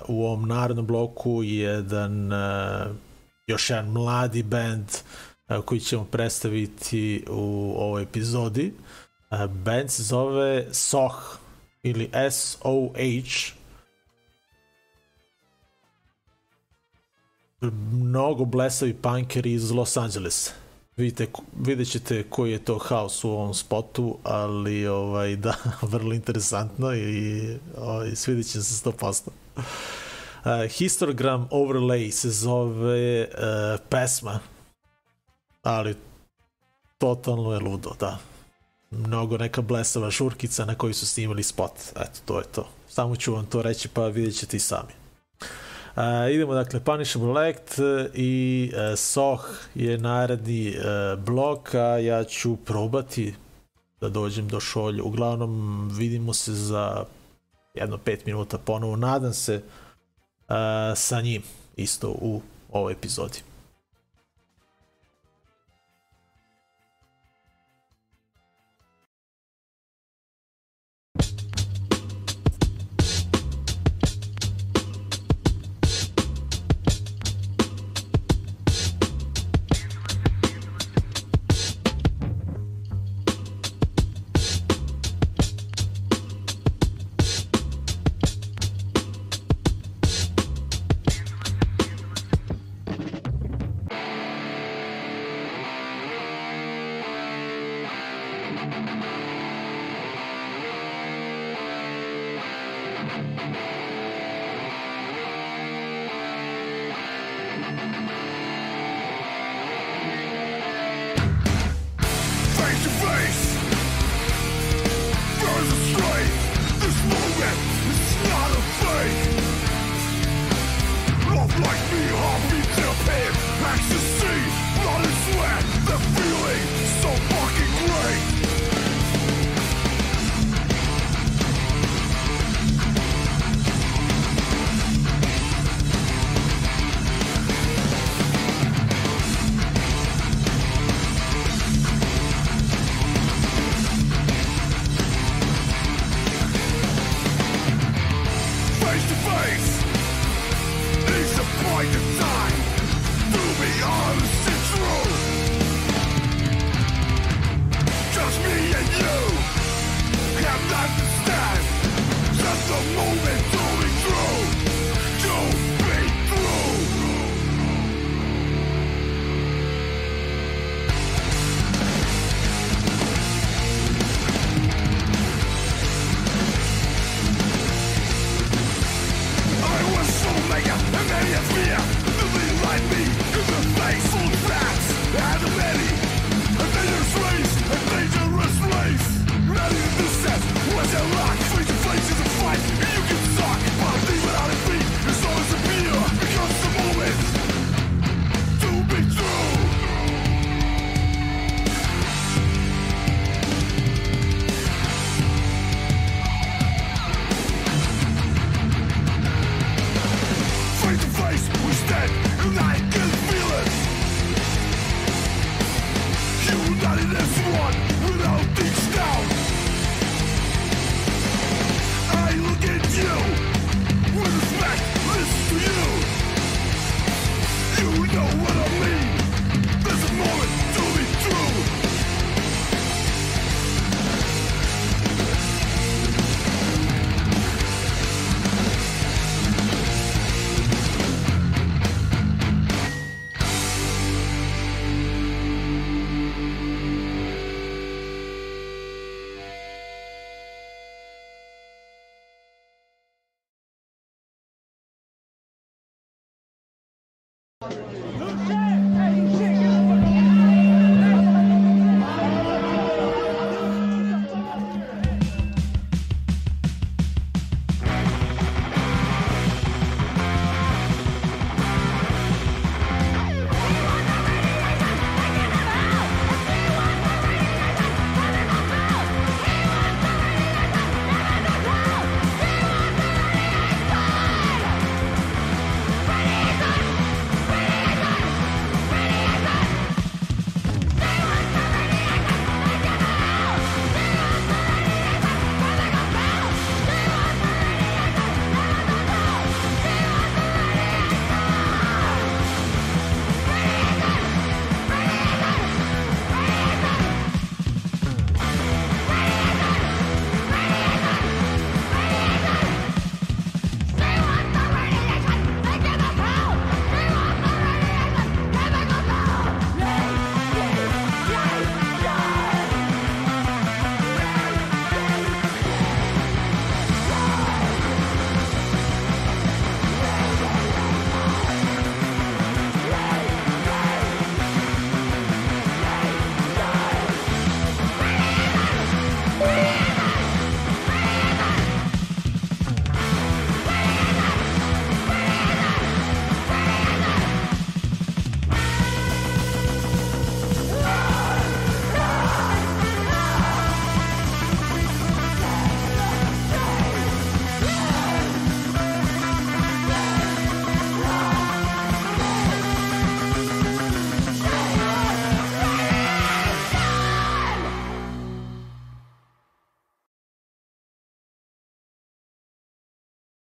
u 0.08 0.26
ovom 0.26 0.48
narodnom 0.48 0.86
bloku 0.86 1.44
jedan 1.44 2.32
još 3.48 3.70
jedan 3.70 3.86
mladi 3.86 4.44
band 4.44 4.86
uh, 5.50 5.66
koji 5.66 5.80
ćemo 5.80 6.06
predstaviti 6.06 7.26
u 7.30 7.74
ovoj 7.78 8.04
epizodi. 8.04 8.74
Uh, 9.32 9.46
band 9.46 9.92
se 9.92 10.04
zove 10.04 10.66
SOH 10.72 11.16
ili 11.84 12.10
S-O-H 12.32 13.64
mnogo 17.92 18.46
blesavi 18.46 18.94
punkeri 18.94 19.54
iz 19.54 19.72
Los 19.72 19.98
Angelesa. 19.98 20.52
Vidite, 20.98 21.28
vidjet 21.60 21.92
ćete 21.92 22.24
koji 22.30 22.52
je 22.52 22.66
to 22.66 22.78
haos 22.78 23.24
u 23.24 23.30
ovom 23.30 23.54
spotu, 23.54 24.18
ali 24.24 24.88
ovaj, 24.88 25.36
da, 25.36 25.56
vrlo 25.82 26.14
interesantno 26.14 26.96
i 26.96 27.42
ovaj, 27.78 28.16
svidjet 28.16 28.48
će 28.48 28.64
se 28.64 28.90
100%. 28.90 29.30
Histogram 30.70 31.48
overlay 31.52 32.12
se 32.12 32.30
zove 32.30 33.22
uh, 33.22 33.80
pesma, 33.90 34.40
ali 35.62 35.96
totalno 36.98 37.54
je 37.54 37.60
ludo, 37.60 37.92
da. 38.00 38.18
Mnogo 38.92 39.38
neka 39.38 39.62
blesava 39.62 40.12
šurkica 40.12 40.66
na 40.66 40.76
koju 40.76 40.94
su 40.94 41.08
snimali 41.08 41.44
spot. 41.44 41.72
Eto, 41.96 42.20
to 42.26 42.40
je 42.40 42.46
to. 42.46 42.68
Samo 42.88 43.16
ću 43.16 43.34
vam 43.34 43.46
to 43.46 43.62
reći 43.62 43.88
pa 43.88 44.08
vidjet 44.08 44.36
ćete 44.36 44.58
i 44.58 44.60
sami. 44.60 44.94
Uh, 45.96 46.04
idemo 46.32 46.54
dakle 46.54 46.80
Punishable 46.80 47.50
Act 47.50 47.80
i 48.14 48.72
uh, 48.74 48.98
Soh 48.98 49.42
je 49.76 49.98
naredni 49.98 50.70
uh, 50.70 51.20
blok, 51.20 51.74
a 51.74 51.98
ja 51.98 52.24
ću 52.24 52.56
probati 52.56 53.36
da 54.02 54.10
dođem 54.10 54.48
do 54.48 54.60
šolja. 54.60 55.04
Uglavnom 55.04 55.90
vidimo 55.94 56.34
se 56.34 56.54
za 56.54 57.06
jedno 57.74 57.98
pet 57.98 58.26
minuta 58.26 58.58
ponovo. 58.58 58.96
Nadam 58.96 59.34
se 59.34 59.56
uh, 59.56 59.83
sa 60.96 61.22
njim 61.22 61.44
isto 61.76 62.10
u 62.10 62.42
ovoj 62.72 62.94
epizodi. 62.94 63.40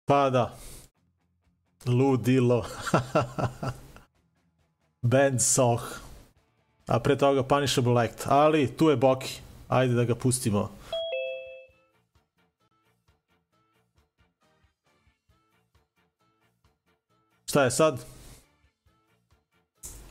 Pa 0.04 0.30
da. 0.30 0.54
Ludilo. 1.86 2.66
Band 5.02 5.40
Soh. 5.42 5.82
A 6.88 7.00
pre 7.00 7.16
toga 7.16 7.42
Punishable 7.42 8.04
Act. 8.04 8.26
Ali 8.28 8.76
tu 8.76 8.90
je 8.90 8.96
Boki. 8.96 9.40
Ajde 9.68 9.94
da 9.94 10.04
ga 10.04 10.14
pustimo. 10.14 10.70
Šta 17.46 17.64
je 17.64 17.70
sad? 17.70 18.04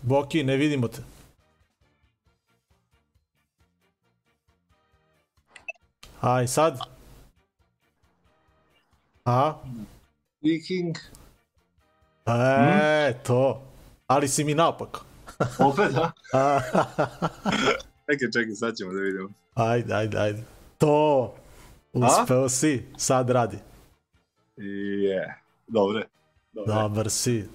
Boki, 0.02 0.44
ne 0.44 0.56
vidimo 0.58 0.88
te. 0.88 1.02
Aj, 6.22 6.48
sad? 6.48 6.80
A? 9.26 9.54
Viking. 10.42 10.98
E, 12.26 13.14
to. 13.24 13.62
Ali 14.08 14.28
si 14.28 14.44
mi 14.44 14.54
napak. 14.54 14.98
Opet, 15.60 15.92
da? 15.92 16.12
čekaj, 18.12 18.32
čekaj, 18.34 18.56
sad 18.56 18.76
ćemo 18.76 18.94
da 18.94 19.00
vidimo. 19.00 19.30
Ajde, 19.54 19.94
ajde, 19.94 20.18
ajde. 20.18 20.44
To. 20.78 21.36
Uspeo 21.94 22.50
si. 22.50 22.86
Sad 22.98 23.30
radi. 23.30 23.58
Je. 24.58 25.42
Dobre. 25.68 26.08
Dobre. 26.54 26.74
Dobar 26.74 27.10
si. 27.10 27.46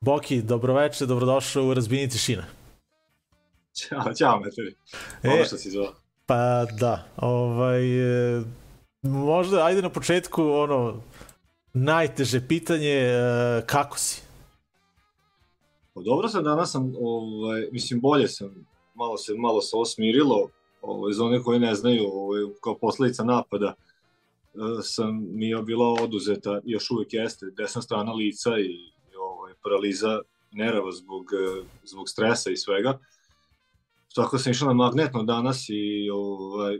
Boki, 0.00 0.42
dobroveče, 0.42 1.06
dobrodošao 1.06 1.64
u 1.64 1.74
Razbini 1.74 2.08
tišine. 2.08 2.44
Ćao, 3.74 4.14
ćao, 4.14 4.40
meteri. 4.40 4.74
E. 5.22 5.28
Ono 5.30 5.44
što 5.44 5.56
si 5.56 5.70
zvao. 5.70 5.94
Pa 6.26 6.66
da, 6.80 7.04
ovaj, 7.16 7.82
e, 8.38 8.42
možda 9.02 9.64
ajde 9.64 9.82
na 9.82 9.90
početku 9.90 10.42
ono, 10.42 11.02
najteže 11.72 12.48
pitanje, 12.48 12.90
e, 12.90 13.62
kako 13.66 13.98
si? 13.98 14.22
Pa 15.94 16.00
dobro 16.00 16.28
sam, 16.28 16.44
danas 16.44 16.72
sam, 16.72 16.94
ovaj, 17.00 17.68
mislim, 17.72 18.00
bolje 18.00 18.28
sam, 18.28 18.66
malo 18.94 19.16
se, 19.16 19.34
malo 19.34 19.60
se 19.60 19.76
osmirilo, 19.76 20.48
ovaj, 20.82 21.12
za 21.12 21.24
one 21.24 21.42
koji 21.42 21.60
ne 21.60 21.74
znaju, 21.74 22.10
ovaj, 22.12 22.42
kao 22.60 22.78
posledica 22.78 23.24
napada, 23.24 23.74
e, 24.54 24.58
sam 24.82 25.26
mi 25.30 25.48
je 25.48 25.62
bila 25.62 25.86
oduzeta, 26.02 26.60
još 26.64 26.90
uvijek 26.90 27.12
jeste, 27.12 27.46
desna 27.56 27.82
strana 27.82 28.12
lica 28.12 28.58
i, 28.58 28.72
i 29.12 29.16
ovaj, 29.20 29.52
paraliza 29.62 30.20
nerava 30.52 30.92
zbog, 30.92 31.24
e, 31.32 31.62
zbog 31.84 32.08
stresa 32.08 32.50
i 32.50 32.56
svega. 32.56 32.98
Tako 34.14 34.38
sam 34.38 34.52
išao 34.52 34.68
na 34.68 34.74
magnetno 34.74 35.22
danas 35.22 35.68
i 35.68 36.10
ovaj, 36.10 36.78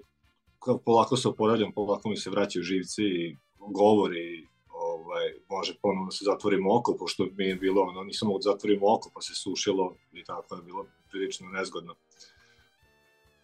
polako 0.85 1.17
se 1.17 1.29
oporavljam, 1.29 1.73
polako 1.73 2.09
mi 2.09 2.17
se 2.17 2.31
vraćaju 2.31 2.63
živci 2.63 3.03
i 3.03 3.37
govor 3.59 4.17
i 4.17 4.47
ovaj, 4.69 5.33
može 5.51 5.75
ponovno 5.83 6.05
da 6.05 6.11
se 6.11 6.25
zatvorim 6.25 6.67
oko, 6.67 6.97
pošto 6.99 7.27
mi 7.37 7.45
je 7.45 7.57
bilo, 7.57 7.83
ono, 7.83 8.05
nisam 8.05 8.29
mogu 8.29 8.39
da 8.39 8.51
zatvorim 8.51 8.81
oko, 8.83 9.11
pa 9.15 9.21
se 9.21 9.35
sušilo 9.35 9.95
i 10.13 10.25
tako 10.25 10.55
je 10.57 10.63
bilo 10.63 10.87
prilično 11.11 11.49
nezgodno. 11.49 11.95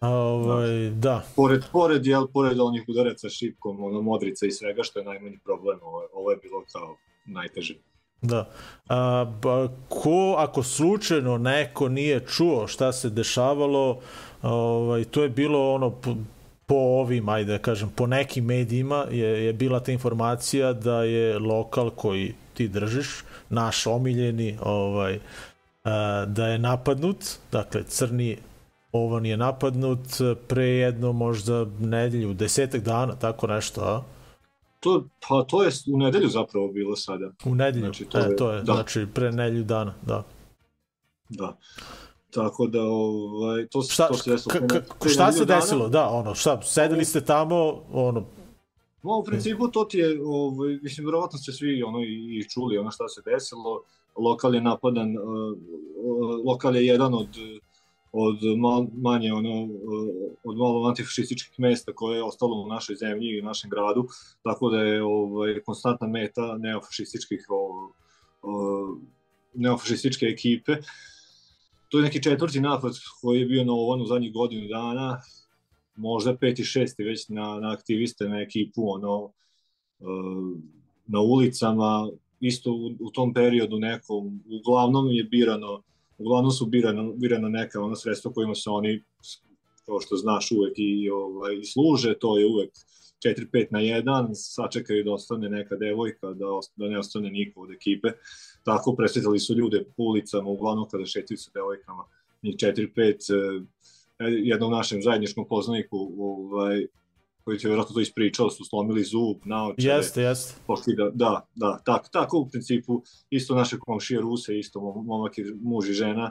A, 0.00 0.08
Ovaj, 0.10 0.90
da. 0.90 1.24
Pored, 1.36 1.64
pored, 1.72 2.06
jel, 2.06 2.26
pored 2.32 2.60
onih 2.60 2.84
udaraca 2.88 3.28
šipkom, 3.28 3.84
ono, 3.84 4.02
modrica 4.02 4.46
i 4.46 4.50
svega, 4.50 4.82
što 4.82 4.98
je 4.98 5.04
najmanji 5.04 5.38
problem, 5.44 5.78
ovo, 5.82 6.02
ovo 6.12 6.30
je 6.30 6.36
bilo 6.36 6.64
kao 6.72 6.96
najteže. 7.24 7.74
Da. 8.22 8.50
A, 8.88 9.24
ba, 9.42 9.68
ko, 9.88 10.34
ako 10.38 10.62
slučajno 10.62 11.38
neko 11.38 11.88
nije 11.88 12.26
čuo 12.26 12.66
šta 12.66 12.92
se 12.92 13.10
dešavalo, 13.10 14.00
ovaj, 14.42 15.04
to 15.04 15.22
je 15.22 15.28
bilo 15.28 15.74
ono 15.74 15.90
po, 16.68 16.74
ovim, 16.74 17.28
ajde 17.28 17.52
da 17.52 17.58
kažem, 17.58 17.88
po 17.96 18.06
nekim 18.06 18.44
medijima 18.44 19.04
je, 19.10 19.44
je 19.46 19.52
bila 19.52 19.80
ta 19.80 19.92
informacija 19.92 20.72
da 20.72 21.02
je 21.02 21.38
lokal 21.38 21.90
koji 21.90 22.34
ti 22.54 22.68
držiš, 22.68 23.24
naš 23.48 23.86
omiljeni, 23.86 24.58
ovaj, 24.62 25.18
a, 25.84 26.24
da 26.28 26.46
je 26.46 26.58
napadnut, 26.58 27.16
dakle 27.52 27.84
crni 27.84 28.36
ovan 28.92 29.26
je 29.26 29.36
napadnut 29.36 30.00
pre 30.48 30.64
jedno 30.64 31.12
možda 31.12 31.66
nedelju, 31.80 32.34
desetak 32.34 32.82
dana, 32.82 33.16
tako 33.16 33.46
nešto, 33.46 33.80
a? 33.80 34.02
To, 34.80 35.04
pa 35.28 35.42
to 35.42 35.62
je 35.62 35.70
u 35.92 35.98
nedelju 35.98 36.28
zapravo 36.28 36.68
bilo 36.68 36.96
sada. 36.96 37.30
U 37.44 37.54
nedelju, 37.54 37.84
Znači, 37.84 38.04
to 38.04 38.18
je, 38.18 38.24
e, 38.32 38.36
to 38.36 38.52
je 38.52 38.62
da. 38.62 38.72
znači 38.72 39.06
pre 39.14 39.32
nedelju 39.32 39.64
dana, 39.64 39.94
da. 40.06 40.22
Da. 41.28 41.56
Tako 42.30 42.66
da, 42.66 42.82
ovaj, 42.82 43.66
to, 43.66 43.82
Šta, 43.82 44.08
to 44.08 44.14
se 44.14 44.30
desilo. 44.30 44.54
šta 45.12 45.32
se 45.32 45.44
dana. 45.44 45.60
desilo? 45.60 45.88
Da, 45.88 46.08
ono, 46.08 46.34
šta, 46.34 46.62
sedeli 46.62 47.04
ste 47.04 47.20
tamo, 47.20 47.82
ono, 47.92 48.24
No, 49.02 49.16
u 49.16 49.24
principu 49.24 49.68
to 49.68 49.84
ti 49.84 49.98
je, 49.98 50.20
ovaj, 50.24 50.78
mislim, 50.82 51.06
verovatno 51.06 51.38
ste 51.38 51.52
svi 51.52 51.82
ono 51.82 52.00
i, 52.00 52.38
i 52.38 52.48
čuli 52.48 52.78
ono 52.78 52.90
šta 52.90 53.08
se 53.08 53.22
desilo. 53.24 53.82
lokal 54.16 54.54
je 54.54 54.60
napadan, 54.60 55.16
uh, 55.18 55.24
uh, 56.04 56.46
lokal 56.46 56.76
je 56.76 56.86
jedan 56.86 57.14
od 57.14 57.28
od 58.12 58.38
mal, 58.58 58.86
manje 58.92 59.32
ono 59.32 59.62
uh, 59.62 59.70
od 60.44 60.56
malo 60.56 60.88
antifašističkih 60.88 61.60
mesta 61.60 61.92
koje 61.92 62.16
je 62.16 62.22
ostalo 62.22 62.62
u 62.62 62.68
našoj 62.68 62.96
zemlji 62.96 63.28
i 63.28 63.40
u 63.40 63.44
našem 63.44 63.70
gradu 63.70 64.08
tako 64.42 64.70
da 64.70 64.78
je 64.78 65.02
ovaj 65.02 65.60
konstantna 65.60 66.06
meta 66.06 66.56
neofašističkih 66.58 67.46
o, 67.48 67.90
o, 68.42 68.96
neofašističke 69.54 70.26
ekipe 70.26 70.76
to 71.88 71.98
je 71.98 72.04
neki 72.04 72.22
četvrti 72.22 72.60
napad 72.60 72.92
koji 73.20 73.40
je 73.40 73.46
bio 73.46 73.64
na 73.64 73.72
ovom 73.72 74.06
zadnjih 74.06 74.32
godinu 74.32 74.68
dana 74.68 75.20
možda 75.98 76.36
peti, 76.36 76.64
šesti 76.64 77.04
već 77.04 77.28
na, 77.28 77.60
na 77.60 77.72
aktiviste, 77.72 78.28
na 78.28 78.40
ekipu, 78.40 78.90
ono, 78.90 79.32
e, 80.00 80.04
na 81.06 81.20
ulicama, 81.20 82.08
isto 82.40 82.72
u, 82.72 82.90
u 83.00 83.10
tom 83.10 83.34
periodu 83.34 83.78
nekom, 83.78 84.40
uglavnom 84.60 85.10
je 85.10 85.24
birano, 85.24 85.82
uglavnom 86.18 86.50
su 86.50 86.66
birano, 86.66 87.12
birano 87.12 87.48
neka 87.48 87.80
ona 87.80 87.96
sredstva 87.96 88.32
kojima 88.32 88.54
se 88.54 88.70
oni, 88.70 89.02
kao 89.86 90.00
što 90.00 90.16
znaš, 90.16 90.52
uvek 90.52 90.74
i, 90.76 91.10
ovaj, 91.10 91.54
i 91.54 91.64
služe, 91.64 92.14
to 92.18 92.38
je 92.38 92.46
uvek 92.46 92.70
4-5 93.24 93.66
na 93.70 93.78
1, 93.78 94.30
sačekaju 94.34 95.04
da 95.04 95.12
ostane 95.12 95.48
neka 95.48 95.76
devojka, 95.76 96.26
da, 96.26 96.46
da 96.76 96.88
ne 96.88 96.98
ostane 96.98 97.30
niko 97.30 97.60
od 97.60 97.70
ekipe. 97.70 98.08
Tako 98.68 98.94
presretali 98.96 99.38
su 99.38 99.54
ljude 99.54 99.84
po 99.96 100.02
ulicama, 100.02 100.50
uglavnom 100.50 100.88
kada 100.90 101.06
šetaju 101.06 101.38
sa 101.38 101.50
devojkama, 101.54 102.04
njih 102.42 102.56
4-5, 102.56 103.64
jednom 104.18 104.72
našem 104.72 105.02
zajedničkom 105.02 105.48
poznaniku 105.48 106.12
ovaj, 106.18 106.86
koji 107.44 107.58
ti 107.58 107.66
je 107.66 107.68
vjerojatno 107.68 107.94
to 107.94 108.00
ispričao, 108.00 108.50
su 108.50 108.64
slomili 108.64 109.04
zub, 109.04 109.36
naočare. 109.44 109.96
Jeste, 109.96 110.22
jeste. 110.22 110.54
Pokida, 110.66 111.10
da, 111.14 111.46
da, 111.54 111.78
tako, 111.84 112.08
tako 112.12 112.38
u 112.38 112.48
principu, 112.48 113.02
isto 113.30 113.54
naše 113.54 113.78
komšije 113.78 114.20
Ruse, 114.20 114.58
isto 114.58 114.80
momak 114.80 115.38
i 115.38 115.44
muž 115.62 115.88
i 115.88 115.92
žena, 115.92 116.30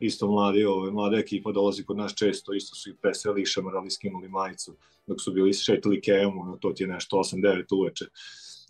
isto 0.00 0.26
mladi, 0.26 0.64
ovaj, 0.64 0.90
mlada 0.90 1.16
ekipa 1.16 1.52
dolazi 1.52 1.84
kod 1.84 1.96
nas 1.96 2.14
često, 2.14 2.52
isto 2.52 2.76
su 2.76 2.90
i 2.90 2.94
presreli, 3.02 3.46
šamarali, 3.46 3.90
skinuli 3.90 4.28
majicu, 4.28 4.76
dok 5.06 5.20
su 5.20 5.32
bili 5.32 5.52
šetili 5.52 6.00
kemu, 6.00 6.44
no, 6.44 6.56
to 6.60 6.72
ti 6.72 6.82
je 6.82 6.88
nešto 6.88 7.16
8-9 7.16 7.64
uveče. 7.70 8.04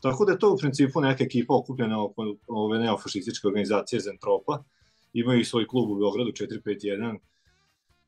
Tako 0.03 0.24
da 0.24 0.32
je 0.32 0.38
to 0.38 0.53
u 0.53 0.57
principu 0.57 1.01
neka 1.01 1.24
ekipa 1.24 1.55
okupljena 1.55 2.05
oko 2.05 2.36
ove 2.46 2.78
neofašističke 2.78 3.46
organizacije 3.46 4.01
Zentropa, 4.01 4.62
imaju 5.12 5.40
i 5.40 5.44
svoj 5.44 5.66
klub 5.66 5.90
u 5.90 5.99
Beogradu 5.99 6.30
451, 6.30 7.18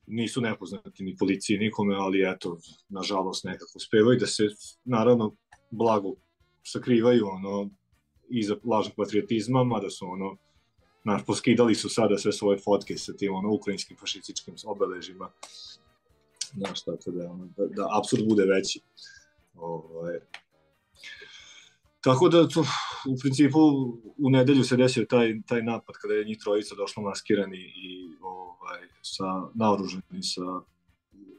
nisu 0.07 0.41
nepoznati 0.41 1.05
ni 1.05 1.17
policiji 1.17 1.59
nikome, 1.59 1.95
ali 1.95 2.31
eto, 2.31 2.59
nažalost 2.89 3.45
nekako 3.45 3.73
uspevaju 3.77 4.19
da 4.19 4.27
se, 4.27 4.49
naravno, 4.85 5.35
blago 5.71 6.15
sakrivaju 6.63 7.27
ono, 7.27 7.71
iza 8.29 8.57
lažnog 8.65 8.97
patriotizma, 8.97 9.65
mada 9.65 9.91
su 9.91 10.07
ono, 10.07 10.37
naš, 11.05 11.27
poskidali 11.27 11.75
su 11.75 11.89
sada 11.89 12.19
sve 12.19 12.33
svoje 12.33 12.59
fotke 12.59 12.97
sa 12.97 13.13
tim 13.13 13.35
ono, 13.35 13.53
ukrajinskim 13.53 13.97
fašističkim 13.97 14.55
obeležima. 14.65 15.31
Znaš, 16.55 16.85
tako 16.85 17.11
da, 17.11 17.31
ono, 17.31 17.49
da, 17.57 17.67
da 17.67 17.89
absurd 17.99 18.29
bude 18.29 18.45
veći. 18.45 18.81
Ovaj, 19.55 20.19
Tako 22.01 22.29
da, 22.29 22.49
to, 22.49 22.61
u 23.09 23.17
principu, 23.21 23.59
u 24.19 24.31
nedelju 24.31 24.65
se 24.65 24.77
desio 24.77 25.05
taj, 25.05 25.41
taj 25.47 25.63
napad 25.63 25.95
kada 26.03 26.15
je 26.15 26.25
njih 26.25 26.39
trojica 26.39 26.75
došlo 26.75 27.03
maskirani 27.03 27.59
i 27.59 28.09
ovaj, 28.21 28.81
sa 29.03 29.25
naoruženi 29.55 30.23
sa, 30.23 30.61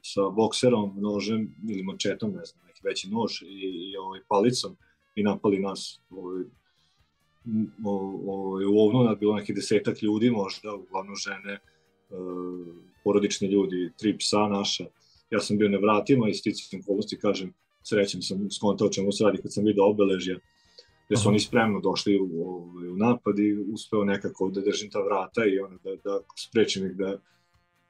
sa 0.03 0.29
bokserom, 0.29 0.93
nožem 1.01 1.55
ili 1.69 1.83
mačetom, 1.83 2.31
ne 2.31 2.45
znam, 2.45 2.65
neki 2.67 2.81
veći 2.83 3.09
nož 3.09 3.41
i, 3.41 3.45
i 3.45 3.97
ovaj, 3.97 4.19
palicom 4.27 4.75
i 5.15 5.23
napali 5.23 5.59
nas. 5.59 5.99
Ovaj, 6.09 6.43
ovaj, 7.83 8.65
u 8.65 8.77
ovnu 8.77 9.09
je 9.09 9.15
bilo 9.15 9.35
neki 9.35 9.53
desetak 9.53 10.01
ljudi, 10.01 10.29
možda, 10.29 10.75
uglavnom 10.75 11.15
žene, 11.15 11.53
e, 11.53 11.59
porodični 13.03 13.47
ljudi, 13.47 13.91
tri 13.97 14.17
psa 14.17 14.47
naša. 14.47 14.85
Ja 15.29 15.39
sam 15.39 15.57
bio 15.57 15.69
na 15.69 15.77
vratima 15.77 16.29
i 16.29 16.33
sticam 16.33 16.79
okolnosti, 16.79 17.19
kažem, 17.19 17.53
srećem 17.83 18.21
sam 18.21 18.51
skontao 18.51 18.89
čemu 18.89 19.11
se 19.11 19.23
radi 19.23 19.41
kad 19.41 19.53
sam 19.53 19.65
vidio 19.65 19.89
obeležja 19.89 20.37
gde 21.11 21.17
su 21.17 21.29
oni 21.29 21.39
spremno 21.39 21.79
došli 21.79 22.19
u, 22.19 22.23
u, 22.23 22.71
u 22.93 22.97
napad 22.97 23.39
i 23.39 23.57
uspeo 23.73 24.03
nekako 24.03 24.49
da 24.49 24.61
držim 24.61 24.89
ta 24.89 24.99
vrata 24.99 25.45
i 25.45 25.59
ono, 25.59 25.77
da, 25.83 25.95
da 26.03 26.19
sprečim 26.35 26.85
ih 26.85 26.95
da 26.95 27.17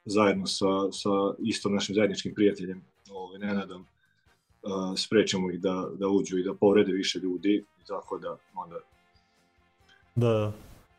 zajedno 0.05 0.47
sa, 0.47 0.91
sa 0.91 1.09
isto 1.39 1.69
našim 1.69 1.95
zajedničkim 1.95 2.33
prijateljem 2.33 2.81
ovaj, 3.11 3.39
Nenadom 3.39 3.81
uh, 3.81 4.97
sprečimo 4.97 5.51
ih 5.51 5.59
da, 5.59 5.89
da 5.99 6.07
uđu 6.07 6.37
i 6.37 6.43
da 6.43 6.53
povrede 6.53 6.91
više 6.91 7.19
ljudi 7.19 7.65
tako 7.87 8.17
da 8.17 8.37
onda 8.55 8.75
Da. 10.15 10.51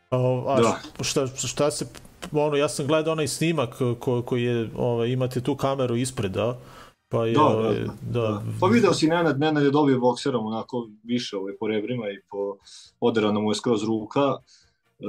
A, 0.09 0.43
a 0.47 0.61
Da. 0.61 1.03
šta, 1.03 1.27
šta 1.27 1.71
se 1.71 1.85
ono 2.31 2.55
ja 2.55 2.69
sam 2.69 2.87
gledao 2.87 3.11
onaj 3.11 3.27
snimak 3.27 3.75
ko, 3.99 4.21
koji 4.21 4.43
je 4.43 4.69
ovaj 4.75 5.09
imate 5.09 5.41
tu 5.41 5.55
kameru 5.55 5.95
ispred 5.95 6.31
da 6.31 6.59
pa 7.13 7.25
je 7.25 7.33
Da, 7.33 7.41
ovaj, 7.41 7.73
da, 7.73 7.93
da, 8.11 8.21
Da. 8.21 8.43
Pa 8.59 8.67
video 8.67 8.93
si 8.93 9.07
Nenad, 9.07 9.39
Nenad 9.39 9.63
je 9.63 9.71
dobio 9.71 9.99
bokserom 9.99 10.45
onako 10.45 10.89
više 11.03 11.37
ovaj, 11.37 11.53
po 11.59 11.67
rebrima 11.67 12.09
i 12.09 12.19
po 12.31 12.57
oderana 12.99 13.39
mu 13.39 13.51
je 13.51 13.55
skroz 13.55 13.83
ruka. 13.83 14.19
E, 14.19 15.05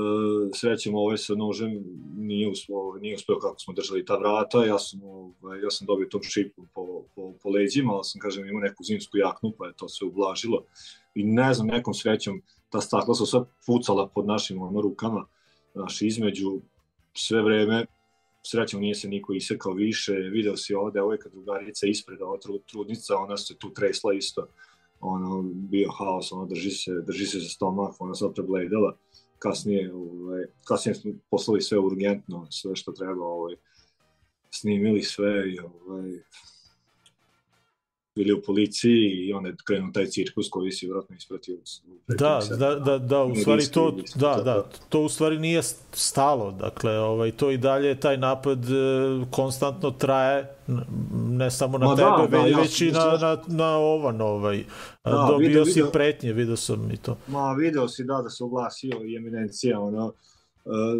srećem 0.54 0.94
ovaj 0.94 1.18
sa 1.18 1.34
nožem 1.34 1.84
nije 2.16 2.50
uspeo, 2.50 2.76
ovaj, 2.76 3.00
nije 3.00 3.14
uspeo 3.14 3.38
kako 3.38 3.58
smo 3.58 3.74
držali 3.74 4.04
ta 4.04 4.16
vrata. 4.16 4.64
Ja 4.64 4.78
sam, 4.78 5.00
ovaj, 5.02 5.60
ja 5.62 5.70
sam 5.70 5.86
dobio 5.86 6.08
tom 6.10 6.22
šipu 6.22 6.62
po, 6.74 7.02
po, 7.14 7.32
po 7.42 7.50
leđima, 7.50 7.92
ali 7.92 8.04
sam 8.04 8.20
kažem 8.20 8.48
imao 8.48 8.60
neku 8.60 8.84
zimsku 8.84 9.16
jaknu 9.16 9.52
pa 9.58 9.66
je 9.66 9.72
to 9.76 9.88
se 9.88 10.04
ublažilo. 10.04 10.64
I 11.14 11.24
ne 11.24 11.54
znam, 11.54 11.66
nekom 11.66 11.94
srećom 11.94 12.42
ta 12.70 12.80
stakla 12.80 13.14
su 13.14 13.26
sve 13.26 13.40
pucala 13.66 14.08
pod 14.08 14.26
našim 14.26 14.62
ono, 14.62 14.80
rukama, 14.80 15.26
naši 15.74 16.06
između 16.06 16.60
sve 17.14 17.42
vreme 17.42 17.86
srećom 18.46 18.80
nije 18.80 18.94
se 18.94 19.08
niko 19.08 19.32
isekao 19.32 19.72
više, 19.72 20.12
video 20.12 20.56
si 20.56 20.74
ova 20.74 20.90
devojka 20.90 21.28
drugarica 21.28 21.86
ispred, 21.86 22.22
ova 22.22 22.38
tru, 22.38 22.58
trudnica, 22.58 23.16
ona 23.16 23.36
se 23.36 23.56
tu 23.58 23.72
tresla 23.72 24.14
isto, 24.14 24.46
ono, 25.00 25.42
bio 25.42 25.90
haos, 25.90 26.32
ona 26.32 26.46
drži 26.46 26.70
se, 26.70 26.90
drži 27.06 27.26
se 27.26 27.38
za 27.38 27.48
stomak, 27.48 27.94
ona 27.98 28.14
se 28.14 28.24
prebledala, 28.34 28.96
kasnije, 29.38 29.94
ovaj, 29.94 30.44
kasnije 30.64 30.94
smo 30.94 31.12
poslali 31.30 31.62
sve 31.62 31.78
urgentno, 31.78 32.46
sve 32.50 32.76
što 32.76 32.92
treba, 32.92 33.26
ovaj, 33.26 33.54
snimili 34.50 35.02
sve 35.02 35.52
i 35.52 35.58
ovaj, 35.58 36.10
bili 38.14 38.32
u 38.32 38.42
policiji 38.42 39.10
i 39.26 39.32
onda 39.32 39.48
je 39.48 39.56
krenuo 39.66 39.90
taj 39.94 40.06
cirkus 40.06 40.48
koji 40.50 40.72
si 40.72 40.86
vjerojatno 40.86 41.16
ispratio. 41.16 41.56
Da, 42.08 42.40
da, 42.58 42.74
da, 42.74 42.98
da, 42.98 43.22
u 43.22 43.34
stvari 43.36 43.62
to, 43.72 43.96
da, 44.14 44.42
da, 44.44 44.64
to 44.88 45.00
u 45.00 45.08
stvari 45.08 45.38
nije 45.38 45.62
stalo, 45.92 46.50
dakle, 46.50 46.98
ovaj, 46.98 47.30
to 47.30 47.50
i 47.50 47.58
dalje, 47.58 48.00
taj 48.00 48.16
napad 48.16 48.64
e, 48.64 48.70
konstantno 49.30 49.90
traje, 49.90 50.56
ne 51.28 51.50
samo 51.50 51.78
na 51.78 51.86
Ma 51.86 51.94
da, 51.94 52.16
tebe, 52.26 52.50
da, 52.50 52.60
već, 52.60 52.80
ja 52.82 52.88
i 52.88 52.92
na, 52.92 53.18
na, 53.20 53.38
na 53.46 53.76
ovan, 53.76 54.20
ovaj, 54.20 54.64
Da, 55.04 55.10
da, 55.10 55.26
dobio 55.30 55.48
video- 55.48 55.64
si 55.64 55.80
video- 55.80 55.90
pretnje, 55.92 56.32
video 56.32 56.56
sam 56.56 56.90
i 56.90 56.96
to. 56.96 57.16
Ma, 57.26 57.52
video 57.52 57.88
si 57.88 58.04
da, 58.04 58.20
da 58.22 58.30
se 58.30 58.44
oglasio 58.44 59.00
i 59.04 59.16
eminencija, 59.16 59.80
ono, 59.80 60.06
uh, 60.06 60.12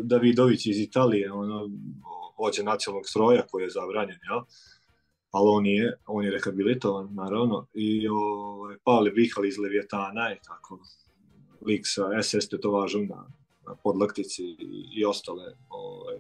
Davidović 0.03 0.67
iz 0.67 0.79
Italije, 0.81 1.33
ono, 1.33 1.71
vođa 2.39 2.63
nacionalnog 2.63 3.07
stroja 3.09 3.43
koji 3.51 3.63
je 3.63 3.71
zabranjen, 3.71 4.19
jel? 4.31 4.41
Ali 5.35 5.49
on 5.51 5.67
je, 5.67 5.99
on 6.07 6.25
je 6.25 6.31
rehabilitovan, 6.31 7.09
naravno, 7.15 7.67
i 7.75 8.09
ovaj, 8.09 8.77
Pavle 8.85 9.11
Vihal 9.11 9.45
iz 9.45 9.59
Leviatana 9.59 10.33
i 10.33 10.37
tako, 10.47 10.79
lik 11.67 11.83
sa 11.85 12.23
SS 12.23 12.49
tetovažom 12.49 13.07
na, 13.07 13.27
na 13.67 13.75
podlaktici 13.75 14.45
i, 14.45 14.85
i 14.97 15.05
ostale, 15.05 15.57
ovaj, 15.69 16.17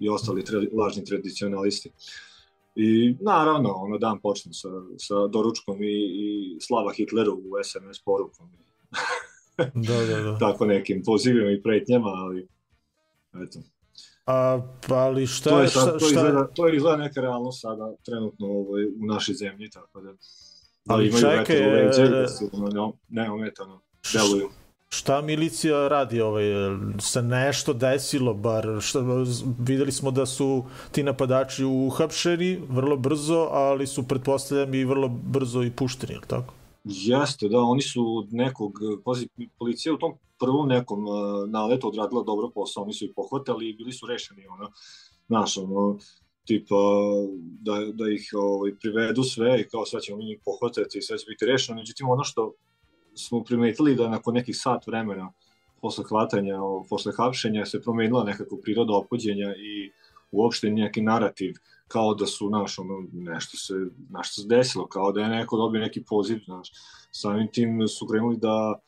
i 0.00 0.08
ostali 0.08 0.44
tre, 0.44 0.62
lažni 0.72 1.04
tradicionalisti. 1.04 1.92
I 2.74 3.16
naravno, 3.20 3.72
ono 3.74 3.98
dan 3.98 4.20
počne 4.20 4.52
sa, 4.52 4.68
sa 4.96 5.26
doručkom 5.26 5.82
i, 5.82 5.96
i 6.24 6.60
slava 6.60 6.92
Hitleru 6.92 7.34
u 7.34 7.64
SMS 7.64 8.00
porukom. 8.04 8.50
Da, 9.56 10.04
da, 10.06 10.22
da. 10.22 10.38
tako 10.46 10.66
nekim 10.66 11.02
pozivima 11.06 11.50
i 11.50 11.62
pretnjama, 11.62 12.08
ali 12.08 12.48
eto. 13.44 13.58
A, 14.30 14.60
ali 14.88 15.26
šta, 15.26 15.50
To 15.50 15.60
je, 15.60 15.68
šta, 15.68 15.80
sad, 15.80 15.92
to, 15.92 15.98
šta, 15.98 16.08
izgleda, 16.08 16.46
to 16.54 16.68
izgleda 16.68 16.96
neka 16.96 17.20
realnost 17.20 17.60
sada 17.60 17.92
trenutno 18.04 18.46
ovaj, 18.46 18.84
u 18.84 19.06
našoj 19.06 19.34
zemlji, 19.34 19.70
tako 19.70 20.00
da 20.00 20.12
da 20.84 20.94
Ali 20.94 21.08
imaju 21.08 21.22
čekaj, 21.22 21.56
vetar 21.56 22.04
e, 22.04 22.08
da 22.08 22.28
su 22.28 22.50
ono, 22.52 22.92
neometano 23.08 23.80
deluju. 24.12 24.48
šta 24.88 25.20
milicija 25.20 25.88
radi 25.88 26.20
ovaj 26.20 26.44
jel 26.44 26.78
se 27.00 27.22
nešto 27.22 27.72
desilo 27.72 28.34
bar 28.34 28.66
šta 28.80 29.00
videli 29.58 29.92
smo 29.92 30.10
da 30.10 30.26
su 30.26 30.64
ti 30.92 31.02
napadači 31.02 31.64
uhapšeni 31.64 32.62
vrlo 32.68 32.96
brzo 32.96 33.48
ali 33.52 33.86
su 33.86 34.08
pretpostavljam 34.08 34.74
i 34.74 34.84
vrlo 34.84 35.08
brzo 35.08 35.62
i 35.62 35.70
pušteni 35.70 36.12
je 36.12 36.18
li 36.18 36.26
tako 36.26 36.54
Jeste, 36.84 37.48
da, 37.48 37.58
oni 37.58 37.82
su 37.82 38.16
od 38.18 38.34
nekog, 38.34 38.72
pazi, 39.04 39.28
policija 39.58 39.94
u 39.94 39.98
tom 39.98 40.14
prvom 40.40 40.68
nekom 40.68 41.06
uh, 41.06 41.14
naletu 41.48 41.88
odradila 41.88 42.22
dobro 42.22 42.50
posao, 42.54 42.82
oni 42.82 42.92
su 42.92 43.04
ih 43.04 43.12
pohvatali 43.16 43.68
i 43.68 43.74
bili 43.74 43.92
su 43.92 44.06
rešeni, 44.06 44.46
ono, 44.46 44.70
znaš, 45.26 45.56
ono, 45.56 45.98
tipa, 46.46 46.74
da, 47.60 47.72
da 47.92 48.10
ih 48.10 48.30
ovaj, 48.34 48.74
privedu 48.80 49.22
sve 49.22 49.60
i 49.60 49.68
kao 49.68 49.86
sad 49.86 50.00
ćemo 50.02 50.18
mi 50.18 50.24
njih 50.24 50.40
pohvatati 50.44 50.98
i 50.98 51.02
sve 51.02 51.18
će 51.18 51.24
biti 51.28 51.46
rešeno, 51.46 51.78
međutim, 51.78 52.08
ono 52.08 52.24
što 52.24 52.52
smo 53.14 53.44
primetili 53.44 53.94
da 53.94 54.08
nakon 54.08 54.34
nekih 54.34 54.56
sat 54.56 54.86
vremena 54.86 55.32
posle 55.80 56.04
hvatanja, 56.08 56.58
posle 56.88 57.12
hapšenja 57.16 57.66
se 57.66 57.82
promenila 57.82 58.24
nekako 58.24 58.56
priroda 58.62 58.92
opođenja 58.94 59.54
i 59.56 59.90
uopšte 60.30 60.70
neki 60.70 61.02
narativ 61.02 61.54
kao 61.88 62.14
da 62.14 62.26
su 62.26 62.50
naš 62.50 62.78
ono 62.78 63.06
nešto 63.12 63.56
se 63.56 63.74
nešto 64.10 64.42
se 64.42 64.48
desilo 64.48 64.86
kao 64.86 65.12
da 65.12 65.20
je 65.20 65.28
neko 65.28 65.56
dobio 65.56 65.80
neki 65.80 66.04
poziv 66.04 66.38
znaš. 66.44 66.72
Samim 67.10 67.48
tim 67.52 67.88
su 67.88 68.06
krenuli 68.06 68.36
da 68.36 68.80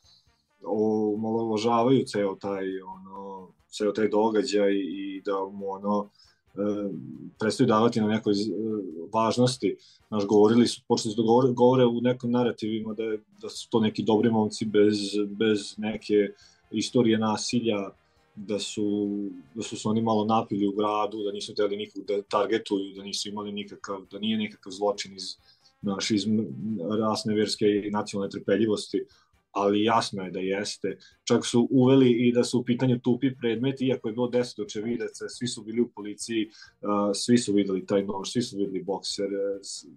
omalovažavaju 0.64 2.04
ceo 2.04 2.34
taj 2.34 2.80
ono 2.80 3.48
ceo 3.70 3.92
taj 3.92 4.08
događaj 4.08 4.72
i 4.74 5.22
da 5.24 5.32
mu 5.52 5.70
ono 5.70 6.08
e, 6.54 6.58
prestaju 7.38 7.66
davati 7.66 8.00
na 8.00 8.06
nekoj 8.06 8.32
e, 8.32 8.36
važnosti. 9.12 9.76
Naš 10.10 10.26
govorili 10.26 10.66
su, 10.66 10.82
počeli 10.88 11.14
su 11.14 11.22
da 11.22 11.26
govore, 11.26 11.52
govore 11.52 11.84
u 11.84 12.00
nekim 12.00 12.30
narativima 12.30 12.94
da, 12.94 13.02
je, 13.02 13.20
da 13.42 13.48
su 13.48 13.70
to 13.70 13.80
neki 13.80 14.02
dobri 14.02 14.30
momci 14.30 14.64
bez, 14.64 14.98
bez 15.26 15.74
neke 15.78 16.14
istorije 16.70 17.18
nasilja, 17.18 17.90
da 18.36 18.58
su, 18.58 19.08
da 19.54 19.62
su 19.62 19.76
se 19.76 19.88
oni 19.88 20.02
malo 20.02 20.24
napili 20.24 20.68
u 20.68 20.72
gradu, 20.72 21.22
da 21.22 21.32
nisu 21.32 21.52
hteli 21.52 21.76
nikog 21.76 22.04
da 22.04 22.22
targetuju, 22.22 22.94
da 22.94 23.02
nisu 23.02 23.28
imali 23.28 23.52
nikakav, 23.52 24.06
da 24.10 24.18
nije 24.18 24.38
nikakav 24.38 24.72
zločin 24.72 25.14
iz, 25.14 25.36
naš, 25.82 26.10
iz 26.10 26.24
rasne, 26.98 27.34
verske 27.34 27.66
i 27.66 27.90
nacionalne 27.90 28.30
trpeljivosti, 28.30 29.04
ali 29.52 29.84
jasno 29.84 30.22
je 30.22 30.30
da 30.30 30.38
jeste. 30.38 30.98
Čak 31.24 31.46
su 31.46 31.68
uveli 31.70 32.10
i 32.10 32.32
da 32.32 32.44
su 32.44 32.60
u 32.60 32.64
pitanju 32.64 32.98
tupi 32.98 33.36
predmeti, 33.36 33.86
iako 33.86 34.08
je 34.08 34.12
bilo 34.12 34.28
deset 34.28 34.58
očevidaca, 34.58 35.28
svi 35.28 35.48
su 35.48 35.62
bili 35.62 35.80
u 35.80 35.88
policiji, 35.88 36.50
svi 37.14 37.38
su 37.38 37.52
videli 37.52 37.86
taj 37.86 38.04
nož, 38.04 38.28
svi 38.28 38.42
su 38.42 38.56
videli 38.56 38.82
bokser, 38.82 39.28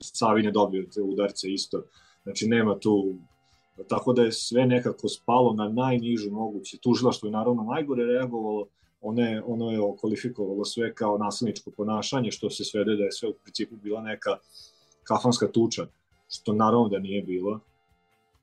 Savin 0.02 0.46
je 0.46 0.52
dobio 0.52 0.88
te 0.94 1.02
udarce 1.02 1.50
isto. 1.50 1.84
Znači 2.24 2.48
nema 2.48 2.80
tu 2.80 3.16
tako 3.88 4.14
da 4.14 4.22
je 4.22 4.32
sve 4.32 4.66
nekako 4.66 5.10
spalo 5.10 5.54
na 5.54 5.70
najnižu 5.70 6.32
moguće. 6.32 6.78
Tužilaštvo 6.78 7.28
je 7.28 7.32
naravno 7.32 7.64
najgore 7.64 8.06
reagovalo, 8.06 8.68
ono 9.02 9.22
je, 9.22 9.44
ono 9.44 9.72
je 9.72 9.82
okvalifikovalo 9.82 10.66
sve 10.66 10.94
kao 10.96 11.18
nasilničko 11.18 11.72
ponašanje, 11.72 12.32
što 12.32 12.50
se 12.50 12.64
svede 12.64 12.96
da 12.96 13.04
je 13.04 13.12
sve 13.12 13.30
u 13.30 13.34
principu 13.34 13.76
bila 13.76 14.02
neka 14.02 14.38
kafanska 15.04 15.48
tuča, 15.48 15.88
što 16.30 16.54
naravno 16.54 16.90
da 16.90 17.00
nije 17.00 17.22
bilo. 17.22 17.60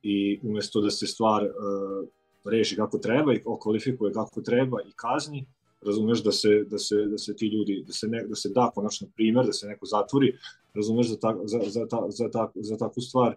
I 0.03 0.41
umesto 0.43 0.81
da 0.81 0.91
se 0.91 1.07
stvar 1.07 1.45
uh, 1.45 2.09
reši 2.45 2.77
kako 2.77 2.99
treba 2.99 3.35
i 3.35 3.43
okvalifikuje 3.45 4.13
kako 4.13 4.41
treba 4.41 4.83
i 4.83 4.93
kazni, 4.97 5.47
razumeš 5.87 6.23
da 6.23 6.33
se, 6.33 6.65
da 6.67 6.79
se, 6.79 6.95
da 7.07 7.19
se 7.19 7.37
ti 7.37 7.47
ljudi, 7.47 7.85
da 7.87 7.93
se, 7.93 8.09
ne, 8.09 8.25
da 8.27 8.35
se 8.35 8.49
da 8.49 8.71
konačno 8.75 9.09
primer, 9.17 9.47
da 9.47 9.53
se 9.53 9.67
neko 9.67 9.87
zatvori, 9.87 10.39
razumeš 10.75 11.09
za, 11.09 11.17
ta, 11.19 11.37
za, 11.45 11.61
za, 11.67 11.87
ta, 11.87 12.07
za, 12.09 12.31
ta, 12.31 12.51
za 12.55 12.77
takvu 12.77 13.03
stvar 13.03 13.35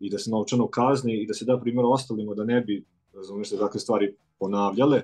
i 0.00 0.10
da 0.10 0.18
se 0.18 0.30
novčano 0.30 0.68
kazni 0.68 1.22
i 1.22 1.26
da 1.26 1.34
se 1.34 1.44
da 1.44 1.60
primjer 1.60 1.86
ostalima 1.88 2.34
da 2.34 2.44
ne 2.44 2.60
bi, 2.60 2.84
razumeš, 3.14 3.50
da 3.50 3.58
takve 3.58 3.80
stvari 3.80 4.14
ponavljale. 4.38 5.02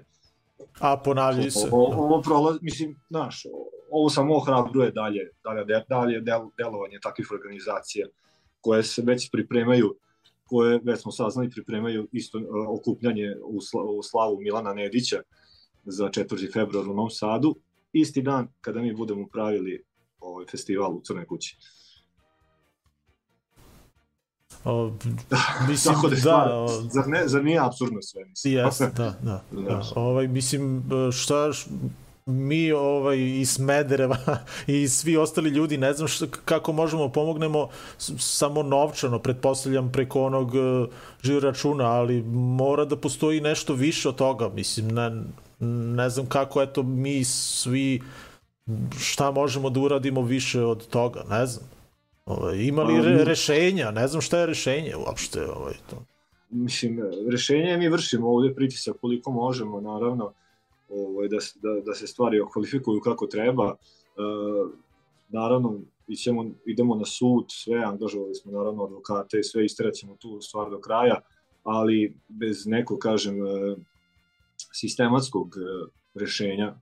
A 0.81 0.97
ponavljaju 0.97 1.51
se. 1.51 1.69
Ovo, 1.73 2.05
ovo 2.05 2.23
prolaz, 2.23 2.57
mislim, 2.61 2.97
znaš, 3.11 3.47
ovo 3.91 4.09
samo 4.09 4.37
ohrabruje 4.37 4.91
dalje, 4.91 5.31
dalje, 5.45 5.85
dalje 5.89 6.21
del, 6.21 6.41
delovanje 6.59 6.99
takvih 7.03 7.31
organizacija 7.33 8.07
koje 8.61 8.83
se 8.83 9.03
već 9.03 9.31
pripremaju 9.31 9.95
koje 10.53 10.81
već 10.85 11.01
smo 11.01 11.13
saznali 11.13 11.51
pripremaju 11.51 12.09
isto 12.13 12.39
uh, 12.39 12.45
okupljanje 12.69 13.37
u, 13.45 13.61
sla, 13.61 13.83
u 13.83 14.03
slavu 14.03 14.41
Milana 14.41 14.75
Nedića 14.75 15.23
za 15.85 16.05
4. 16.05 16.53
februar 16.53 16.89
u 16.89 16.95
Novom 16.95 17.11
Sadu, 17.11 17.55
isti 17.93 18.23
dan 18.23 18.49
kada 18.61 18.81
mi 18.81 18.95
budemo 18.95 19.27
pravili 19.33 19.85
ovaj 20.21 20.47
festival 20.47 20.97
u 20.97 21.01
Crnoj 21.05 21.27
kući. 21.27 21.57
O, 24.65 24.93
mislim, 25.69 25.95
Tako 25.95 26.09
da, 26.09 26.17
da, 26.17 26.55
o, 26.55 26.69
zar, 26.69 27.09
ne, 27.09 27.23
zar 27.29 27.45
nije 27.45 27.59
absurdno 27.59 28.03
sve? 28.03 28.25
Mislim? 28.25 28.55
Da, 28.97 29.15
da. 29.23 29.45
da. 29.53 29.61
Znaš. 29.63 29.87
Ovaj, 29.97 30.29
mislim, 30.29 30.83
šta, 31.13 31.49
š- 31.53 31.69
mi 32.27 32.73
ovaj, 32.73 33.19
iz 33.21 33.51
Smedereva 33.51 34.17
i 34.67 34.89
svi 34.89 35.17
ostali 35.17 35.51
ljudi, 35.51 35.79
ne 35.79 35.93
znam 35.93 36.09
šta, 36.09 36.27
kako 36.45 36.73
možemo 36.73 37.09
pomognemo 37.09 37.69
s- 37.99 38.13
samo 38.19 38.63
novčano, 38.63 39.19
pretpostavljam 39.19 39.93
preko 39.93 40.23
onog 40.23 40.55
uh, 40.55 40.89
žiro 41.23 41.41
računa, 41.41 41.85
ali 41.85 42.23
mora 42.33 42.85
da 42.85 42.97
postoji 42.97 43.41
nešto 43.41 43.75
više 43.75 44.09
od 44.09 44.17
toga, 44.17 44.49
mislim, 44.49 44.89
ne, 44.89 45.23
ne 45.95 46.11
znam 46.11 46.27
kako, 46.27 46.63
eto, 46.63 46.83
mi 46.83 47.25
svi 47.25 48.03
šta 49.01 49.31
možemo 49.31 49.71
da 49.71 49.81
uradimo 49.81 50.23
više 50.23 50.63
od 50.63 50.87
toga, 50.87 51.25
ne 51.31 51.47
znam. 51.47 51.67
Ovaj, 52.27 52.57
ima 52.59 52.83
li 52.83 52.95
Pa, 53.01 53.07
re, 53.07 53.25
rešenja? 53.25 53.91
Ne 53.91 54.09
znam 54.09 54.21
šta 54.23 54.39
je 54.39 54.47
rešenje 54.47 54.97
uopšte. 54.97 55.47
Ovaj, 55.47 55.75
to. 55.91 55.97
Mislim, 56.51 57.01
rešenje 57.31 57.77
mi 57.77 57.89
vršimo 57.89 58.29
ovde 58.29 58.55
pritisak 58.55 58.97
koliko 59.01 59.31
možemo, 59.31 59.81
naravno, 59.81 60.33
ovaj, 60.93 61.29
da, 61.29 61.37
da, 61.63 61.81
da 61.81 61.95
se 61.95 62.07
stvari 62.07 62.41
okvalifikuju 62.41 63.01
kako 63.01 63.27
treba. 63.27 63.69
E, 63.69 63.77
naravno, 65.29 65.81
ićemo, 66.09 66.51
idemo 66.67 66.95
na 66.95 67.05
sud, 67.05 67.45
sve, 67.49 67.83
angažovali 67.85 68.35
smo 68.35 68.53
naravno 68.53 68.85
advokate 68.85 69.43
sve, 69.43 69.65
isteraćemo 69.65 70.17
tu 70.17 70.41
stvar 70.41 70.71
do 70.71 70.81
kraja, 70.81 71.21
ali 71.63 72.17
bez 72.29 72.67
nekog, 72.67 72.99
kažem, 72.99 73.47
e, 73.47 73.77
sistematskog 74.73 75.55
e, 75.57 75.91
rešenja, 76.15 76.75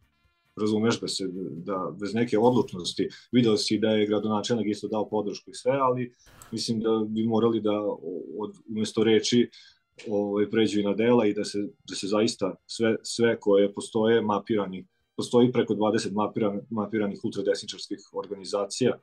razumeš 0.57 1.01
da 1.01 1.09
se 1.09 1.29
da 1.51 1.97
bez 2.01 2.15
neke 2.15 2.39
odlučnosti 2.39 3.09
video 3.33 3.57
si 3.57 3.79
da 3.79 3.91
je 3.91 4.07
gradonačelnik 4.07 4.67
isto 4.67 4.89
dao 4.89 5.09
podršku 5.09 5.51
i 5.51 5.55
sve 5.55 5.73
ali 5.73 6.13
mislim 6.53 6.81
da 6.81 7.05
bi 7.09 7.27
morali 7.27 7.61
da 7.61 7.81
od 8.39 8.55
umesto 8.69 9.05
reči 9.05 9.51
ovaj 10.09 10.51
pređu 10.51 10.81
i 10.81 10.85
na 10.85 10.95
dela 10.95 11.27
i 11.27 11.35
da 11.35 11.45
se 11.45 11.59
da 11.89 11.95
se 11.95 12.07
zaista 12.07 12.55
sve 12.67 12.97
sve 13.03 13.41
koje 13.41 13.73
postoje 13.75 14.23
mapirani 14.23 14.87
postoji 15.17 15.53
preko 15.53 15.75
20 15.75 16.13
mapiran, 16.13 16.61
mapiranih 16.71 17.21
ultradesničarskih 17.25 17.99
organizacija 18.13 18.99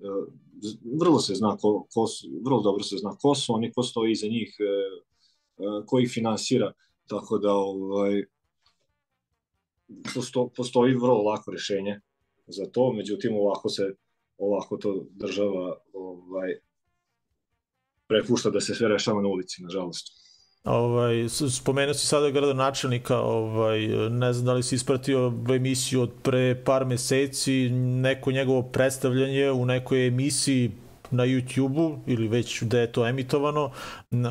E, 0.00 0.08
vrlo 1.00 1.18
se 1.20 1.34
zna 1.34 1.56
ko, 1.56 1.86
ko 1.94 2.06
vrlo 2.44 2.60
dobro 2.62 2.82
se 2.82 2.96
zna 2.96 3.16
ko 3.22 3.34
su 3.34 3.54
oni, 3.54 3.72
ko 3.72 3.82
stoji 3.82 4.12
iza 4.12 4.26
njih, 4.26 4.56
e, 4.60 4.64
e, 4.64 5.86
ko 5.86 6.00
ih 6.00 6.10
finansira, 6.10 6.72
tako 7.06 7.38
da 7.38 7.52
ovaj, 7.52 8.24
posto, 10.14 10.48
postoji 10.56 10.94
vrlo 10.94 11.22
lako 11.22 11.50
rešenje 11.50 12.00
za 12.46 12.66
to, 12.66 12.92
međutim 12.92 13.36
ovako 13.36 13.68
se 13.68 13.94
ovako 14.38 14.76
to 14.76 15.06
država 15.10 15.76
ovaj 15.92 16.54
prepušta 18.06 18.50
da 18.50 18.60
se 18.60 18.74
sve 18.74 18.88
rešava 18.88 19.22
na 19.22 19.28
ulici, 19.28 19.62
nažalost. 19.62 20.19
Ovaj, 20.64 21.28
spomenuo 21.50 21.94
si 21.94 22.06
sada 22.06 22.30
gradonačelnika, 22.30 23.18
ovaj, 23.18 23.86
ne 24.10 24.32
znam 24.32 24.46
da 24.46 24.52
li 24.52 24.62
si 24.62 24.74
ispratio 24.74 25.32
emisiju 25.54 26.02
od 26.02 26.10
pre 26.22 26.62
par 26.64 26.84
meseci, 26.84 27.70
neko 27.70 28.32
njegovo 28.32 28.62
predstavljanje 28.62 29.50
u 29.50 29.66
nekoj 29.66 30.06
emisiji 30.06 30.70
na 31.10 31.24
YouTube-u 31.24 31.98
ili 32.06 32.28
već 32.28 32.62
da 32.62 32.80
je 32.80 32.92
to 32.92 33.06
emitovano, 33.08 33.70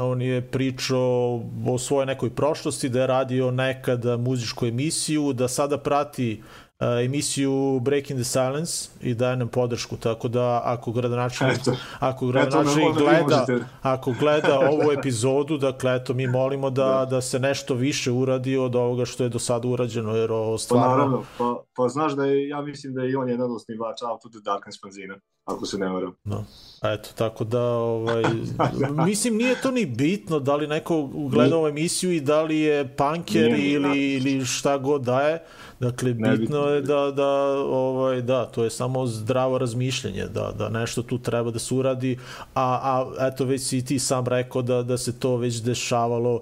on 0.02 0.22
je 0.22 0.42
pričao 0.42 1.42
o 1.68 1.78
svojoj 1.78 2.06
nekoj 2.06 2.30
prošlosti, 2.30 2.90
da 2.90 3.02
je 3.02 3.08
radio 3.08 3.52
nekada 3.52 4.18
muzičku 4.18 4.66
emisiju, 4.66 5.34
da 5.34 5.48
sada 5.48 5.78
prati 5.78 6.42
uh, 6.42 6.69
emisiju 6.80 7.80
Breaking 7.80 8.20
the 8.20 8.24
Silence 8.24 8.90
i 9.02 9.14
daje 9.14 9.36
nam 9.36 9.48
podršku, 9.48 9.98
tako 9.98 10.28
da 10.28 10.62
ako 10.66 10.92
gradonačelnik, 10.92 11.60
Eto. 11.62 11.76
ako 12.00 12.28
gradonačelnik 12.28 12.96
vi 12.98 13.04
gleda, 13.04 13.46
ako 13.82 14.14
gleda 14.20 14.60
ovu 14.60 14.92
epizodu, 14.92 15.58
dakle, 15.58 15.96
eto, 15.96 16.14
mi 16.14 16.28
molimo 16.28 16.70
da, 16.70 16.84
da. 16.84 17.06
da 17.06 17.22
se 17.22 17.40
nešto 17.40 17.74
više 17.74 18.12
uradi 18.12 18.58
od 18.58 18.76
ovoga 18.76 19.06
što 19.06 19.24
je 19.24 19.30
do 19.30 19.40
sada 19.40 19.68
urađeno, 19.68 20.16
jer 20.16 20.32
ovo 20.32 20.54
Pa 20.54 20.58
stvarno... 20.58 20.90
naravno, 20.90 21.24
pa, 21.38 21.64
pa 21.76 21.88
znaš 21.88 22.14
da 22.14 22.26
je, 22.26 22.48
ja 22.48 22.62
mislim 22.62 22.94
da 22.94 23.02
je 23.02 23.12
i 23.12 23.16
on 23.16 23.30
jedan 23.30 23.52
od 23.52 23.56
osnivača 23.56 24.06
Out 24.12 24.26
of 24.26 24.32
the 24.32 24.40
Darkness 24.44 24.82
fanzina, 24.82 25.16
ako 25.50 25.66
se 25.66 25.78
ne 25.78 25.90
varam. 25.90 26.14
No. 26.24 26.46
Eto, 26.84 27.10
tako 27.16 27.44
da, 27.44 27.64
ovaj, 27.64 28.24
mislim, 29.08 29.38
nije 29.38 29.62
to 29.62 29.72
ni 29.72 29.86
bitno 29.86 30.40
da 30.40 30.56
li 30.56 30.68
neko 30.68 31.10
gleda 31.14 31.58
ovu 31.58 31.68
emisiju 31.68 32.12
i 32.12 32.22
da 32.22 32.44
li 32.44 32.60
je 32.60 32.96
punker 32.96 33.52
Nije, 33.52 33.72
ili, 33.72 34.14
ili 34.14 34.46
šta 34.46 34.78
god 34.78 35.02
da 35.02 35.22
je. 35.22 35.44
Dakle, 35.80 36.14
bitno 36.14 36.30
Nebitno. 36.30 36.68
je 36.68 36.82
da, 36.82 37.12
da, 37.12 37.30
ovaj, 37.70 38.22
da, 38.22 38.46
to 38.46 38.64
je 38.64 38.70
samo 38.70 39.06
zdravo 39.06 39.58
razmišljanje, 39.58 40.28
da, 40.28 40.52
da 40.58 40.70
nešto 40.70 41.04
tu 41.04 41.18
treba 41.18 41.52
da 41.52 41.60
se 41.60 41.74
uradi, 41.76 42.20
a, 42.54 42.80
a 42.84 43.28
eto, 43.28 43.46
već 43.46 43.62
si 43.62 43.86
ti 43.86 44.00
sam 44.00 44.28
rekao 44.28 44.62
da, 44.62 44.84
da 44.84 44.98
se 44.98 45.20
to 45.20 45.38
već 45.38 45.56
dešavalo 45.56 46.42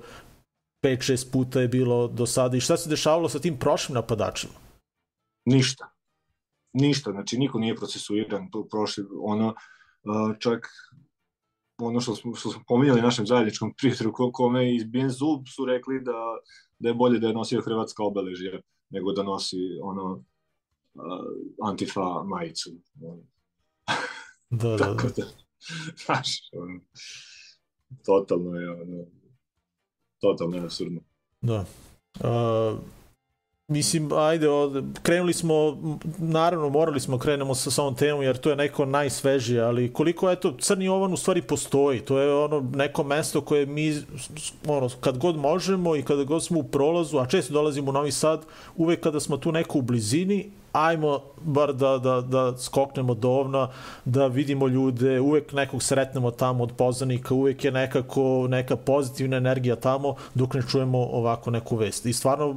5-6 0.86 1.32
puta 1.32 1.62
je 1.62 1.68
bilo 1.68 2.08
do 2.08 2.26
sada. 2.26 2.58
I 2.58 2.60
šta 2.60 2.78
se 2.78 2.90
dešavalo 2.90 3.30
sa 3.30 3.40
tim 3.40 3.58
prošlim 3.58 3.96
napadačima? 3.96 4.54
Ništa. 5.46 5.97
Ništa, 6.80 7.12
znači 7.12 7.38
niko 7.38 7.60
nije 7.60 7.76
procesuiran 7.76 8.52
tu 8.52 8.68
prošli, 8.72 9.04
ono, 9.22 9.54
čak 10.40 10.68
ono 11.78 12.00
što 12.00 12.16
smo, 12.16 12.36
što 12.36 12.50
smo 12.50 12.64
pominjali 12.68 13.02
našem 13.02 13.28
zajedničkom 13.28 13.74
prijatelju 13.78 14.12
ko, 14.14 14.32
kome 14.32 14.66
je 14.66 14.76
izbijen 14.76 15.10
zub 15.10 15.48
su 15.56 15.66
rekli 15.66 16.02
da, 16.02 16.14
da 16.80 16.90
je 16.90 16.96
bolje 16.96 17.20
da 17.20 17.28
je 17.28 17.34
nosio 17.34 17.62
hrvatska 17.62 18.04
obeležja 18.04 18.60
nego 18.90 19.14
da 19.14 19.24
nosi 19.24 19.58
ono 19.82 20.24
antifa 21.64 22.24
majicu. 22.24 22.70
Da, 22.94 23.08
da, 24.50 24.70
da. 24.70 24.78
Tako 24.86 25.08
da, 25.18 25.24
znaš, 26.06 26.50
ono, 26.54 26.80
totalno 28.06 28.56
je 28.56 28.70
ono, 28.70 29.06
totalno 30.20 30.58
je 30.58 30.64
absurdno. 30.64 31.02
da. 31.42 31.66
Uh, 32.20 32.80
mislim, 33.72 34.12
ajde, 34.14 34.50
od, 34.50 34.86
krenuli 35.04 35.34
smo, 35.34 35.78
naravno 36.18 36.70
morali 36.70 37.00
smo 37.00 37.18
krenemo 37.18 37.56
sa, 37.56 37.72
sa 37.72 37.82
ovom 37.82 37.96
temom 37.96 38.24
jer 38.24 38.38
to 38.38 38.50
je 38.50 38.56
neko 38.56 38.86
najsvežije, 38.86 39.62
ali 39.62 39.94
koliko 39.94 40.32
eto, 40.32 40.54
Crni 40.60 40.88
Ovan 40.88 41.14
u 41.14 41.18
stvari 41.18 41.42
postoji, 41.42 42.00
to 42.00 42.20
je 42.20 42.36
ono 42.36 42.60
neko 42.76 43.04
mesto 43.04 43.42
koje 43.42 43.66
mi, 43.66 44.02
ono, 44.68 44.90
kad 45.00 45.18
god 45.18 45.38
možemo 45.38 45.96
i 45.96 46.04
kada 46.04 46.24
god 46.24 46.46
smo 46.46 46.60
u 46.60 46.64
prolazu, 46.64 47.18
a 47.18 47.26
često 47.26 47.54
dolazimo 47.54 47.90
u 47.90 47.94
Novi 47.94 48.12
Sad, 48.12 48.46
uvek 48.78 49.00
kada 49.00 49.20
smo 49.20 49.38
tu 49.38 49.52
neko 49.52 49.80
u 49.80 49.82
blizini, 49.82 50.52
ajmo 50.72 51.22
bar 51.42 51.74
da, 51.74 51.98
da, 51.98 52.22
da 52.22 52.58
skoknemo 52.58 53.14
do 53.14 53.30
ovna, 53.30 53.70
da 54.06 54.28
vidimo 54.28 54.68
ljude, 54.68 55.20
uvek 55.20 55.54
nekog 55.54 55.84
sretnemo 55.84 56.32
tamo 56.32 56.64
od 56.64 56.72
poznanika, 56.78 57.34
uvek 57.34 57.66
je 57.66 57.72
nekako 57.72 58.48
neka 58.50 58.76
pozitivna 58.76 59.38
energija 59.38 59.76
tamo 59.76 60.16
dok 60.36 60.54
ne 60.54 60.62
čujemo 60.72 60.98
ovako 60.98 61.52
neku 61.52 61.76
vest. 61.76 62.06
I 62.06 62.14
stvarno 62.14 62.56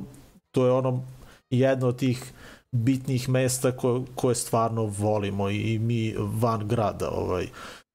to 0.50 0.66
je 0.66 0.72
ono 0.72 1.02
jedno 1.50 1.88
od 1.88 1.98
tih 1.98 2.32
bitnih 2.70 3.28
mesta 3.28 3.76
ko, 3.76 4.04
koje 4.14 4.34
stvarno 4.34 4.84
volimo 4.84 5.50
i, 5.50 5.74
i 5.74 5.78
mi 5.78 6.14
van 6.18 6.68
grada 6.68 7.10
ovaj. 7.10 7.46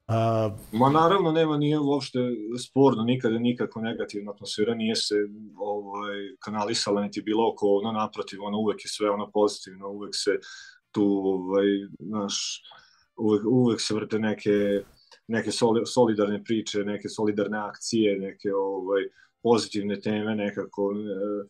A, 0.07 0.49
Ma 0.71 0.89
naravno 0.89 1.31
nema 1.31 1.57
nije 1.57 1.79
uopšte 1.79 2.19
sporno 2.67 3.03
nikada 3.03 3.39
nikako 3.39 3.81
negativna 3.81 4.31
atmosfera 4.31 4.75
nije 4.75 4.95
se 4.95 5.15
ovaj 5.57 6.15
kanalisala 6.39 7.01
niti 7.01 7.21
bilo 7.21 7.49
oko 7.49 7.67
ono 7.67 7.91
naprotiv 7.91 8.43
ono 8.43 8.57
uvek 8.57 8.85
je 8.85 8.89
sve 8.89 9.09
ono 9.09 9.31
pozitivno 9.31 9.89
uvek 9.89 10.11
se 10.15 10.31
tu 10.91 11.03
ovaj 11.05 11.65
naš 11.99 12.61
uvek, 13.17 13.41
uvek 13.45 13.81
se 13.81 13.93
vrte 13.93 14.19
neke 14.19 14.83
neke 15.27 15.51
soli, 15.51 15.85
solidarne 15.85 16.43
priče 16.43 16.83
neke 16.83 17.09
solidarne 17.09 17.57
akcije 17.57 18.19
neke 18.19 18.53
ovaj 18.53 19.01
pozitivne 19.43 19.99
teme 20.01 20.35
nekako 20.35 20.91
e, 20.91 21.47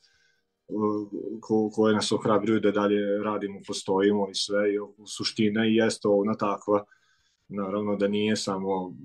ko, 1.41 1.69
koje 1.73 1.95
nas 1.95 2.11
ohrabruju 2.11 2.59
da 2.59 2.71
dalje 2.71 3.23
radimo, 3.23 3.59
postojimo 3.67 4.29
i 4.31 4.35
sve 4.35 4.73
i 4.73 4.77
suština 5.17 5.65
i 5.65 5.75
jeste 5.75 6.07
ona 6.07 6.33
takva 6.33 6.83
naravno 7.47 7.95
da 7.95 8.07
nije 8.07 8.35
samo 8.35 8.95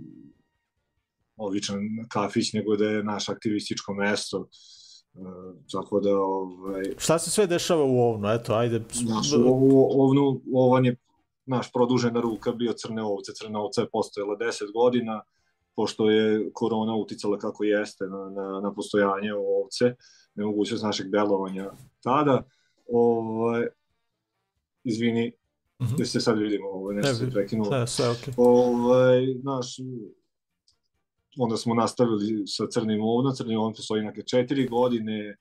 običan 1.37 1.81
kafić, 2.09 2.53
nego 2.53 2.77
da 2.77 2.85
je 2.85 3.05
naše 3.05 3.33
aktivističko 3.33 3.95
mesto. 3.95 4.49
E, 5.15 5.21
tako 5.73 6.01
da, 6.01 6.19
ovaj, 6.19 6.85
šta 6.99 7.19
se 7.19 7.31
sve 7.31 7.47
dešava 7.47 7.85
u 7.85 7.99
ovnu 8.01 8.29
eto 8.29 8.55
ajde 8.55 8.79
naš, 9.09 9.33
ovo, 9.33 9.89
ovnu, 10.05 10.41
ovan 10.55 10.85
je 10.85 10.97
naš 11.47 11.73
produžena 11.73 12.21
ruka 12.21 12.53
bio 12.53 12.73
Crne 12.73 13.03
ovce. 13.03 13.33
Crne 13.35 13.59
ovce 13.59 13.81
je 13.81 13.91
postojala 13.93 14.37
10 14.37 14.73
godina, 14.73 15.23
pošto 15.77 16.11
je 16.11 16.51
korona 16.53 16.95
uticala 16.97 17.39
kako 17.39 17.65
jeste 17.65 18.05
na, 18.05 18.31
na, 18.31 18.61
na 18.61 18.75
postojanje 18.75 19.33
ovce, 19.35 19.95
nemogućnost 20.35 20.83
našeg 20.83 21.09
delovanja 21.09 21.71
tada. 22.01 22.43
Ovaj, 22.89 23.67
izvini, 24.85 25.33
Mhm. 25.83 25.95
da 25.97 26.05
se 26.05 26.21
sad 26.21 26.39
vidimo, 26.39 26.69
ovaj, 26.69 26.97
nešto 26.97 27.09
Ne, 27.09 27.15
se 27.17 27.31
prekinulo. 27.31 27.71
ne, 27.71 27.87
sve 27.87 28.09
okej 28.09 28.35
Ovaj, 28.37 29.35
naš, 29.35 29.67
onda 31.39 31.57
smo 31.57 31.75
nastavili 31.75 32.47
sa 32.47 32.67
Crnim 32.67 33.01
ovnom, 33.03 33.35
Crni 33.35 33.57
ovn 33.57 33.75
postoji 33.75 34.03
neke 34.03 34.23
četiri 34.23 34.67
godine, 34.69 35.37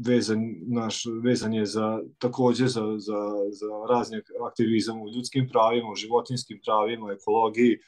vezan, 0.00 0.38
naš, 0.62 1.02
vezan 1.22 1.54
je 1.54 1.66
za, 1.66 1.86
takođe 2.18 2.66
za, 2.66 2.80
za, 2.98 3.20
za 3.50 3.66
razni 3.90 4.18
aktivizam 4.42 5.02
u 5.02 5.08
ljudskim 5.08 5.48
pravima, 5.48 5.90
u 5.90 5.96
životinskim 5.96 6.60
pravima, 6.60 7.12
ekologiji, 7.12 7.72
e, 7.72 7.78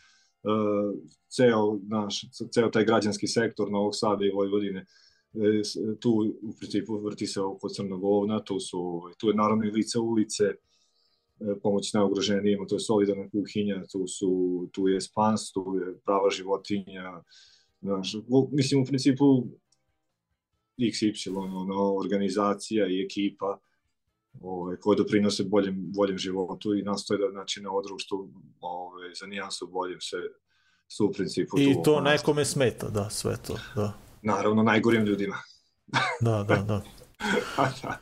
ceo, 1.29 1.79
naš, 1.83 2.21
ceo 2.51 2.69
taj 2.69 2.85
građanski 2.85 3.27
sektor 3.27 3.71
Novog 3.71 3.93
Sada 3.95 4.25
i 4.25 4.31
Vojvodine 4.31 4.85
s- 4.85 5.08
tu 6.01 6.11
u 6.43 6.53
principu 6.59 6.99
vrti 6.99 7.27
se 7.27 7.41
oko 7.41 7.69
Crnog 7.69 8.05
ovna, 8.05 8.45
tu, 8.45 8.61
su, 8.61 8.79
ovaj, 8.79 9.13
tu 9.19 9.29
je 9.29 9.35
naravno 9.35 9.65
i 9.65 9.71
lice 9.71 9.99
ulice, 9.99 10.45
e, 10.45 10.55
pomoć 11.63 11.93
najugroženijima, 11.93 12.67
to 12.67 12.75
je 12.75 12.81
solidarna 12.81 13.31
kuhinja, 13.31 13.83
tu, 13.93 14.07
su, 14.07 14.31
tu 14.73 14.89
je 14.89 15.01
spans, 15.01 15.53
tu 15.53 15.77
je 15.81 15.99
prava 16.05 16.31
životinja, 16.31 17.23
znaš, 17.81 18.17
mislim 18.53 18.83
u 18.83 18.85
principu 18.85 19.25
XY, 20.79 21.37
ono, 21.37 21.95
organizacija 21.95 22.87
i 22.87 23.03
ekipa 23.03 23.59
ovaj, 24.41 24.77
koje 24.77 24.97
doprinose 24.97 25.45
boljem, 25.45 25.93
boljem 25.95 26.19
životu 26.19 26.75
i 26.75 26.83
nastoje 26.83 27.19
da 27.19 27.31
znači, 27.31 27.61
na 27.61 27.71
ovo 27.71 27.83
društvo 27.83 28.29
ovaj, 28.61 29.11
za 29.21 29.27
nijansu 29.27 29.67
boljem 29.67 30.01
se 30.01 30.17
su 30.89 31.07
u 31.07 31.13
principu 31.13 31.59
i 31.59 31.75
tu 31.75 31.83
to 31.83 32.01
nekome 32.01 32.45
smeta 32.45 32.89
da 32.89 33.11
sve 33.11 33.37
to 33.47 33.59
da 33.77 34.08
Naravno, 34.23 34.63
najgorim 34.63 35.05
ljudima. 35.05 35.37
da 36.21 36.45
da 36.45 36.57
da 36.57 36.83
Da. 37.83 37.99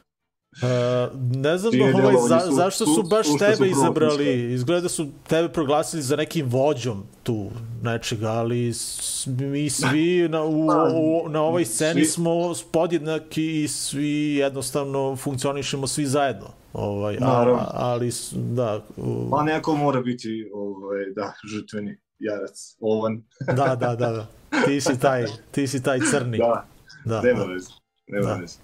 E, 0.63 1.09
ne 1.35 1.59
znam 1.59 1.73
Čije 1.73 1.95
ovaj, 1.95 2.15
za, 2.29 2.41
su- 2.41 2.53
zašto 2.53 2.87
su- 2.87 2.95
su 2.95 3.03
baš 3.03 3.27
su- 3.27 3.39
tebe 3.39 3.57
su 3.57 3.65
izabrali, 3.67 4.53
izgleda 4.53 4.81
da 4.81 4.89
su 4.89 5.07
tebe 5.29 5.49
proglasili 5.49 6.03
za 6.03 6.17
nekim 6.17 6.47
vođom 6.47 7.05
tu 7.23 7.51
nečega, 7.83 8.29
ali 8.29 8.69
s- 8.69 9.27
mi 9.29 9.71
svi 9.71 9.89
na, 10.31 10.43
u, 10.43 10.67
u, 10.67 11.29
na 11.29 11.43
ovoj 11.43 11.65
sceni 11.65 12.01
Svi- 12.01 12.05
smo 12.07 12.33
podjednaki 12.73 13.63
i 13.63 13.69
svi 13.69 14.09
jednostavno 14.35 15.17
funkcionišemo 15.17 15.87
svi 15.87 16.07
zajedno. 16.07 16.47
Ovaj, 16.73 17.19
a, 17.23 17.67
ali 17.71 18.11
da, 18.33 18.83
u, 18.97 19.29
Pa 19.31 19.43
neko 19.43 19.75
mora 19.75 20.01
biti 20.01 20.51
ovaj, 20.55 21.05
da, 21.17 21.33
žrtveni 21.47 21.99
jarac, 22.19 22.59
ovan. 22.81 23.23
da, 23.57 23.77
da, 23.77 23.95
da, 23.97 24.11
da. 24.13 24.27
Ti 24.65 24.81
si 24.81 25.01
taj, 25.01 25.25
ti 25.51 25.67
si 25.67 25.83
taj 25.83 25.99
crni. 26.01 26.39
Da, 26.39 26.65
da, 27.05 27.21
nema 27.21 27.39
da. 27.39 27.45
veze. 27.47 27.71
Nema 28.07 28.27
Da. 28.27 28.35
veze. 28.35 28.59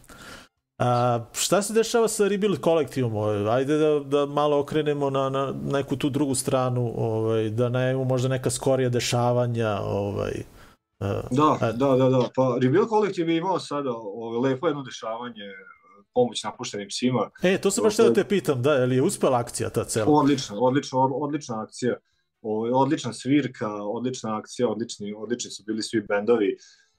A, 0.79 1.21
šta 1.33 1.63
se 1.63 1.73
dešava 1.73 2.09
sa 2.09 2.29
Rebuild 2.29 2.61
kolektivom? 2.61 3.17
Ovaj? 3.17 3.49
Ajde 3.51 3.79
da, 3.79 4.01
da 4.01 4.27
malo 4.27 4.59
okrenemo 4.59 5.11
na, 5.11 5.29
na 5.29 5.55
neku 5.65 5.97
tu 5.97 6.11
drugu 6.11 6.35
stranu, 6.35 6.93
ovaj, 6.97 7.51
da 7.51 7.69
najavimo 7.69 8.05
možda 8.05 8.29
neka 8.29 8.51
skorija 8.51 8.89
dešavanja. 8.89 9.79
Ovaj, 9.81 10.33
uh, 11.01 11.07
Da, 11.31 11.59
E. 11.63 11.73
da, 11.73 11.87
da, 11.89 12.09
da. 12.09 12.29
Pa 12.37 12.59
Rebuild 12.63 12.89
kolektiv 12.89 13.29
je 13.29 13.37
imao 13.37 13.59
sada 13.59 13.91
ovaj, 13.93 14.51
lepo 14.51 14.67
jedno 14.67 14.83
dešavanje, 14.83 15.43
pomoć 16.15 16.45
napuštenim 16.45 16.89
psima. 16.89 17.31
e, 17.43 17.59
to 17.59 17.71
sam 17.71 17.85
baš 17.85 17.93
htio 17.93 18.05
da 18.05 18.15
te 18.15 18.25
pitam, 18.25 18.63
da, 18.63 18.75
je 18.75 18.87
li 18.87 18.97
je 18.97 19.03
uspela 19.03 19.39
akcija 19.39 19.71
ta 19.71 19.85
cela? 19.85 20.07
Odlična, 20.09 20.57
odlična, 20.59 20.99
od- 20.99 21.13
odlična 21.15 21.63
akcija. 21.63 21.97
Ovaj, 22.43 22.70
odlična 22.74 23.12
svirka, 23.12 23.68
odlična 23.72 24.36
akcija, 24.38 24.68
odlični, 24.68 25.14
odlični 25.16 25.51
su 25.51 25.62
bili 25.66 25.82
svi 25.82 26.01
bendovi. 26.01 26.57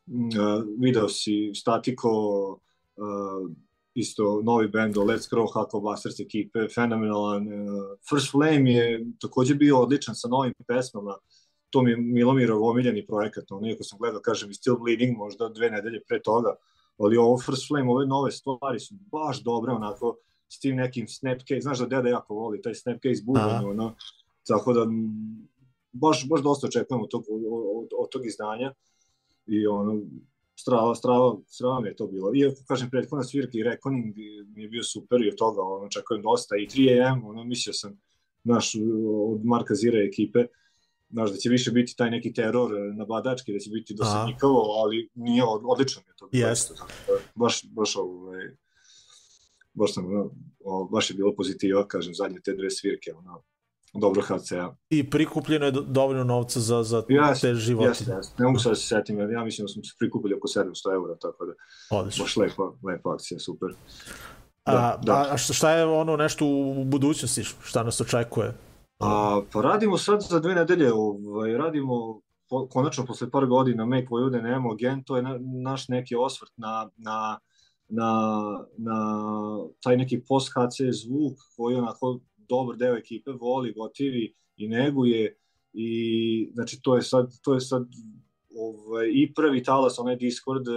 Uh, 0.08 0.64
video 0.80 1.10
si 1.10 1.52
Statiko, 1.56 2.10
uh, 2.96 3.52
isto 3.94 4.42
novi 4.44 4.68
bend, 4.68 4.96
Let's 4.96 5.30
Grow, 5.32 5.48
Hako 5.54 5.80
Busters 5.80 6.20
ekipe, 6.20 6.68
fenomenalan. 6.76 7.48
Uh, 7.48 7.98
First 8.10 8.32
Flame 8.32 8.72
je 8.72 9.06
takođe 9.22 9.56
bio 9.56 9.80
odličan 9.80 10.16
sa 10.16 10.28
novim 10.28 10.54
pesmama. 10.68 11.16
To 11.70 11.82
mi 11.82 11.92
je 11.92 11.98
Milomirov 11.98 12.64
omiljeni 12.64 13.06
projekat, 13.06 13.52
ono, 13.52 13.68
iako 13.68 13.84
sam 13.84 14.00
gledao, 14.00 14.22
kažem, 14.22 14.52
i 14.52 14.54
Still 14.54 14.78
Bleeding 14.78 15.18
možda 15.18 15.50
dve 15.50 15.72
nedelje 15.72 16.02
pre 16.08 16.22
toga, 16.22 16.56
ali 16.98 17.18
ovo 17.18 17.40
First 17.40 17.68
Flame, 17.68 17.92
ove 17.92 18.06
nove 18.06 18.32
stvari 18.32 18.80
su 18.80 18.96
baš 19.12 19.44
dobre, 19.44 19.72
onako, 19.72 20.16
s 20.50 20.60
tim 20.60 20.76
nekim 20.76 21.08
snapcase, 21.08 21.62
znaš 21.62 21.80
da 21.80 21.86
deda 21.86 22.10
jako 22.10 22.36
voli 22.36 22.62
taj 22.62 22.76
snapcase 22.76 23.24
bubanj, 23.26 23.44
Aha. 23.44 23.68
ono, 23.68 23.96
tako 24.48 24.74
da 24.74 24.86
baš, 25.92 26.28
baš 26.30 26.42
dosta 26.42 26.68
očekujem 26.68 27.04
od 27.04 27.10
tog, 27.10 27.24
od, 27.30 27.88
od 27.98 28.10
tog 28.12 28.26
izdanja 28.26 28.74
i 29.48 29.68
ono, 29.68 30.02
strava, 30.56 30.96
strava, 30.96 31.38
strava 31.48 31.80
mi 31.80 31.88
je 31.88 31.96
to 31.96 32.08
bilo. 32.08 32.32
Iako, 32.36 32.62
kažem, 32.68 32.90
prethodna 32.90 33.24
svirka 33.24 33.52
i 33.58 33.64
Reckoning 33.64 34.16
mi 34.48 34.64
je 34.64 34.70
bio 34.70 34.84
super 34.84 35.22
i 35.22 35.30
od 35.30 35.36
toga 35.36 35.62
ono, 35.62 35.86
očekujem 35.86 36.22
dosta. 36.22 36.56
I 36.56 36.68
3AM, 36.68 37.26
ono, 37.26 37.44
mislio 37.44 37.74
sam, 37.74 38.02
znaš, 38.44 38.76
od 39.28 39.46
Marka 39.46 39.76
Zira 39.76 40.00
ekipe, 40.00 40.46
znaš, 41.10 41.32
da 41.32 41.38
će 41.38 41.50
više 41.50 41.72
biti 41.72 41.96
taj 41.98 42.12
neki 42.12 42.34
teror 42.34 42.72
napadački, 42.96 43.54
da 43.54 43.60
će 43.60 43.70
biti 43.70 43.94
dosadnikavo, 43.94 44.60
ali 44.84 45.10
nije, 45.16 45.44
od- 45.44 45.62
odlično 45.66 46.02
mi 46.02 46.10
je 46.10 46.16
to. 46.18 46.30
Jeste. 46.32 46.74
isto, 46.74 46.86
tako 46.86 46.92
da, 47.08 47.14
Baš, 47.36 47.66
baš, 47.66 47.96
ovaj, 47.96 48.56
baš, 49.74 49.94
sam, 49.94 50.06
ono, 50.06 50.32
o, 50.64 50.86
baš 50.86 51.10
je 51.10 51.16
bilo 51.16 51.36
pozitiva, 51.36 51.88
kažem, 51.88 52.14
zadnje 52.14 52.40
te 52.44 52.54
dve 52.54 52.72
svirke, 52.72 53.14
ono, 53.14 53.44
dobro 53.94 54.22
HCA. 54.22 54.76
I 54.90 55.10
prikupljeno 55.10 55.66
je 55.66 55.72
do- 55.72 55.82
dovoljno 55.82 56.24
novca 56.24 56.60
za, 56.60 56.84
za 56.84 57.04
Jeste, 57.10 57.48
te 57.48 57.56
životinje. 57.56 57.90
Jeste, 57.90 58.12
jeste. 58.12 58.36
Ne 58.40 58.46
mogu 58.46 58.60
sad 58.60 58.72
da 58.72 58.76
se 58.76 58.88
setim, 58.88 59.20
jer 59.20 59.30
ja 59.30 59.44
mislim 59.44 59.66
da 59.66 59.74
smo 59.74 59.84
se 59.84 59.94
prikupili 60.00 60.34
oko 60.36 60.48
700 60.48 60.94
eura, 60.94 61.16
tako 61.16 61.46
da 61.46 61.54
Odlično. 61.92 62.24
baš 62.24 62.38
lepa, 62.38 62.72
lepa 62.84 63.14
akcija, 63.14 63.40
super. 63.40 63.70
A, 64.66 64.72
Da, 64.72 65.00
da. 65.04 65.28
a 65.32 65.38
šta, 65.38 65.54
šta 65.54 65.72
je 65.72 65.86
ono 65.86 66.18
nešto 66.18 66.46
u 66.46 66.84
budućnosti, 66.86 67.44
šta 67.44 67.84
nas 67.84 68.02
očekuje? 68.02 68.54
A, 69.00 69.42
pa 69.54 69.62
radimo 69.62 69.98
sad 69.98 70.22
za 70.22 70.40
dve 70.40 70.56
nedelje, 70.56 70.94
ovaj, 70.94 71.54
radimo 71.54 72.22
po, 72.50 72.68
konačno 72.68 73.06
posle 73.06 73.30
par 73.32 73.46
godina 73.46 73.86
Make 73.86 74.08
Vojvodine 74.10 74.44
Nemo 74.44 74.72
Again, 74.72 75.04
to 75.04 75.16
je 75.16 75.22
na, 75.22 75.40
naš 75.64 75.88
neki 75.88 76.16
osvrt 76.16 76.52
na, 76.58 76.90
na, 76.98 77.40
na, 77.90 78.12
na 78.78 78.98
taj 79.84 79.98
neki 79.98 80.24
post 80.28 80.50
HC 80.50 80.82
zvuk 81.04 81.34
koji 81.58 81.76
onako 81.76 82.20
dobar 82.50 82.78
deo 82.78 82.98
ekipe 82.98 83.32
voli, 83.32 83.74
gotivi 83.74 84.34
i 84.58 84.68
neguje 84.68 85.36
i 85.74 86.50
znači 86.54 86.82
to 86.82 86.96
je 86.96 87.02
sad, 87.02 87.32
to 87.44 87.54
je 87.54 87.62
sad 87.62 87.88
ovaj, 88.56 89.10
i 89.14 89.34
prvi 89.34 89.64
talas, 89.64 90.00
onaj 90.00 90.16
Discord, 90.16 90.68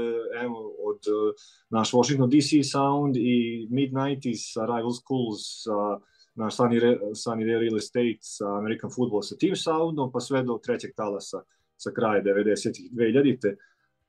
evo, 0.43 0.75
od 0.85 0.97
eh, 1.07 1.35
naš 1.71 1.93
Washington 1.93 2.31
DC 2.31 2.71
Sound 2.73 3.17
i 3.17 3.69
Mid-90s 3.71 4.53
sa 4.53 4.61
Rival 4.61 4.93
Schools, 4.93 5.43
sa 5.65 5.99
naš 6.35 6.57
Sunny, 6.57 6.81
Sunny 7.15 7.45
Day 7.45 7.59
Real 7.61 7.77
Estate, 7.77 8.19
sa 8.21 8.59
American 8.59 8.91
Football, 8.91 9.23
sa 9.23 9.37
tim 9.37 9.57
soundom, 9.57 10.13
pa 10.13 10.21
sve 10.21 10.43
do 10.43 10.59
trećeg 10.65 10.95
talasa 10.97 11.43
sa 11.77 11.91
kraja 11.91 12.23
90-ih, 12.25 12.93
2000-te. 12.93 13.57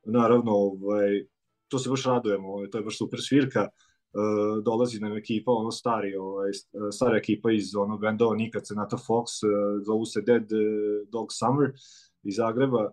Naravno, 0.06 0.52
ovaj, 0.52 1.26
to 1.68 1.80
se 1.80 1.90
baš 1.90 2.06
radujemo, 2.06 2.54
ovaj, 2.54 2.70
to 2.70 2.78
je 2.78 2.84
baš 2.84 2.98
super 2.98 3.20
svirka. 3.22 3.62
Uh, 3.62 3.87
dolazi 4.64 5.00
nam 5.00 5.18
ekipa, 5.18 5.52
ono 5.52 5.72
stari, 5.72 6.16
ovaj, 6.16 6.52
stara 6.92 7.18
ekipa 7.18 7.52
iz 7.52 7.76
ono 7.76 7.98
bendova 7.98 8.36
Nikad 8.36 8.68
Senata 8.68 8.98
Fox, 8.98 9.44
uh, 9.44 9.84
zovu 9.86 10.06
se 10.06 10.22
Dead 10.22 10.48
Dog 11.12 11.28
Summer 11.34 11.72
iz 12.24 12.36
Zagreba, 12.36 12.84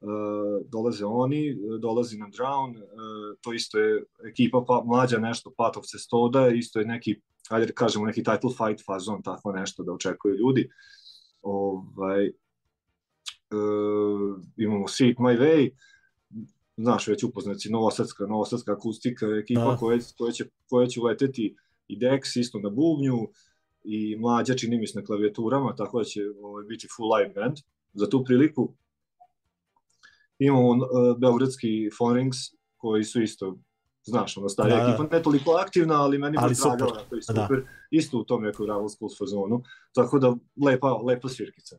uh, 0.00 0.66
dolaze 0.68 1.04
oni, 1.04 1.56
dolazi 1.80 2.18
nam 2.18 2.32
Drown, 2.32 2.76
uh, 2.76 3.38
to 3.40 3.52
isto 3.52 3.78
je 3.78 4.04
ekipa 4.28 4.64
pa, 4.68 4.82
mlađa 4.86 5.18
nešto, 5.18 5.52
Path 5.56 5.78
of 5.78 5.84
Cestoda, 5.84 6.48
isto 6.48 6.80
je 6.80 6.86
neki, 6.86 7.20
ajde 7.50 7.66
da 7.66 7.72
kažemo, 7.72 8.06
neki 8.06 8.22
title 8.22 8.50
fight 8.50 8.84
fazon, 8.86 9.22
tako 9.22 9.52
nešto 9.52 9.82
da 9.82 9.92
očekuju 9.92 10.34
ljudi. 10.34 10.68
Ovaj, 11.42 12.28
uh, 13.50 14.42
imamo 14.56 14.88
See 14.88 15.08
It 15.08 15.18
My 15.18 15.38
Way, 15.38 15.70
znaš 16.76 17.06
već 17.08 17.22
upoznaci 17.22 17.70
Novosadska, 17.70 18.26
Novosadska 18.26 18.72
akustika, 18.72 19.26
ekipa 19.26 19.60
Da. 19.60 19.76
koja, 19.76 19.98
koja, 20.18 20.32
će, 20.32 20.44
koja 20.68 20.86
će 20.86 21.00
uleteti 21.00 21.56
i 21.88 21.98
Dex 21.98 22.40
isto 22.40 22.58
na 22.58 22.70
bubnju 22.70 23.28
i 23.84 24.16
mlađa 24.16 24.54
čini 24.54 24.78
mi 24.78 24.86
se 24.86 24.98
na 24.98 25.04
klavijaturama, 25.04 25.76
tako 25.76 25.98
da 25.98 26.04
će 26.04 26.20
ovaj, 26.42 26.64
biti 26.64 26.88
full 26.96 27.14
live 27.14 27.32
band 27.34 27.56
za 27.92 28.08
tu 28.08 28.24
priliku. 28.24 28.74
Imamo 30.38 30.68
uh, 30.68 31.18
Beogradski 31.18 31.88
Phonrings 31.98 32.36
koji 32.76 33.04
su 33.04 33.22
isto 33.22 33.58
znaš, 34.06 34.36
ono 34.36 34.48
starija 34.48 34.76
Da, 34.76 34.82
da. 34.82 34.88
ekipa, 34.88 35.16
ne 35.16 35.22
toliko 35.22 35.50
aktivna, 35.50 36.02
ali 36.02 36.18
meni 36.18 36.36
Ali 36.40 36.54
super. 36.54 36.82
onako 36.82 37.16
i 37.16 37.20
Da. 37.34 37.42
super, 37.42 37.66
isto 37.90 38.18
u 38.18 38.24
tom 38.24 38.42
nekoj 38.42 38.66
Rival 38.66 38.88
Schools 38.88 39.18
fazonu, 39.18 39.62
tako 39.94 40.18
da 40.18 40.36
lepa, 40.66 40.92
lepa 40.92 41.28
svirkica 41.28 41.78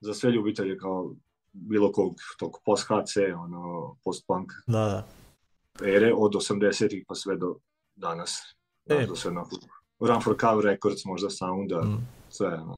za 0.00 0.14
sve 0.14 0.30
ljubitelje 0.30 0.78
kao 0.78 1.14
bilo 1.54 1.92
kog 1.92 2.14
tog 2.38 2.58
post-HC, 2.64 3.16
ono, 3.36 3.94
post-punk 4.04 4.52
Da, 4.66 4.78
da. 4.78 5.86
ere 5.88 6.12
od 6.16 6.32
80-ih 6.32 7.04
pa 7.08 7.14
sve 7.14 7.36
do 7.36 7.54
danas. 7.96 8.38
E. 8.86 9.06
Do 9.06 9.16
sve 9.16 9.30
onako, 9.30 9.56
Run 10.00 10.20
for 10.22 10.36
Cover 10.40 10.64
Records, 10.64 11.04
možda 11.04 11.30
Sounda, 11.30 11.80
Mm. 11.82 12.06
sve. 12.30 12.48
ono. 12.48 12.76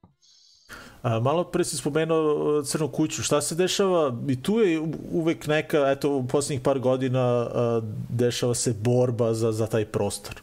A, 1.03 1.21
malo 1.21 1.45
pre 1.45 1.65
si 1.65 1.77
spomenuo 1.77 2.19
uh, 2.59 2.67
Crnu 2.67 2.89
kuću. 2.89 3.23
Šta 3.23 3.41
se 3.41 3.55
dešava? 3.55 4.17
I 4.29 4.43
tu 4.43 4.59
je 4.59 4.81
uvek 5.13 5.47
neka, 5.47 5.91
eto, 5.91 6.11
u 6.11 6.27
poslednjih 6.27 6.61
par 6.61 6.79
godina 6.79 7.43
uh, 7.43 7.85
dešava 8.09 8.55
se 8.55 8.75
borba 8.75 9.35
za, 9.35 9.53
za 9.53 9.67
taj 9.67 9.85
prostor. 9.85 10.43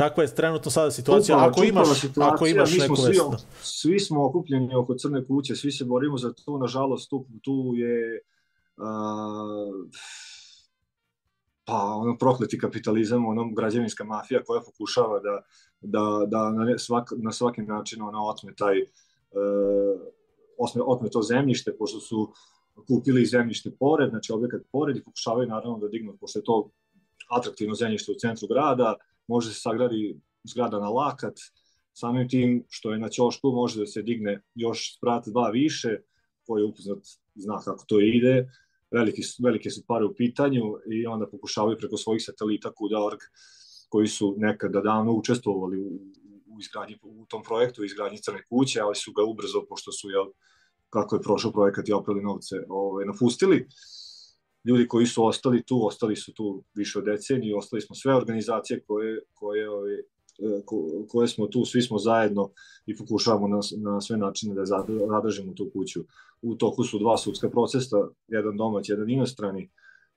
Kakva 0.00 0.22
je 0.22 0.34
trenutno 0.34 0.70
sada 0.70 0.90
situacija? 0.90 1.36
Čupava- 1.36 1.50
ako, 1.50 1.64
imaš, 1.64 2.00
situacija, 2.00 2.34
ako 2.34 2.46
imaš 2.46 2.78
neku 2.78 2.96
svi, 2.96 3.14
svi 3.62 4.00
smo 4.00 4.26
okupljeni 4.26 4.74
oko 4.74 4.94
Crne 4.94 5.26
kuće, 5.26 5.56
svi 5.56 5.72
se 5.72 5.84
borimo 5.84 6.18
za 6.18 6.32
to, 6.32 6.58
nažalost 6.58 7.10
tu, 7.10 7.26
tu 7.42 7.72
je 7.74 8.20
a, 8.76 9.70
pa 11.64 11.74
ono 11.74 12.18
prokleti 12.18 12.58
kapitalizam, 12.58 13.26
ono 13.26 13.50
građevinska 13.50 14.04
mafija 14.04 14.44
koja 14.44 14.60
pokušava 14.60 15.20
da, 15.20 15.42
da, 15.80 16.26
da 16.26 16.50
na, 16.50 16.78
svak, 16.78 17.12
na 17.16 17.32
svaki 17.32 17.62
način 17.62 18.02
ona 18.02 18.24
otme 18.24 18.54
taj 18.56 18.78
e, 18.78 18.86
otme, 20.58 20.82
otme 20.86 21.10
to 21.10 21.22
zemljište, 21.22 21.76
pošto 21.78 22.00
su 22.00 22.32
kupili 22.88 23.26
zemljište 23.26 23.70
pored, 23.78 24.10
znači 24.10 24.32
objekat 24.32 24.60
pored 24.72 24.96
i 24.96 25.04
pokušavaju 25.04 25.48
naravno 25.48 25.78
da 25.78 25.88
dignu, 25.88 26.16
pošto 26.20 26.38
je 26.38 26.44
to 26.44 26.70
atraktivno 27.30 27.74
zemljište 27.74 28.12
u 28.12 28.14
centru 28.14 28.48
grada, 28.48 28.94
može 29.28 29.54
se 29.54 29.60
sagradi 29.60 30.20
zgrada 30.44 30.78
na 30.78 30.88
lakat, 30.88 31.38
samim 31.92 32.28
tim 32.28 32.64
što 32.68 32.92
je 32.92 32.98
na 32.98 33.08
ćošku 33.08 33.50
može 33.50 33.80
da 33.80 33.86
se 33.86 34.02
digne 34.02 34.42
još 34.54 34.96
sprat 34.96 35.28
dva 35.28 35.50
više, 35.50 35.96
ko 36.46 36.58
je 36.58 36.64
upoznat 36.64 36.98
zna 37.34 37.58
kako 37.64 37.84
to 37.88 38.00
ide, 38.00 38.50
veliki, 38.90 39.22
velike 39.42 39.70
su 39.70 39.84
pare 39.86 40.04
u 40.04 40.14
pitanju 40.14 40.62
i 40.90 41.06
onda 41.06 41.26
pokušavaju 41.26 41.76
preko 41.78 41.96
svojih 41.96 42.22
satelita 42.24 42.72
Kuda.org 42.72 43.18
koji 43.88 44.08
su 44.08 44.34
nekada 44.38 44.80
davno 44.80 45.12
učestvovali 45.12 45.80
u, 45.80 45.88
u, 46.46 46.60
izgradnji, 46.60 46.98
u 47.02 47.26
tom 47.28 47.42
projektu 47.42 47.84
izgradnji 47.84 48.18
crne 48.18 48.42
kuće, 48.48 48.80
ali 48.80 48.94
su 48.94 49.12
ga 49.12 49.22
ubrzo, 49.24 49.64
pošto 49.68 49.92
su, 49.92 50.10
jel, 50.10 50.26
kako 50.90 51.16
je 51.16 51.22
prošao 51.22 51.52
projekat 51.52 51.88
i 51.88 51.92
oprali 51.92 52.22
novce, 52.22 52.56
ovaj, 52.68 53.04
napustili. 53.06 53.66
Ljudi 54.64 54.88
koji 54.88 55.06
su 55.06 55.24
ostali 55.24 55.62
tu, 55.62 55.86
ostali 55.86 56.16
su 56.16 56.32
tu 56.32 56.62
više 56.74 56.98
od 56.98 57.04
decenije, 57.04 57.56
ostali 57.56 57.82
smo 57.82 57.96
sve 57.96 58.14
organizacije 58.14 58.80
koje, 58.80 59.20
koje, 59.34 59.70
ovaj, 59.70 59.94
e, 59.94 60.02
ko- 60.64 61.06
koje 61.08 61.28
smo 61.28 61.46
tu, 61.46 61.64
svi 61.64 61.82
smo 61.82 61.98
zajedno 61.98 62.50
i 62.86 62.96
pokušavamo 62.96 63.48
na, 63.48 63.60
na 63.76 64.00
sve 64.00 64.16
načine 64.16 64.54
da 64.54 64.64
zad- 64.64 65.08
zadržimo 65.08 65.52
tu 65.52 65.70
kuću. 65.72 66.04
U 66.42 66.54
toku 66.54 66.84
su 66.84 66.98
dva 66.98 67.16
sudska 67.18 67.50
procesa, 67.50 67.96
jedan 68.28 68.56
domać, 68.56 68.88
jedan 68.88 69.10
inostrani 69.10 69.70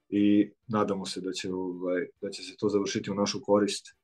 i 0.09 0.51
nadamo 0.67 1.05
se 1.05 1.21
da 1.21 1.31
će, 1.31 1.53
ovaj, 1.53 2.07
da 2.21 2.29
će 2.29 2.43
se 2.43 2.55
to 2.57 2.69
završiti 2.69 3.11
u 3.11 3.15
našu 3.15 3.41
korist 3.41 3.95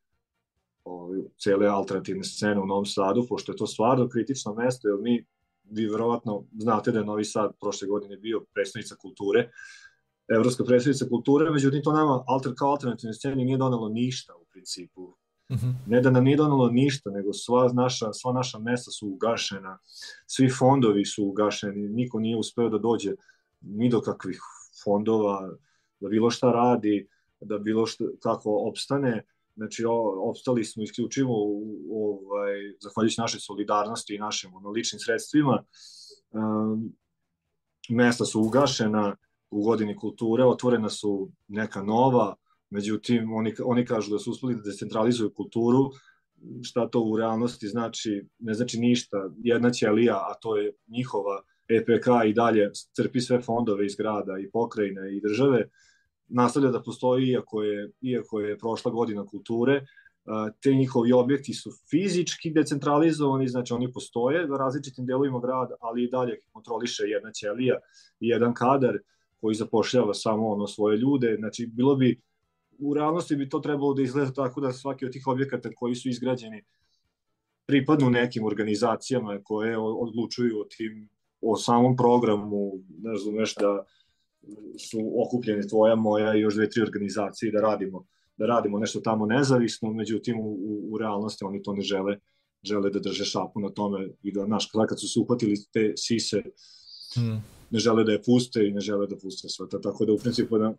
ovaj, 0.83 1.19
cele 1.37 1.67
alternativne 1.67 2.23
scene 2.23 2.59
u 2.61 2.65
Novom 2.65 2.85
Sadu, 2.85 3.25
pošto 3.29 3.51
je 3.51 3.55
to 3.55 3.67
stvarno 3.67 4.09
kritično 4.09 4.53
mesto, 4.53 4.87
jer 4.87 4.97
mi, 5.01 5.25
vi 5.63 5.85
verovatno 5.85 6.43
znate 6.57 6.91
da 6.91 6.99
je 6.99 7.05
Novi 7.05 7.25
Sad 7.25 7.51
prošle 7.61 7.87
godine 7.87 8.17
bio 8.17 8.45
predstavnica 8.53 8.95
kulture, 8.95 9.49
evropska 10.35 10.63
predstavnica 10.63 11.05
kulture, 11.09 11.51
međutim 11.51 11.83
to 11.83 11.91
nama 11.91 12.23
alter, 12.27 12.53
kao 12.57 12.71
alternativne 12.71 13.13
scene 13.13 13.35
nije 13.35 13.57
donalo 13.57 13.89
ništa 13.89 14.35
u 14.35 14.45
principu. 14.51 15.15
Mhm. 15.51 15.69
Ne 15.87 16.01
da 16.01 16.11
nam 16.11 16.23
nije 16.23 16.37
donalo 16.37 16.69
ništa, 16.69 17.09
nego 17.09 17.33
sva 17.33 17.71
naša, 17.73 18.13
sva 18.13 18.33
naša 18.33 18.59
mesta 18.59 18.91
su 18.91 19.07
ugašena, 19.07 19.77
svi 20.27 20.49
fondovi 20.49 21.05
su 21.05 21.25
ugašeni, 21.25 21.89
niko 21.89 22.19
nije 22.19 22.37
uspeo 22.37 22.69
da 22.69 22.77
dođe 22.77 23.13
ni 23.61 23.89
do 23.89 24.01
kakvih 24.01 24.39
fondova, 24.83 25.49
da 25.99 26.09
bilo 26.09 26.29
šta 26.29 26.51
radi, 26.51 27.07
da 27.41 27.57
bilo 27.57 27.85
šta, 27.85 28.05
kako 28.23 28.67
opstane. 28.69 29.25
Znači, 29.55 29.85
o, 29.85 30.29
opstali 30.29 30.63
smo 30.63 30.83
isključivo 30.83 31.33
ovaj, 31.91 32.53
zahvaljujući 32.81 33.21
našoj 33.21 33.39
solidarnosti 33.39 34.15
i 34.15 34.19
našim 34.19 34.55
ono, 34.55 34.69
ličnim 34.69 34.99
sredstvima. 34.99 35.63
Um, 36.31 36.93
mesta 37.89 38.25
su 38.25 38.41
ugašena 38.41 39.15
u 39.51 39.63
godini 39.63 39.95
kulture, 39.95 40.45
otvorena 40.45 40.89
su 40.89 41.31
neka 41.47 41.83
nova, 41.83 42.35
međutim, 42.69 43.33
oni, 43.33 43.53
oni 43.65 43.85
kažu 43.85 44.11
da 44.11 44.19
su 44.19 44.31
uspeli 44.31 44.55
da 44.55 44.61
decentralizuju 44.61 45.33
kulturu, 45.33 45.91
šta 46.63 46.87
to 46.89 47.01
u 47.01 47.17
realnosti 47.17 47.67
znači, 47.67 48.25
ne 48.39 48.53
znači 48.53 48.79
ništa. 48.79 49.29
Jedna 49.37 49.71
ćelija, 49.71 50.15
a 50.15 50.33
to 50.41 50.57
je 50.57 50.73
njihova 50.87 51.41
EPK 51.67 52.07
i 52.27 52.33
dalje 52.33 52.71
crpi 52.93 53.21
sve 53.21 53.41
fondove 53.41 53.85
iz 53.85 53.95
grada 53.95 54.37
i 54.39 54.49
pokrajine 54.49 55.15
i 55.15 55.21
države, 55.21 55.69
nastavlja 56.27 56.71
da 56.71 56.81
postoji 56.81 57.27
iako 57.27 57.63
je, 57.63 57.91
iako 58.01 58.39
je 58.39 58.57
prošla 58.57 58.91
godina 58.91 59.25
kulture, 59.25 59.85
te 60.61 60.73
njihovi 60.73 61.11
objekti 61.11 61.53
su 61.53 61.71
fizički 61.89 62.51
decentralizovani, 62.51 63.47
znači 63.47 63.73
oni 63.73 63.91
postoje 63.91 64.47
na 64.47 64.57
različitim 64.57 65.05
delovima 65.05 65.39
grada, 65.39 65.75
ali 65.79 66.03
i 66.03 66.09
dalje 66.09 66.39
kontroliše 66.51 67.03
jedna 67.03 67.31
ćelija 67.31 67.75
i 68.19 68.27
jedan 68.27 68.53
kadar 68.53 68.97
koji 69.41 69.55
zapošljava 69.55 70.13
samo 70.13 70.47
ono 70.47 70.67
svoje 70.67 70.97
ljude, 70.97 71.35
znači 71.39 71.67
bilo 71.67 71.95
bi 71.95 72.21
u 72.79 72.93
realnosti 72.93 73.35
bi 73.35 73.49
to 73.49 73.59
trebalo 73.59 73.93
da 73.93 74.01
izgleda 74.01 74.33
tako 74.33 74.61
da 74.61 74.71
svaki 74.73 75.05
od 75.05 75.11
tih 75.11 75.27
objekata 75.27 75.69
koji 75.75 75.95
su 75.95 76.09
izgrađeni 76.09 76.63
pripadnu 77.65 78.09
nekim 78.09 78.45
organizacijama 78.45 79.39
koje 79.43 79.77
odlučuju 79.77 80.59
o 80.59 80.63
tim 80.77 81.09
o 81.41 81.55
samom 81.55 81.97
programu, 81.97 82.71
ne 82.99 83.11
razumeš 83.11 83.55
da 83.55 83.85
su 84.89 84.99
okupljene 85.25 85.67
tvoja, 85.67 85.95
moja 85.95 86.35
i 86.35 86.39
još 86.39 86.55
dve, 86.55 86.69
tri 86.69 86.81
organizacije 86.81 87.51
da 87.51 87.61
radimo 87.61 88.05
da 88.37 88.45
radimo 88.45 88.79
nešto 88.79 88.99
tamo 88.99 89.25
nezavisno, 89.25 89.93
međutim 89.93 90.39
u, 90.39 90.51
u, 90.51 90.93
u 90.93 90.97
realnosti 90.97 91.45
oni 91.45 91.61
to 91.63 91.73
ne 91.73 91.81
žele 91.81 92.17
žele 92.63 92.89
da 92.89 92.99
drže 92.99 93.25
šapu 93.25 93.59
na 93.59 93.69
tome 93.69 94.09
i 94.23 94.31
da, 94.31 94.45
znaš, 94.45 94.69
kad 94.89 94.99
su 94.99 95.07
se 95.07 95.19
uhvatili 95.19 95.55
te 95.73 95.93
sise, 95.95 96.41
Mhm. 97.17 97.37
Ne 97.71 97.79
žele 97.79 98.03
da 98.03 98.11
je 98.11 98.23
puste 98.23 98.67
i 98.67 98.71
ne 98.71 98.81
žele 98.81 99.07
da 99.07 99.15
puste 99.15 99.49
sve 99.49 99.69
to, 99.69 99.79
tako 99.79 100.05
da 100.05 100.13
u 100.13 100.17
principu 100.17 100.55
jedna 100.55 100.73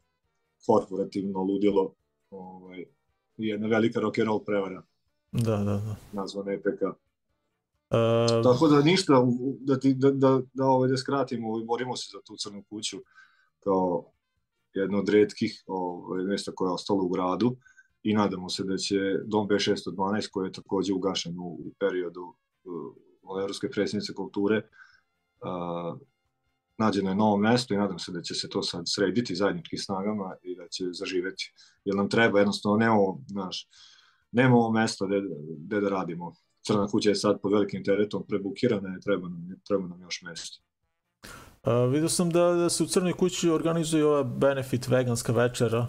korporativno 0.66 1.42
ludilo 1.42 1.94
ovaj, 2.30 2.84
jedna 3.36 3.68
velika 3.68 4.00
rock 4.00 4.18
and 4.18 4.26
roll 4.26 4.44
prevara 4.44 4.82
Da, 5.32 5.56
da, 5.56 5.64
da. 5.64 5.96
nazvana 6.12 6.52
EPK. 6.52 6.82
Uh, 6.82 8.42
Tako 8.42 8.68
da 8.68 8.82
ništa, 8.82 9.26
da, 9.60 9.78
ti, 9.78 9.94
da, 9.94 10.10
da, 10.10 10.40
da, 10.52 10.64
ovaj, 10.64 10.88
da 10.88 10.96
skratimo, 10.96 11.64
borimo 11.64 11.96
se 11.96 12.10
za 12.12 12.18
tu 12.24 12.36
crnu 12.36 12.62
kuću 12.68 12.98
kao 13.60 14.04
jedno 14.74 14.98
od 14.98 15.08
redkih 15.08 15.64
ovaj, 15.66 16.24
mesta 16.24 16.52
koje 16.54 16.68
je 16.68 16.72
ostalo 16.72 17.02
u 17.02 17.08
gradu 17.08 17.56
i 18.02 18.14
nadamo 18.14 18.48
se 18.48 18.64
da 18.64 18.76
će 18.76 18.96
Dom 19.24 19.48
B612 19.48 20.30
koji 20.30 20.48
je 20.48 20.52
takođe 20.52 20.92
ugašen 20.92 21.38
u, 21.38 21.42
u 21.42 21.72
periodu 21.78 22.34
uh, 22.64 23.40
Evropske 23.42 23.68
predsjednice 23.70 24.14
kulture 24.14 24.56
uh, 25.40 25.98
nađeno 26.80 27.10
je 27.10 27.16
novo 27.16 27.36
mesto 27.36 27.74
i 27.74 27.76
nadam 27.76 27.98
se 27.98 28.12
da 28.12 28.22
će 28.22 28.34
se 28.34 28.48
to 28.48 28.62
sad 28.62 28.82
srediti 28.86 29.34
zajedničkim 29.34 29.78
snagama 29.78 30.34
i 30.42 30.56
da 30.56 30.68
će 30.68 30.84
zaživeti. 30.92 31.52
Jer 31.84 31.96
nam 31.96 32.08
treba, 32.08 32.38
jednostavno, 32.38 32.78
nemamo, 32.78 33.20
znaš, 33.26 33.68
nemamo 34.32 34.70
mesto 34.70 35.06
gde, 35.06 35.20
gde 35.58 35.80
da 35.80 35.88
radimo. 35.88 36.32
Crna 36.66 36.86
kuća 36.86 37.08
je 37.08 37.14
sad 37.14 37.40
pod 37.42 37.52
velikim 37.52 37.84
teretom 37.84 38.24
prebukirana 38.28 38.96
i 38.96 39.00
treba 39.00 39.28
nam, 39.28 39.60
treba 39.68 39.88
nam 39.88 40.00
još 40.00 40.22
mesto. 40.22 40.62
A, 41.62 41.84
vidio 41.84 42.08
sam 42.08 42.30
da, 42.30 42.40
da 42.40 42.68
se 42.70 42.82
u 42.82 42.86
Crnoj 42.86 43.12
kući 43.12 43.50
organizuje 43.50 44.04
ova 44.04 44.22
benefit 44.22 44.88
veganska 44.88 45.32
večera 45.32 45.86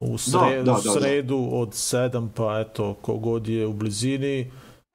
u 0.00 0.18
sredu, 0.18 0.64
da, 0.64 0.72
da, 0.72 0.80
da. 0.84 1.00
sredu 1.00 1.48
od 1.52 1.68
7, 1.68 2.28
pa 2.34 2.60
eto, 2.60 2.94
kogod 3.02 3.48
je 3.48 3.66
u 3.66 3.72
blizini, 3.72 4.50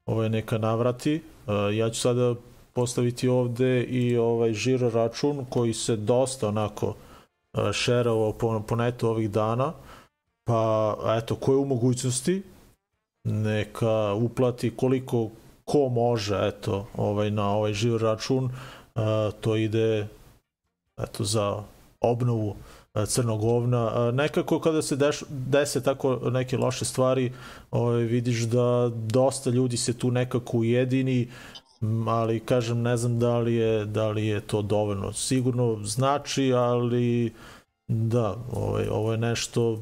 ovaj, 0.05 0.29
neka 0.29 0.57
navrati. 0.57 1.21
A, 1.47 1.53
ja 1.53 1.89
ću 1.89 1.99
sada 1.99 2.35
postaviti 2.73 3.27
ovde 3.27 3.83
i 3.83 4.17
ovaj 4.17 4.53
žiro 4.53 4.89
račun 4.89 5.45
koji 5.49 5.73
se 5.73 5.95
dosta 5.95 6.47
onako 6.47 6.95
a, 7.53 7.73
šerovao 7.73 8.33
po, 8.33 8.61
po 8.67 8.75
netu 8.75 9.07
ovih 9.07 9.31
dana. 9.31 9.73
Pa 10.43 10.95
eto, 11.17 11.35
ko 11.35 11.51
je 11.51 11.57
u 11.57 11.65
mogućnosti, 11.65 12.41
neka 13.23 14.13
uplati 14.13 14.75
koliko 14.75 15.29
ko 15.65 15.89
može, 15.89 16.39
eto, 16.41 16.87
ovaj, 16.97 17.31
na 17.31 17.49
ovaj 17.51 17.73
žiro 17.73 17.97
račun, 17.97 18.49
a, 18.95 19.31
to 19.41 19.55
ide 19.55 20.07
eto, 20.97 21.23
za 21.23 21.63
obnovu 22.01 22.55
a, 22.93 23.05
crnog 23.05 23.43
ovna. 23.43 24.11
Nekako 24.11 24.59
kada 24.59 24.81
se 24.81 24.95
deš, 24.95 25.23
dese 25.29 25.83
tako 25.83 26.15
neke 26.15 26.57
loše 26.57 26.85
stvari, 26.85 27.31
ovaj, 27.71 28.03
vidiš 28.03 28.39
da 28.39 28.91
dosta 28.93 29.49
ljudi 29.49 29.77
se 29.77 29.97
tu 29.97 30.11
nekako 30.11 30.57
ujedini, 30.57 31.29
ali 32.07 32.39
kažem 32.39 32.81
ne 32.81 32.97
znam 32.97 33.19
da 33.19 33.39
li 33.39 33.53
je 33.53 33.85
da 33.85 34.09
li 34.09 34.27
je 34.27 34.41
to 34.41 34.61
dovoljno. 34.61 35.13
Sigurno 35.13 35.79
znači, 35.83 36.53
ali 36.53 37.33
da, 37.87 38.35
ovaj 38.51 38.87
ovo 38.87 39.11
je 39.11 39.17
nešto 39.17 39.79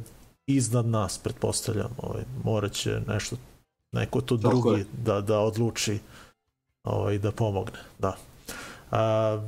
iznad 0.47 0.85
nas, 0.85 1.17
pretpostavljam. 1.17 1.91
Ovaj 1.97 2.23
moraće 2.43 3.01
nešto 3.07 3.35
neko 3.91 4.21
to 4.21 4.37
Tako 4.37 4.49
drugi 4.49 4.79
je. 4.79 4.85
da 5.03 5.21
da 5.21 5.39
odluči 5.39 5.99
ovaj 6.83 7.17
da 7.17 7.31
pomogne. 7.31 7.79
Da. 7.99 8.17
A, 8.91 9.41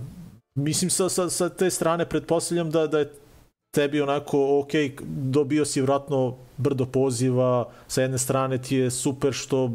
mislim 0.55 0.89
sa, 0.89 1.09
sa, 1.09 1.29
sa 1.29 1.49
te 1.49 1.69
strane 1.69 2.09
pretpostavljam 2.09 2.71
da 2.71 2.87
da 2.87 2.99
je 2.99 3.13
tebi 3.73 4.01
onako, 4.01 4.59
ok, 4.59 4.71
dobio 5.07 5.65
si 5.65 5.81
vratno 5.81 6.35
brdo 6.57 6.85
poziva, 6.85 7.69
sa 7.87 8.01
jedne 8.01 8.17
strane 8.17 8.61
ti 8.61 8.75
je 8.75 8.91
super 8.91 9.33
što 9.33 9.67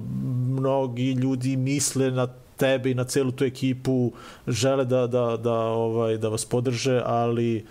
mnogi 0.49 1.13
ljudi 1.13 1.57
misle 1.57 2.11
na 2.11 2.29
tebe 2.59 2.91
i 2.91 2.95
na 2.95 3.05
celu 3.05 3.33
tu 3.33 3.45
ekipu, 3.45 4.13
žele 4.47 4.85
da, 4.85 5.07
da, 5.07 5.37
da, 5.37 5.55
ovaj, 5.55 6.19
da 6.19 6.29
vas 6.29 6.45
podrže, 6.45 7.03
ali 7.05 7.67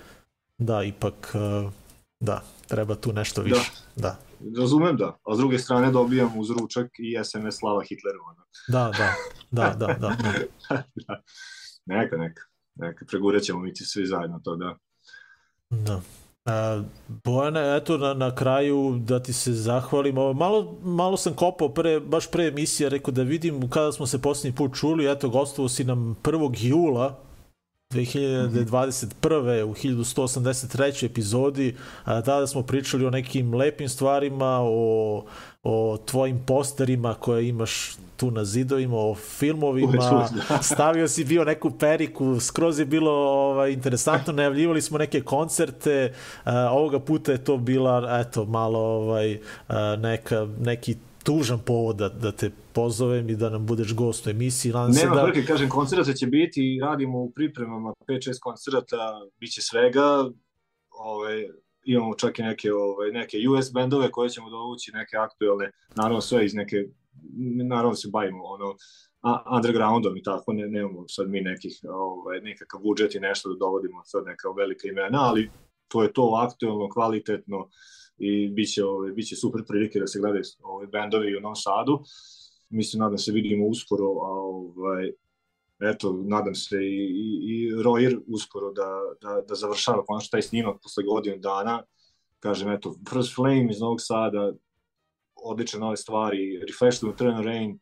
da, 0.57 0.83
ipak, 0.83 1.31
eh, 1.35 1.69
da, 2.19 2.43
treba 2.67 2.95
tu 2.95 3.13
nešto 3.13 3.41
više. 3.41 3.71
Da, 3.95 4.17
Razumem 4.59 4.97
da, 4.97 5.17
a 5.23 5.35
s 5.35 5.37
druge 5.37 5.59
strane 5.59 5.91
dobijam 5.91 6.39
uz 6.39 6.49
ručak 6.49 6.91
i 6.99 7.23
SMS 7.23 7.57
slava 7.59 7.81
Hitleru. 7.83 8.19
ono. 8.29 8.43
da, 8.67 8.91
da, 8.97 9.13
da, 9.51 9.73
da, 9.73 9.93
da. 9.93 10.15
da. 11.07 11.21
neka, 11.85 12.17
neka, 12.17 12.41
neka, 12.75 13.05
pregurat 13.05 13.41
ćemo 13.41 13.59
mi 13.59 13.73
ti 13.73 13.85
svi 13.85 14.05
zajedno 14.05 14.39
to, 14.43 14.55
da. 14.55 14.77
Da. 15.69 16.01
A, 16.47 16.81
Bojane, 17.23 17.77
eto 17.77 17.97
na, 17.97 18.13
na 18.13 18.35
kraju 18.35 18.99
da 18.99 19.23
ti 19.23 19.33
se 19.33 19.53
zahvalim. 19.53 20.17
Ovo, 20.17 20.33
malo, 20.33 20.75
malo 20.81 21.17
sam 21.17 21.33
kopao 21.33 21.69
pre, 21.69 21.99
baš 21.99 22.31
pre 22.31 22.47
emisije, 22.47 22.89
rekao 22.89 23.11
da 23.11 23.23
vidim 23.23 23.69
kada 23.69 23.91
smo 23.91 24.07
se 24.07 24.21
posljednji 24.21 24.55
put 24.55 24.75
čuli, 24.79 25.11
eto 25.11 25.29
gostovo 25.29 25.69
si 25.69 25.83
nam 25.83 26.15
1. 26.23 26.51
jula 26.57 27.26
2021. 27.89 29.63
u 29.63 29.73
1183. 29.73 31.05
epizodi, 31.05 31.75
a, 32.03 32.21
tada 32.21 32.47
smo 32.47 32.63
pričali 32.63 33.05
o 33.05 33.09
nekim 33.09 33.53
lepim 33.53 33.89
stvarima, 33.89 34.59
o, 34.61 35.25
o 35.63 35.97
tvojim 36.05 36.39
posterima 36.45 37.13
koje 37.13 37.47
imaš 37.47 37.95
tu 38.17 38.31
na 38.31 38.45
zidovima, 38.45 38.97
o 38.97 39.15
filmovima, 39.15 40.29
da. 40.49 40.61
stavio 40.73 41.07
si 41.07 41.25
bio 41.25 41.43
neku 41.43 41.71
periku, 41.71 42.39
skroz 42.39 42.79
je 42.79 42.85
bilo 42.85 43.11
ovaj, 43.11 43.71
interesantno, 43.71 44.33
najavljivali 44.33 44.81
smo 44.81 44.97
neke 44.97 45.21
koncerte, 45.21 46.13
a, 46.43 46.69
ovoga 46.71 46.99
puta 46.99 47.31
je 47.31 47.43
to 47.43 47.57
bila, 47.57 48.19
eto, 48.27 48.45
malo 48.45 48.79
ovaj, 48.79 49.39
a, 49.67 49.95
neka, 49.95 50.47
neki 50.59 50.95
tužan 51.27 51.59
povod 51.59 51.95
da, 51.95 52.09
da 52.09 52.31
te 52.31 52.51
pozovem 52.73 53.29
i 53.29 53.35
da 53.35 53.49
nam 53.49 53.65
budeš 53.65 53.93
gost 53.95 54.27
u 54.27 54.29
emisiji. 54.29 54.71
Nadam 54.71 54.93
se 54.93 55.03
Nema 55.03 55.15
da... 55.15 55.25
frke, 55.25 55.45
kažem, 55.45 55.69
koncerta 55.69 56.13
će 56.13 56.27
biti, 56.27 56.79
radimo 56.81 57.19
u 57.19 57.31
pripremama 57.31 57.93
5-6 58.07 58.39
koncerta, 58.41 58.97
bit 59.39 59.51
će 59.51 59.61
svega, 59.61 60.29
ovaj, 60.89 61.47
imamo 61.83 62.15
čak 62.15 62.39
i 62.39 62.43
neke, 62.43 62.73
ovaj, 62.73 63.11
neke 63.11 63.37
US 63.49 63.73
bendove 63.73 64.11
koje 64.11 64.29
ćemo 64.29 64.49
dovući, 64.49 64.91
neke 64.93 65.17
aktuelne, 65.17 65.71
naravno 65.95 66.21
sve 66.21 66.45
iz 66.45 66.53
neke, 66.53 66.77
naravno 67.67 67.95
se 67.95 68.09
bavimo 68.13 68.43
ono, 68.43 68.75
a- 69.21 69.43
undergroundom 69.55 70.17
i 70.17 70.23
tako, 70.23 70.53
ne, 70.53 70.67
nemamo 70.67 71.07
sad 71.07 71.29
mi 71.29 71.41
nekih, 71.41 71.79
ovaj, 71.89 72.39
nekakav 72.41 72.81
budžet 72.81 73.15
i 73.15 73.19
nešto 73.19 73.49
da 73.49 73.55
dovodimo 73.59 74.01
sad 74.05 74.25
neka 74.25 74.49
velika 74.57 74.87
imena, 74.87 75.19
ali 75.21 75.51
to 75.87 76.03
je 76.03 76.13
to 76.13 76.31
aktuelno, 76.47 76.89
kvalitetno 76.89 77.69
i 78.17 78.49
bit 78.49 78.73
će, 78.73 78.85
ovaj, 78.85 79.11
bit 79.11 79.27
će 79.27 79.35
super 79.35 79.61
prilike 79.67 79.99
da 79.99 80.07
se 80.07 80.19
gledaju 80.19 80.43
ovaj, 80.63 80.87
bendovi 80.87 81.37
u 81.37 81.41
Novom 81.41 81.55
Sadu. 81.55 81.99
Mislim, 82.69 82.99
nadam 82.99 83.17
se 83.17 83.31
vidimo 83.31 83.65
uskoro, 83.65 84.05
a 84.05 84.31
ovaj, 84.31 85.11
eto, 85.79 86.23
nadam 86.25 86.55
se 86.55 86.77
i, 86.77 86.97
i, 86.97 87.39
i 87.47 87.71
Royer 87.73 88.19
uskoro 88.27 88.71
da, 88.71 88.89
da, 89.21 89.41
da 89.47 89.55
završava 89.55 90.05
konačno 90.05 90.27
taj 90.31 90.41
snimak 90.41 90.81
posle 90.83 91.03
godinu 91.03 91.37
dana. 91.37 91.83
Kažem, 92.39 92.71
eto, 92.71 92.95
First 93.09 93.35
Flame 93.35 93.67
iz 93.71 93.79
Novog 93.79 93.97
Sada, 94.01 94.53
odlične 95.35 95.79
nove 95.79 95.97
stvari, 95.97 96.59
Refreshed 96.67 97.03
with 97.03 97.13
Eternal 97.13 97.43
Rain, 97.43 97.79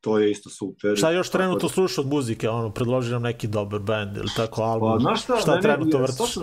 to 0.00 0.18
je 0.18 0.30
isto 0.30 0.50
super. 0.50 0.96
Šta 0.96 1.10
još 1.10 1.28
Tako 1.28 1.38
trenutno 1.38 1.68
da- 1.68 1.74
slušaš 1.74 1.98
od 1.98 2.06
muzike? 2.06 2.48
Ono, 2.48 2.70
predloži 2.70 3.12
nam 3.12 3.22
neki 3.22 3.46
dobar 3.46 3.80
band 3.80 4.16
ili 4.16 4.28
tako 4.36 4.62
album. 4.62 5.04
Pa, 5.04 5.14
šta, 5.14 5.36
šta 5.36 5.60
trenutno 5.60 5.98
vrtiš? 5.98 6.16
Sad 6.16 6.28
sam, 6.28 6.42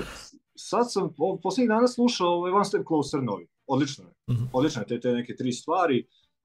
sad 0.55 0.91
sam 0.91 1.13
po- 1.13 1.37
poslednjih 1.37 1.69
dana 1.69 1.87
slušao 1.87 2.27
ovaj 2.29 2.51
One 2.51 2.65
Step 2.65 2.87
Closer 2.87 3.23
novi. 3.23 3.47
Odlično 3.67 4.03
je. 4.03 4.11
Mhm. 4.29 4.43
Odlično 4.53 4.81
je 4.81 4.87
te, 4.87 4.99
te 4.99 5.11
neke 5.11 5.35
tri 5.35 5.51
stvari. 5.51 5.99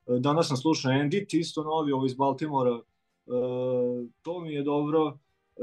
E, 0.07 0.19
Danas 0.19 0.49
sam 0.49 0.57
slušao 0.57 0.93
Endit, 0.93 1.35
isto 1.35 1.63
novi, 1.65 1.93
ovo 1.93 2.07
iz 2.07 2.15
Baltimora. 2.15 2.71
E, 2.71 2.81
to 4.23 4.41
mi 4.41 4.53
je 4.53 4.63
dobro. 4.63 5.07
E, 5.09 5.63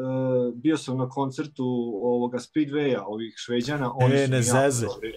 bio 0.55 0.77
sam 0.77 0.97
na 0.97 1.09
koncertu 1.09 1.65
ovoga 2.03 2.37
Speedwaya, 2.37 3.03
ovih 3.05 3.33
šveđana. 3.37 3.93
Oni 3.95 4.15
E, 4.15 4.25
su 4.25 4.31
ne 4.31 4.41
zeze. 4.41 4.85
dobri. 4.87 5.13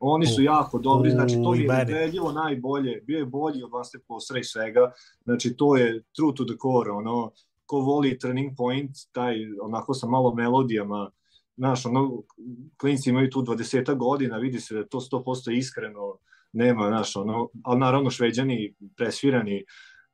Oni 0.00 0.26
su 0.26 0.40
U, 0.40 0.44
jako 0.44 0.78
dobri, 0.78 1.10
znači 1.10 1.34
to 1.34 1.54
je 1.54 1.64
ubedljivo 1.64 2.32
najbolje. 2.32 3.00
Bio 3.00 3.18
je 3.18 3.26
bolji 3.26 3.62
od 3.62 3.70
One 3.72 3.84
Step 3.84 4.02
Closer 4.06 4.36
i 4.36 4.44
svega. 4.44 4.92
Znači 5.24 5.56
to 5.56 5.76
je 5.76 6.02
true 6.12 6.34
to 6.36 6.44
the 6.44 6.54
core, 6.54 6.90
ono, 6.92 7.30
ko 7.66 7.78
voli 7.78 8.18
Turning 8.18 8.52
Point, 8.56 8.90
taj 9.12 9.34
onako 9.62 9.94
sa 9.94 10.06
malo 10.06 10.34
melodijama, 10.34 11.10
znaš, 11.58 11.86
ono, 11.86 12.22
klinci 12.76 13.10
imaju 13.10 13.30
tu 13.30 13.42
20 13.42 13.96
godina, 13.96 14.36
vidi 14.36 14.60
se 14.60 14.74
da 14.74 14.86
to 14.86 15.00
100% 15.00 15.56
iskreno, 15.58 16.18
nema, 16.52 16.88
znaš, 16.88 17.16
ono, 17.16 17.48
ali 17.62 17.80
naravno 17.80 18.10
šveđani, 18.10 18.74
presvirani, 18.96 19.64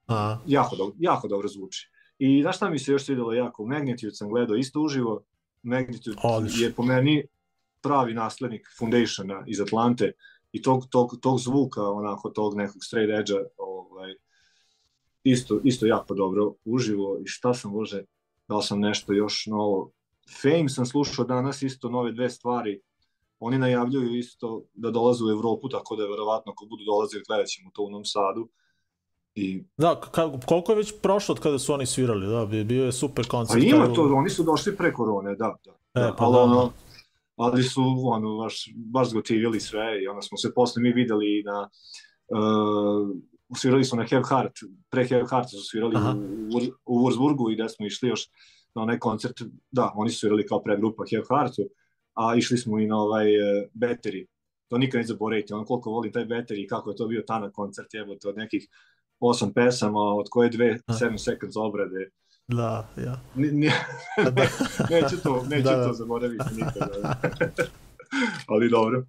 A, 0.06 0.38
jako, 0.46 0.76
dobro, 0.76 0.94
jako 0.98 1.28
dobro 1.28 1.48
zvuči. 1.48 1.90
I 2.18 2.42
znaš 2.42 2.56
šta 2.56 2.70
mi 2.70 2.78
se 2.78 2.92
još 2.92 3.04
svidelo 3.04 3.32
jako? 3.32 3.66
Magnitude 3.66 4.14
sam 4.14 4.28
gledao 4.28 4.56
isto 4.56 4.80
uživo, 4.80 5.22
Magnitude 5.62 6.16
Odlično. 6.22 6.62
je 6.62 6.72
po 6.72 6.82
meni 6.82 7.24
pravi 7.82 8.14
naslednik 8.14 8.68
Foundationa 8.78 9.44
iz 9.46 9.60
Atlante 9.60 10.12
i 10.52 10.62
tog, 10.62 10.86
tog, 10.90 11.16
tog 11.20 11.40
zvuka, 11.40 11.82
onako, 11.82 12.30
tog 12.30 12.56
nekog 12.56 12.84
straight 12.84 13.20
edge-a, 13.20 13.46
ovaj, 13.56 14.14
isto, 15.24 15.60
isto 15.64 15.86
jako 15.86 16.14
dobro 16.14 16.54
uživo 16.64 17.18
i 17.24 17.26
šta 17.26 17.54
sam 17.54 17.72
bože, 17.72 18.04
dao 18.48 18.62
sam 18.62 18.80
nešto 18.80 19.12
još 19.12 19.46
novo. 19.46 19.90
Fame 20.42 20.68
sam 20.68 20.86
slušao 20.86 21.24
danas 21.24 21.62
isto 21.62 21.88
nove 21.88 22.12
dve 22.12 22.30
stvari. 22.30 22.80
Oni 23.38 23.58
najavljuju 23.58 24.18
isto 24.18 24.62
da 24.74 24.90
dolaze 24.90 25.24
u 25.24 25.30
Evropu, 25.30 25.68
tako 25.68 25.96
da 25.96 26.02
je 26.02 26.10
verovatno 26.10 26.52
ako 26.52 26.66
budu 26.66 26.84
dolazili 26.84 27.22
gledat 27.28 27.46
ćemo 27.46 27.70
to 27.74 27.82
u 27.82 27.90
Novom 27.90 28.04
Sadu. 28.04 28.48
I 29.34 29.62
da, 29.76 30.00
ka, 30.02 30.30
koliko 30.46 30.72
je 30.72 30.76
već 30.76 30.94
prošlo 31.02 31.32
od 31.32 31.40
kada 31.40 31.58
su 31.58 31.72
oni 31.72 31.86
svirali? 31.86 32.26
Da, 32.26 32.46
bi- 32.46 32.64
bio 32.64 32.84
je 32.84 32.92
super 32.92 33.24
A 33.24 33.28
koncert. 33.28 33.62
ima 33.62 33.80
kada- 33.80 33.94
to, 33.94 34.02
oni 34.14 34.30
su 34.30 34.42
došli 34.42 34.76
pre 34.76 34.92
korone, 34.92 35.34
da, 35.36 35.54
da. 35.64 35.72
E, 35.94 36.00
da 36.00 36.14
pa 36.18 36.24
ali, 36.24 36.34
da. 36.34 36.40
ono, 36.42 36.72
ali 37.36 37.62
su 37.62 37.82
ono, 38.04 38.36
baš, 38.36 38.64
baš 38.76 39.08
zgotivili 39.08 39.60
sve 39.60 40.02
i 40.02 40.08
onda 40.08 40.22
smo 40.22 40.38
se 40.38 40.54
posle 40.54 40.82
mi 40.82 40.92
videli 40.92 41.42
na 41.42 41.68
uh, 42.28 43.08
svirali 43.56 43.84
su 43.84 43.96
na 43.96 44.06
Have 44.06 44.24
Heart, 44.24 44.52
pre 44.90 45.08
Have 45.08 45.26
Heart 45.26 45.50
su 45.50 45.56
svirali 45.62 45.96
Aha. 45.96 46.10
u, 46.10 46.14
Wur- 46.50 46.72
u 46.84 46.98
Wurzburgu 47.00 47.52
i 47.52 47.56
da 47.56 47.68
smo 47.68 47.86
išli 47.86 48.08
još 48.08 48.28
na 48.74 48.82
onaj 48.82 48.98
koncert, 48.98 49.34
da, 49.70 49.92
oni 49.94 50.10
su 50.10 50.18
svirali 50.18 50.46
kao 50.46 50.62
predgrupa 50.62 51.04
Have 51.12 51.24
Heartu, 51.30 51.62
a 52.14 52.34
išli 52.36 52.58
smo 52.58 52.78
i 52.78 52.86
na 52.86 52.96
ovaj 52.96 53.26
uh, 53.26 53.44
Battery, 53.74 54.26
to 54.68 54.78
nikad 54.78 54.98
neću 54.98 55.08
zaboraviti, 55.08 55.52
ono 55.52 55.64
koliko 55.64 55.90
volim 55.90 56.12
taj 56.12 56.24
Battery 56.24 56.64
i 56.64 56.68
kako 56.68 56.90
je 56.90 56.96
to 56.96 57.06
bio 57.06 57.22
tanak 57.22 57.52
koncert, 57.52 57.94
jebote, 57.94 58.28
od 58.28 58.36
nekih 58.36 58.68
osam 59.20 59.52
pesama, 59.52 60.00
od 60.00 60.26
koje 60.30 60.48
dve 60.50 60.78
Aha. 60.86 60.98
7 61.00 61.18
seconds 61.18 61.56
obrade, 61.56 62.10
Da, 62.48 62.88
ja. 62.98 63.20
Ni- 63.34 63.52
ni- 63.52 63.66
neću 64.92 65.16
to, 65.22 65.44
neću 65.44 65.64
Da, 65.64 65.76
da. 65.76 65.86
to 65.86 65.92
zaboraviti 65.92 66.44
nikada. 66.52 67.14
Ali 68.48 68.68
dobro. 68.70 69.04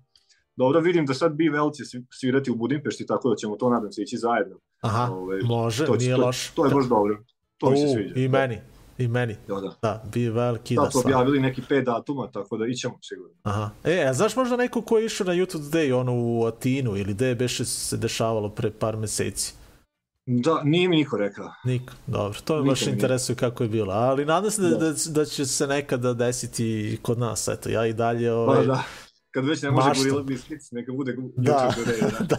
Dobro, 0.55 0.79
vidim 0.79 1.05
da 1.05 1.13
sad 1.13 1.35
će 1.71 1.85
svi- 1.85 2.05
svirati 2.11 2.51
u 2.51 2.55
Budimpešti, 2.55 3.05
tako 3.05 3.29
da 3.29 3.35
ćemo 3.35 3.55
to, 3.55 3.69
nadam 3.69 3.91
se, 3.91 4.01
ići 4.01 4.17
zajedno. 4.17 4.59
Aha, 4.81 5.13
Ovaj, 5.13 5.39
može, 5.41 5.85
to, 5.85 5.97
će- 5.97 6.05
nije 6.05 6.15
to, 6.15 6.21
loš. 6.21 6.49
To 6.49 6.65
je 6.65 6.73
baš 6.73 6.85
dobro. 6.85 7.23
To 7.57 7.69
mi 7.69 7.77
se 7.77 7.87
sviđa. 7.87 8.13
I 8.15 8.27
meni, 8.27 8.57
i 8.97 9.07
meni. 9.07 9.35
Da, 9.47 9.55
da. 9.55 9.75
Da, 9.81 10.03
bi 10.13 10.29
veliki 10.29 10.75
Da, 10.75 10.81
da 10.81 10.89
stvarno. 10.89 11.09
objavili 11.09 11.39
neki 11.39 11.61
pet 11.69 11.85
datuma, 11.85 12.31
tako 12.31 12.57
da 12.57 12.65
ićemo 12.67 12.97
sigurno. 13.01 13.33
Aha. 13.43 13.69
E, 13.83 14.05
a 14.09 14.13
znaš 14.13 14.35
možda 14.35 14.55
neko 14.57 14.81
ko 14.81 14.97
je 14.97 15.05
išao 15.05 15.27
na 15.27 15.33
YouTube 15.33 15.69
Day, 15.71 15.93
ono 15.93 16.13
u 16.15 16.45
Atinu, 16.45 16.97
ili 16.97 17.13
gde 17.13 17.27
je 17.27 17.35
beše 17.35 17.65
se 17.65 17.97
dešavalo 17.97 18.49
pre 18.49 18.71
par 18.71 18.97
meseci? 18.97 19.53
Da, 20.25 20.61
nije 20.63 20.89
mi 20.89 20.95
niko 20.95 21.17
rekao. 21.17 21.51
Niko, 21.65 21.93
dobro, 22.07 22.39
to 22.41 22.53
me 22.53 22.59
Niko 22.59 22.69
baš 22.69 22.87
interesuje 22.87 23.35
kako 23.35 23.63
je 23.63 23.69
bilo, 23.69 23.93
ali 23.93 24.25
nadam 24.25 24.51
se 24.51 24.61
da, 24.61 24.69
Da. 24.69 24.77
da, 24.77 24.93
da 25.07 25.25
će 25.25 25.45
se 25.45 25.67
nekada 25.67 26.13
desiti 26.13 26.99
kod 27.01 27.19
nas, 27.19 27.47
eto, 27.47 27.69
ja 27.69 27.85
i 27.85 27.93
dalje... 27.93 28.29
Pa 28.29 28.33
Ovaj, 28.35 28.65
da, 28.65 28.83
kad 29.31 29.45
već 29.45 29.61
ne 29.61 29.71
može 29.71 29.87
Mašta. 29.87 30.03
Gorilla 30.03 30.23
Biscuits, 30.23 30.71
neka 30.71 30.91
bude 30.93 31.15
Da. 31.35 31.71
YouTube 31.77 31.85
Day, 31.85 32.27
da. 32.27 32.37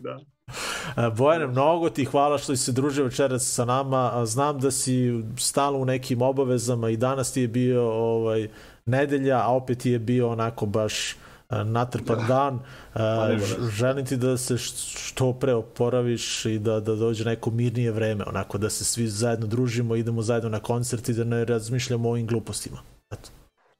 da. 0.00 0.10
E, 0.10 0.35
Bojane, 1.16 1.46
mnogo 1.46 1.90
ti 1.90 2.04
hvala 2.04 2.38
što 2.38 2.56
se 2.56 2.72
družio 2.72 3.04
večeras 3.04 3.52
sa 3.54 3.64
nama. 3.64 4.26
Znam 4.26 4.60
da 4.60 4.70
si 4.70 5.24
stalno 5.38 5.78
u 5.78 5.84
nekim 5.84 6.22
obavezama 6.22 6.90
i 6.90 6.96
danas 6.96 7.32
ti 7.32 7.40
je 7.40 7.48
bio 7.48 7.90
ovaj, 7.90 8.48
nedelja, 8.86 9.38
a 9.42 9.48
opet 9.48 9.78
ti 9.78 9.90
je 9.90 9.98
bio 9.98 10.28
onako 10.28 10.66
baš 10.66 11.12
e, 11.12 11.16
natrpan 11.64 12.18
Da. 12.18 12.24
dan. 12.26 12.60
E, 12.94 13.34
veze. 13.34 13.70
želim 13.70 14.06
ti 14.06 14.16
da 14.16 14.36
se 14.36 14.58
što 14.58 15.32
pre 15.32 15.54
oporaviš 15.54 16.44
i 16.44 16.58
da, 16.58 16.80
da 16.80 16.94
dođe 16.94 17.24
neko 17.24 17.50
mirnije 17.50 17.92
vreme, 17.92 18.24
onako 18.26 18.58
da 18.58 18.70
se 18.70 18.84
svi 18.84 19.08
zajedno 19.08 19.46
družimo, 19.46 19.96
idemo 19.96 20.22
zajedno 20.22 20.50
na 20.50 20.60
koncert 20.60 21.08
i 21.08 21.12
da 21.14 21.24
ne 21.24 21.44
razmišljamo 21.44 22.08
o 22.08 22.12
ovim 22.12 22.26
glupostima. 22.26 22.78
Eto. 23.10 23.30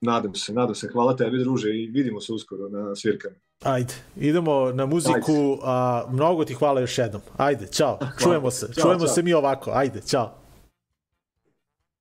Nadam 0.00 0.34
se, 0.34 0.52
nadam 0.52 0.74
se. 0.74 0.88
Hvala 0.92 1.16
tebi, 1.16 1.38
druže, 1.38 1.68
i 1.70 1.86
vidimo 1.86 2.20
se 2.20 2.32
uskoro 2.32 2.68
na 2.68 2.96
svirkama. 2.96 3.34
Ajde, 3.62 3.94
idemo 4.16 4.72
na 4.72 4.86
muziku, 4.86 5.58
a 5.62 6.04
mnogo 6.10 6.44
ti 6.44 6.54
hvala 6.54 6.80
još 6.80 6.98
jednom. 6.98 7.22
Ajde, 7.36 7.66
čao, 7.72 7.98
čujemo 8.22 8.50
se, 8.50 8.66
Ćao, 8.74 8.82
čujemo 8.82 9.06
čao. 9.06 9.14
se 9.14 9.22
mi 9.22 9.32
ovako, 9.34 9.70
ajde, 9.74 10.00
čao. 10.10 10.34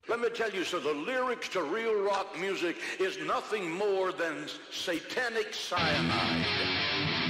Let 0.09 0.19
me 0.19 0.30
tell 0.30 0.51
you, 0.53 0.63
so 0.63 0.80
the 0.80 0.93
lyrics 1.11 1.49
to 1.53 1.59
real 1.61 1.95
rock 2.03 2.27
music 2.38 2.76
is 2.99 3.17
nothing 3.27 3.69
more 3.72 4.11
than 4.11 4.35
satanic 4.72 5.47
cyanide. 5.69 7.24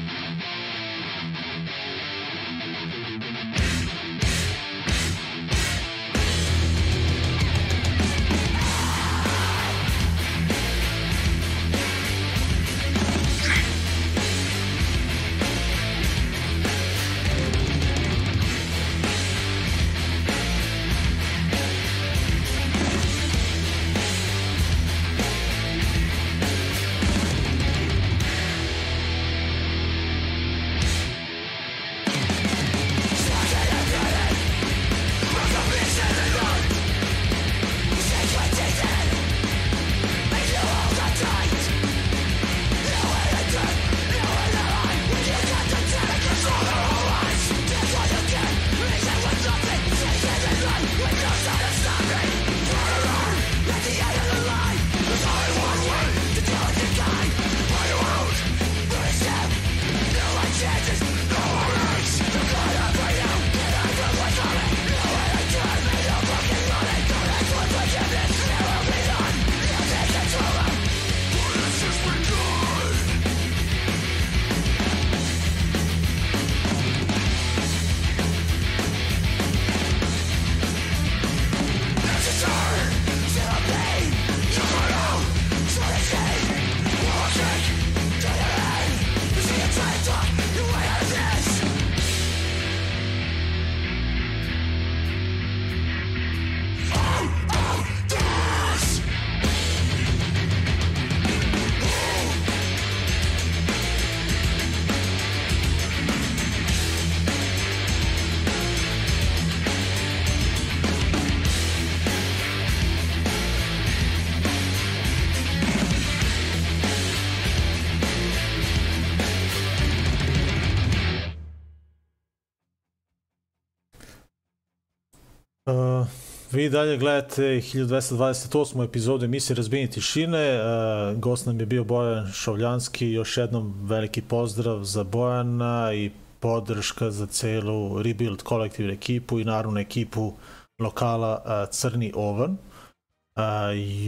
Vi 126.56 126.70
dalje 126.70 126.98
gledate 126.98 127.42
1228. 127.42 128.84
epizodu 128.84 129.26
emisije 129.26 129.56
Razbijenje 129.56 129.88
tišine. 129.88 130.60
Uh, 130.60 131.20
gost 131.20 131.46
nam 131.46 131.60
je 131.60 131.66
bio 131.66 131.84
Bojan 131.84 132.32
Šovljanski. 132.32 133.12
Još 133.12 133.38
jednom 133.38 133.74
veliki 133.82 134.22
pozdrav 134.22 134.84
za 134.84 135.04
Bojana 135.04 135.94
i 135.94 136.12
podrška 136.40 137.12
za 137.12 137.26
celu 137.26 138.02
Rebuild 138.02 138.42
kolektivnu 138.42 138.94
ekipu 138.94 139.40
i 139.40 139.44
naravno 139.44 139.80
ekipu 139.80 140.34
lokala 140.80 141.42
uh, 141.46 141.70
Crni 141.70 142.12
Ovan. 142.16 142.52
Uh, 142.52 143.42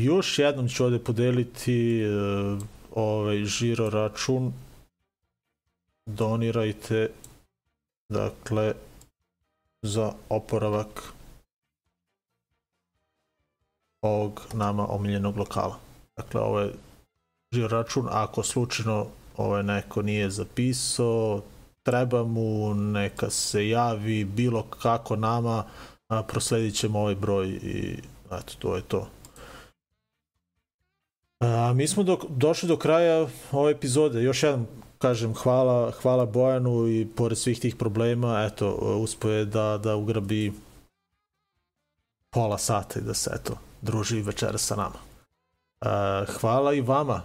još 0.04 0.40
jednom 0.40 0.70
ću 0.70 0.86
ovde 0.86 1.00
podeliti 1.00 2.04
ovaj 2.96 3.44
žiro 3.46 3.90
račun. 3.90 4.54
Donirajte 6.06 7.10
dakle 8.10 8.74
za 9.82 10.12
oporavak 10.30 11.17
ovog 14.02 14.42
nama 14.54 14.88
omiljenog 14.90 15.38
lokala. 15.38 15.78
Dakle, 16.18 16.42
ovo 16.42 16.60
je 16.60 16.74
žiro 17.52 17.68
račun, 17.68 18.08
ako 18.12 18.44
slučajno 18.44 19.08
ovaj 19.38 19.64
neko 19.64 20.02
nije 20.02 20.30
zapisao, 20.30 21.42
treba 21.84 22.24
mu, 22.24 22.74
neka 22.74 23.30
se 23.30 23.70
javi 23.70 24.26
bilo 24.26 24.64
kako 24.64 25.16
nama, 25.16 25.64
a, 26.08 26.24
prosledit 26.24 26.76
ćemo 26.76 27.00
ovaj 27.00 27.16
broj 27.16 27.48
i 27.48 28.00
eto, 28.32 28.54
to 28.60 28.76
je 28.76 28.82
to. 28.82 29.08
A, 31.40 31.74
mi 31.74 31.88
smo 31.88 32.04
do, 32.04 32.18
došli 32.30 32.68
do 32.68 32.78
kraja 32.78 33.28
ove 33.52 33.72
epizode. 33.72 34.24
Još 34.24 34.44
jednom 34.44 34.68
kažem 34.98 35.34
hvala, 35.34 35.92
hvala 35.92 36.26
Bojanu 36.26 36.88
i 36.88 37.08
pored 37.16 37.38
svih 37.38 37.60
tih 37.60 37.76
problema, 37.76 38.44
eto, 38.52 38.72
uspio 39.02 39.32
je 39.32 39.46
da, 39.46 39.80
da 39.84 39.96
ugrabi 39.96 40.54
pola 42.30 42.58
sata 42.58 43.00
i 43.00 43.04
da 43.04 43.14
se 43.14 43.32
eto, 43.34 43.58
druži 43.82 44.22
večera 44.22 44.58
sa 44.58 44.76
nama. 44.76 45.00
Uh, 45.82 46.36
hvala 46.40 46.74
i 46.74 46.82
vama 46.82 47.22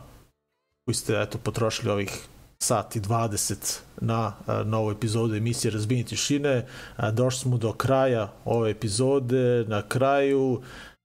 koji 0.84 0.94
ste 0.94 1.20
eto, 1.20 1.38
potrošili 1.38 1.90
ovih 1.90 2.26
sat 2.62 2.96
i 2.96 3.00
20 3.00 3.80
na 4.00 4.26
uh, 4.26 4.66
novu 4.66 4.90
epizodu 4.90 5.34
emisije 5.34 5.70
Razbijenje 5.70 6.04
tišine. 6.04 6.66
Uh, 6.98 7.08
došli 7.08 7.40
smo 7.40 7.58
do 7.58 7.72
kraja 7.72 8.32
ove 8.44 8.70
epizode. 8.70 9.64
Na 9.68 9.82
kraju 9.82 10.62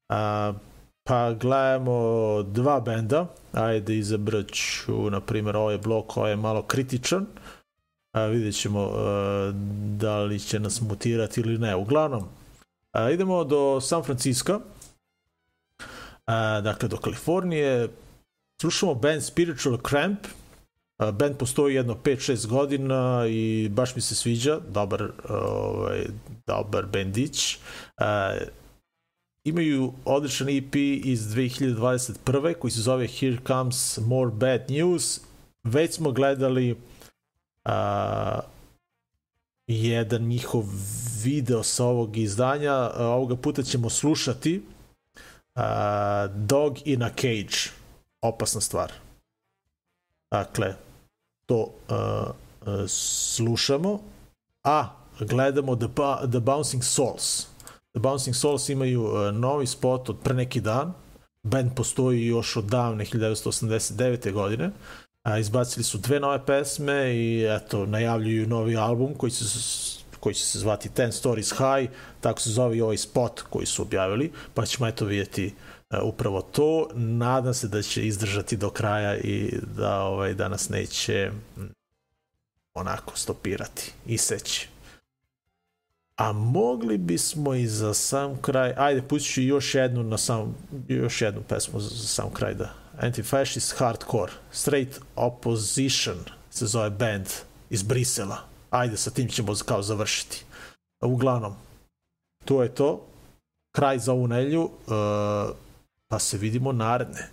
uh, 0.10 0.56
pa 1.04 1.34
gledamo 1.34 2.44
dva 2.44 2.80
benda. 2.80 3.26
Ajde 3.52 3.98
izabrat 3.98 4.52
ću, 4.52 5.10
na 5.10 5.22
primjer, 5.22 5.56
ovaj 5.56 5.78
blok, 5.78 6.18
ovaj 6.18 6.32
je 6.32 6.36
malo 6.36 6.62
kritičan. 6.62 7.26
A, 8.14 8.26
vidjet 8.26 8.56
ćemo 8.56 8.84
uh, 8.84 8.96
da 9.98 10.20
li 10.20 10.40
će 10.40 10.60
nas 10.60 10.82
mutirati 10.82 11.42
ili 11.42 11.58
ne. 11.58 11.76
Uglavnom, 11.76 12.24
A, 12.92 13.10
idemo 13.10 13.44
do 13.44 13.82
San 13.82 14.04
Francisco. 14.04 14.62
A, 16.28 16.62
dakle, 16.62 16.90
do 16.90 16.98
Kalifornije. 16.98 17.90
Slušamo 18.62 18.96
band 18.96 19.24
Spiritual 19.24 19.78
Cramp. 19.90 20.20
A, 20.98 21.12
band 21.12 21.38
postoji 21.38 21.76
jedno 21.76 21.96
5-6 22.04 22.48
godina 22.48 23.26
i 23.28 23.70
baš 23.70 23.96
mi 23.96 24.02
se 24.02 24.16
sviđa. 24.16 24.60
Dobar, 24.70 25.12
ovaj, 25.30 26.06
dobar 26.48 26.86
bendić. 26.86 27.58
A, 27.98 28.36
imaju 29.44 29.94
odličan 30.06 30.50
EP 30.50 30.76
iz 31.04 31.22
2021. 31.22 32.54
koji 32.54 32.72
se 32.72 32.82
zove 32.82 33.08
Here 33.08 33.38
Comes 33.48 33.98
More 33.98 34.32
Bad 34.32 34.72
News. 34.72 35.22
Već 35.64 35.94
smo 35.96 36.12
gledali 36.12 36.76
a, 37.66 38.40
jedan 39.68 40.22
njihov 40.22 40.64
video 41.24 41.64
sa 41.64 41.86
ovog 41.86 42.18
izdanja. 42.18 42.92
Ovoga 42.98 43.36
puta 43.36 43.64
ćemo 43.64 43.90
slušati 43.90 44.62
a, 45.58 46.28
Dog 46.36 46.78
in 46.86 47.04
a 47.04 47.10
Cage. 47.10 47.72
Opasna 48.22 48.62
stvar. 48.62 48.92
Dakle, 50.32 50.76
to 51.46 51.70
a, 51.90 51.96
a, 52.66 52.88
slušamo, 52.88 54.00
a 54.64 54.90
gledamo 55.20 55.76
The, 55.76 55.88
The 56.32 56.40
Bouncing 56.40 56.84
Souls. 56.84 57.48
The 57.94 58.00
Bouncing 58.00 58.36
Souls 58.36 58.70
imaju 58.70 59.04
uh, 59.04 59.32
novi 59.34 59.68
spot 59.68 60.10
od 60.10 60.18
pre 60.24 60.34
neki 60.34 60.62
dan. 60.62 60.94
Band 61.44 61.72
postoji 61.76 62.26
još 62.26 62.56
od 62.56 62.66
davne 62.66 63.06
1989. 63.06 64.32
godine. 64.32 64.72
A, 65.24 65.38
izbacili 65.38 65.84
su 65.84 65.98
dve 65.98 66.20
nove 66.20 66.46
pesme 66.46 67.16
i 67.16 67.46
eto, 67.50 67.86
najavljuju 67.86 68.48
novi 68.48 68.78
album 68.78 69.14
koji 69.18 69.32
se 69.32 69.46
koji 70.20 70.36
će 70.36 70.46
se 70.46 70.60
zvati 70.60 70.90
Ten 70.90 71.12
Stories 71.12 71.52
High, 71.52 71.92
tako 72.22 72.40
se 72.40 72.50
zove 72.50 72.78
i 72.78 72.82
ovaj 72.82 72.98
spot 72.98 73.42
koji 73.42 73.66
su 73.66 73.82
objavili, 73.82 74.32
pa 74.54 74.66
ćemo 74.66 74.88
eto 74.88 75.06
vidjeti 75.06 75.46
uh, 75.46 76.00
upravo 76.04 76.42
to. 76.42 76.90
Nadam 76.94 77.54
se 77.54 77.68
da 77.68 77.82
će 77.82 78.08
izdržati 78.08 78.58
do 78.58 78.70
kraja 78.70 79.18
i 79.18 79.54
da 79.78 80.02
ovaj 80.02 80.34
da 80.34 80.48
nas 80.48 80.70
neće 80.70 81.32
mm, 81.58 81.62
onako 82.74 83.18
stopirati 83.18 83.92
i 84.06 84.18
seći. 84.18 84.70
A 86.16 86.32
mogli 86.32 86.98
bismo 86.98 87.54
i 87.54 87.68
za 87.68 87.94
sam 87.94 88.38
kraj, 88.42 88.74
ajde, 88.78 89.02
pustit 89.02 89.34
ću 89.34 89.42
još 89.42 89.76
jednu 89.76 90.04
na 90.04 90.18
sam, 90.18 90.56
još 90.88 91.22
jednu 91.22 91.42
pesmu 91.50 91.80
za, 91.80 91.90
za 91.90 92.08
sam 92.08 92.34
kraj 92.34 92.54
da. 92.54 92.74
Anti-Fascist 93.02 93.78
Hardcore, 93.78 94.32
Straight 94.52 95.00
Opposition 95.16 96.18
se 96.50 96.66
zove 96.66 96.90
band 96.90 97.28
iz 97.70 97.84
Brisela. 97.84 98.38
Ajde, 98.70 98.98
sa 98.98 99.12
tim 99.12 99.30
ćemo 99.30 99.54
kao 99.66 99.82
završiti. 99.82 100.46
Uglavnom, 101.02 101.56
to 102.46 102.64
je 102.64 102.76
to. 102.76 103.06
Kraj 103.76 104.00
za 104.00 104.12
ovu 104.14 104.28
nelju, 104.28 104.64
uh, 104.64 104.72
pa 106.08 106.20
se 106.20 106.38
vidimo 106.38 106.72
naredne. 106.72 107.30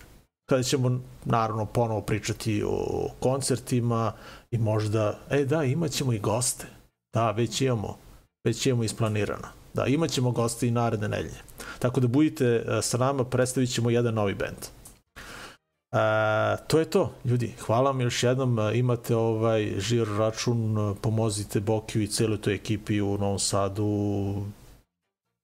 Kada 0.49 0.63
ćemo 0.63 1.01
naravno 1.25 1.67
ponovo 1.67 2.01
pričati 2.01 2.63
o 2.67 3.09
koncertima 3.21 4.13
i 4.51 4.59
možda, 4.59 5.19
e 5.31 5.45
da, 5.45 5.65
imat 5.65 5.91
ćemo 5.91 6.13
i 6.13 6.19
goste. 6.19 6.67
Da, 7.15 7.31
već 7.31 7.61
imamo 7.61 7.99
već 8.45 8.67
imamo 8.67 8.85
isplanirano. 8.85 9.49
Da, 9.75 9.87
imat 9.87 10.11
ćemo 10.11 10.31
goste 10.31 10.69
i 10.69 10.71
naredne 10.71 11.09
nedelje. 11.09 11.43
Tako 11.79 12.01
da 12.01 12.09
budite 12.09 12.45
e, 12.45 12.83
sa 12.83 12.99
nama, 12.99 13.25
predstavit 13.25 13.73
ćemo 13.73 13.91
jedan 13.91 14.15
novi 14.15 14.35
band. 14.35 14.57
E, 15.95 16.57
to 16.67 16.79
je 16.79 16.85
to, 16.85 17.13
ljudi. 17.25 17.55
Hvala 17.67 17.91
vam 17.91 18.01
još 18.01 18.23
jednom. 18.23 18.59
Imate 18.75 19.17
ovaj 19.17 19.75
žir 19.79 20.09
račun, 20.19 20.77
pomozite 21.01 21.61
Bokiju 21.61 22.03
i 22.03 22.09
celoj 22.09 22.41
toj 22.41 22.55
ekipi 22.55 23.01
u 23.01 23.19
Novom 23.19 23.39
Sadu. 23.39 24.35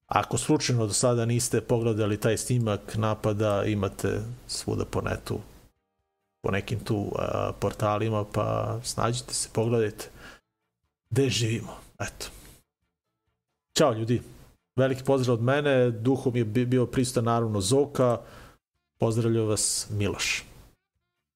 Ako 0.06 0.38
slučajno 0.38 0.86
do 0.86 0.92
sada 0.92 1.24
niste 1.24 1.60
pogledali 1.60 2.20
taj 2.20 2.36
snimak 2.36 2.96
napada, 2.96 3.64
imate 3.64 4.20
svuda 4.46 4.84
po 4.84 5.00
netu, 5.00 5.38
po 6.42 6.50
nekim 6.50 6.80
tu 6.80 6.96
uh, 6.96 7.10
portalima, 7.60 8.24
pa 8.32 8.78
snađite 8.82 9.34
se, 9.34 9.48
pogledajte 9.52 10.08
gde 11.10 11.28
živimo. 11.28 11.76
Eto. 11.98 12.26
Ćao 13.78 13.92
ljudi. 13.92 14.22
Veliki 14.76 15.04
pozdrav 15.04 15.34
od 15.34 15.42
mene. 15.42 15.90
Duhom 15.90 16.36
je 16.36 16.44
bi- 16.44 16.66
bio 16.66 16.86
pristan 16.86 17.24
naravno 17.24 17.60
Zoka. 17.60 18.18
Pozdravljam 19.00 19.48
vas 19.48 19.86
Miloš. 19.90 20.44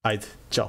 Ajde, 0.02 0.26
ćao. 0.54 0.68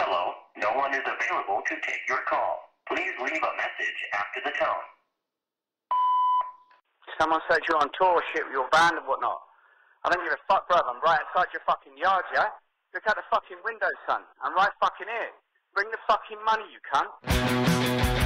Hello, 0.00 0.22
no 0.64 0.70
one 0.84 0.92
is 1.00 1.06
available 1.16 1.60
to 1.68 1.74
take 1.88 2.02
your 2.12 2.22
call. 2.30 2.52
Please 2.90 3.14
leave 3.26 3.44
a 3.50 3.54
message 3.62 4.00
after 4.20 4.40
the 4.46 4.52
tone. 4.62 4.86
Someone 7.18 7.42
said 7.48 7.60
you're 7.66 7.82
on 7.84 7.90
tour 7.98 8.16
shit 8.30 8.44
with 8.46 8.56
your 8.60 8.68
band 8.74 8.94
and 8.98 9.06
whatnot. 9.10 9.40
I 10.04 10.06
don't 10.10 10.24
give 10.24 10.36
a 10.40 10.42
fuck, 10.48 10.62
brother. 10.68 10.88
I'm 10.92 11.02
right 11.08 11.20
outside 11.22 11.48
your 11.54 11.64
fucking 11.70 11.96
yard, 12.04 12.24
yeah? 12.36 12.48
Look 12.94 13.04
out 13.08 13.16
the 13.20 13.28
fucking 13.34 13.60
window, 13.68 13.92
son. 14.06 14.20
I'm 14.42 14.54
right 14.60 14.74
fucking 14.84 15.10
here. 15.16 15.32
Bring 15.74 15.88
the 15.96 16.02
fucking 16.10 16.40
money, 16.50 16.66
you 16.74 16.80
cunt. 16.92 18.21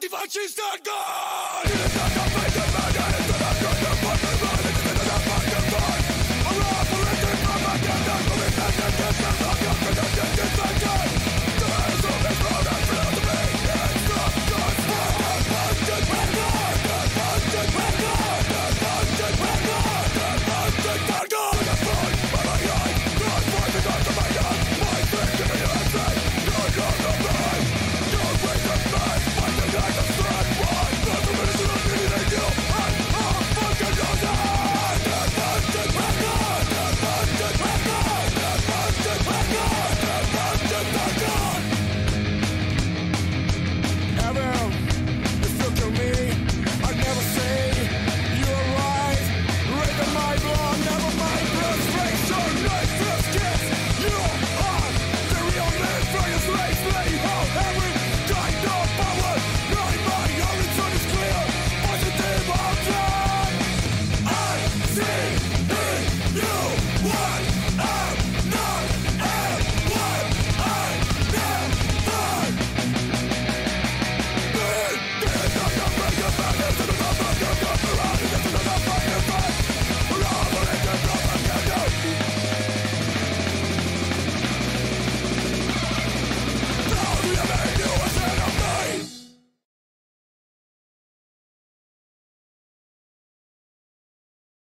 antifascista 0.00 0.62
gol! 0.82 2.69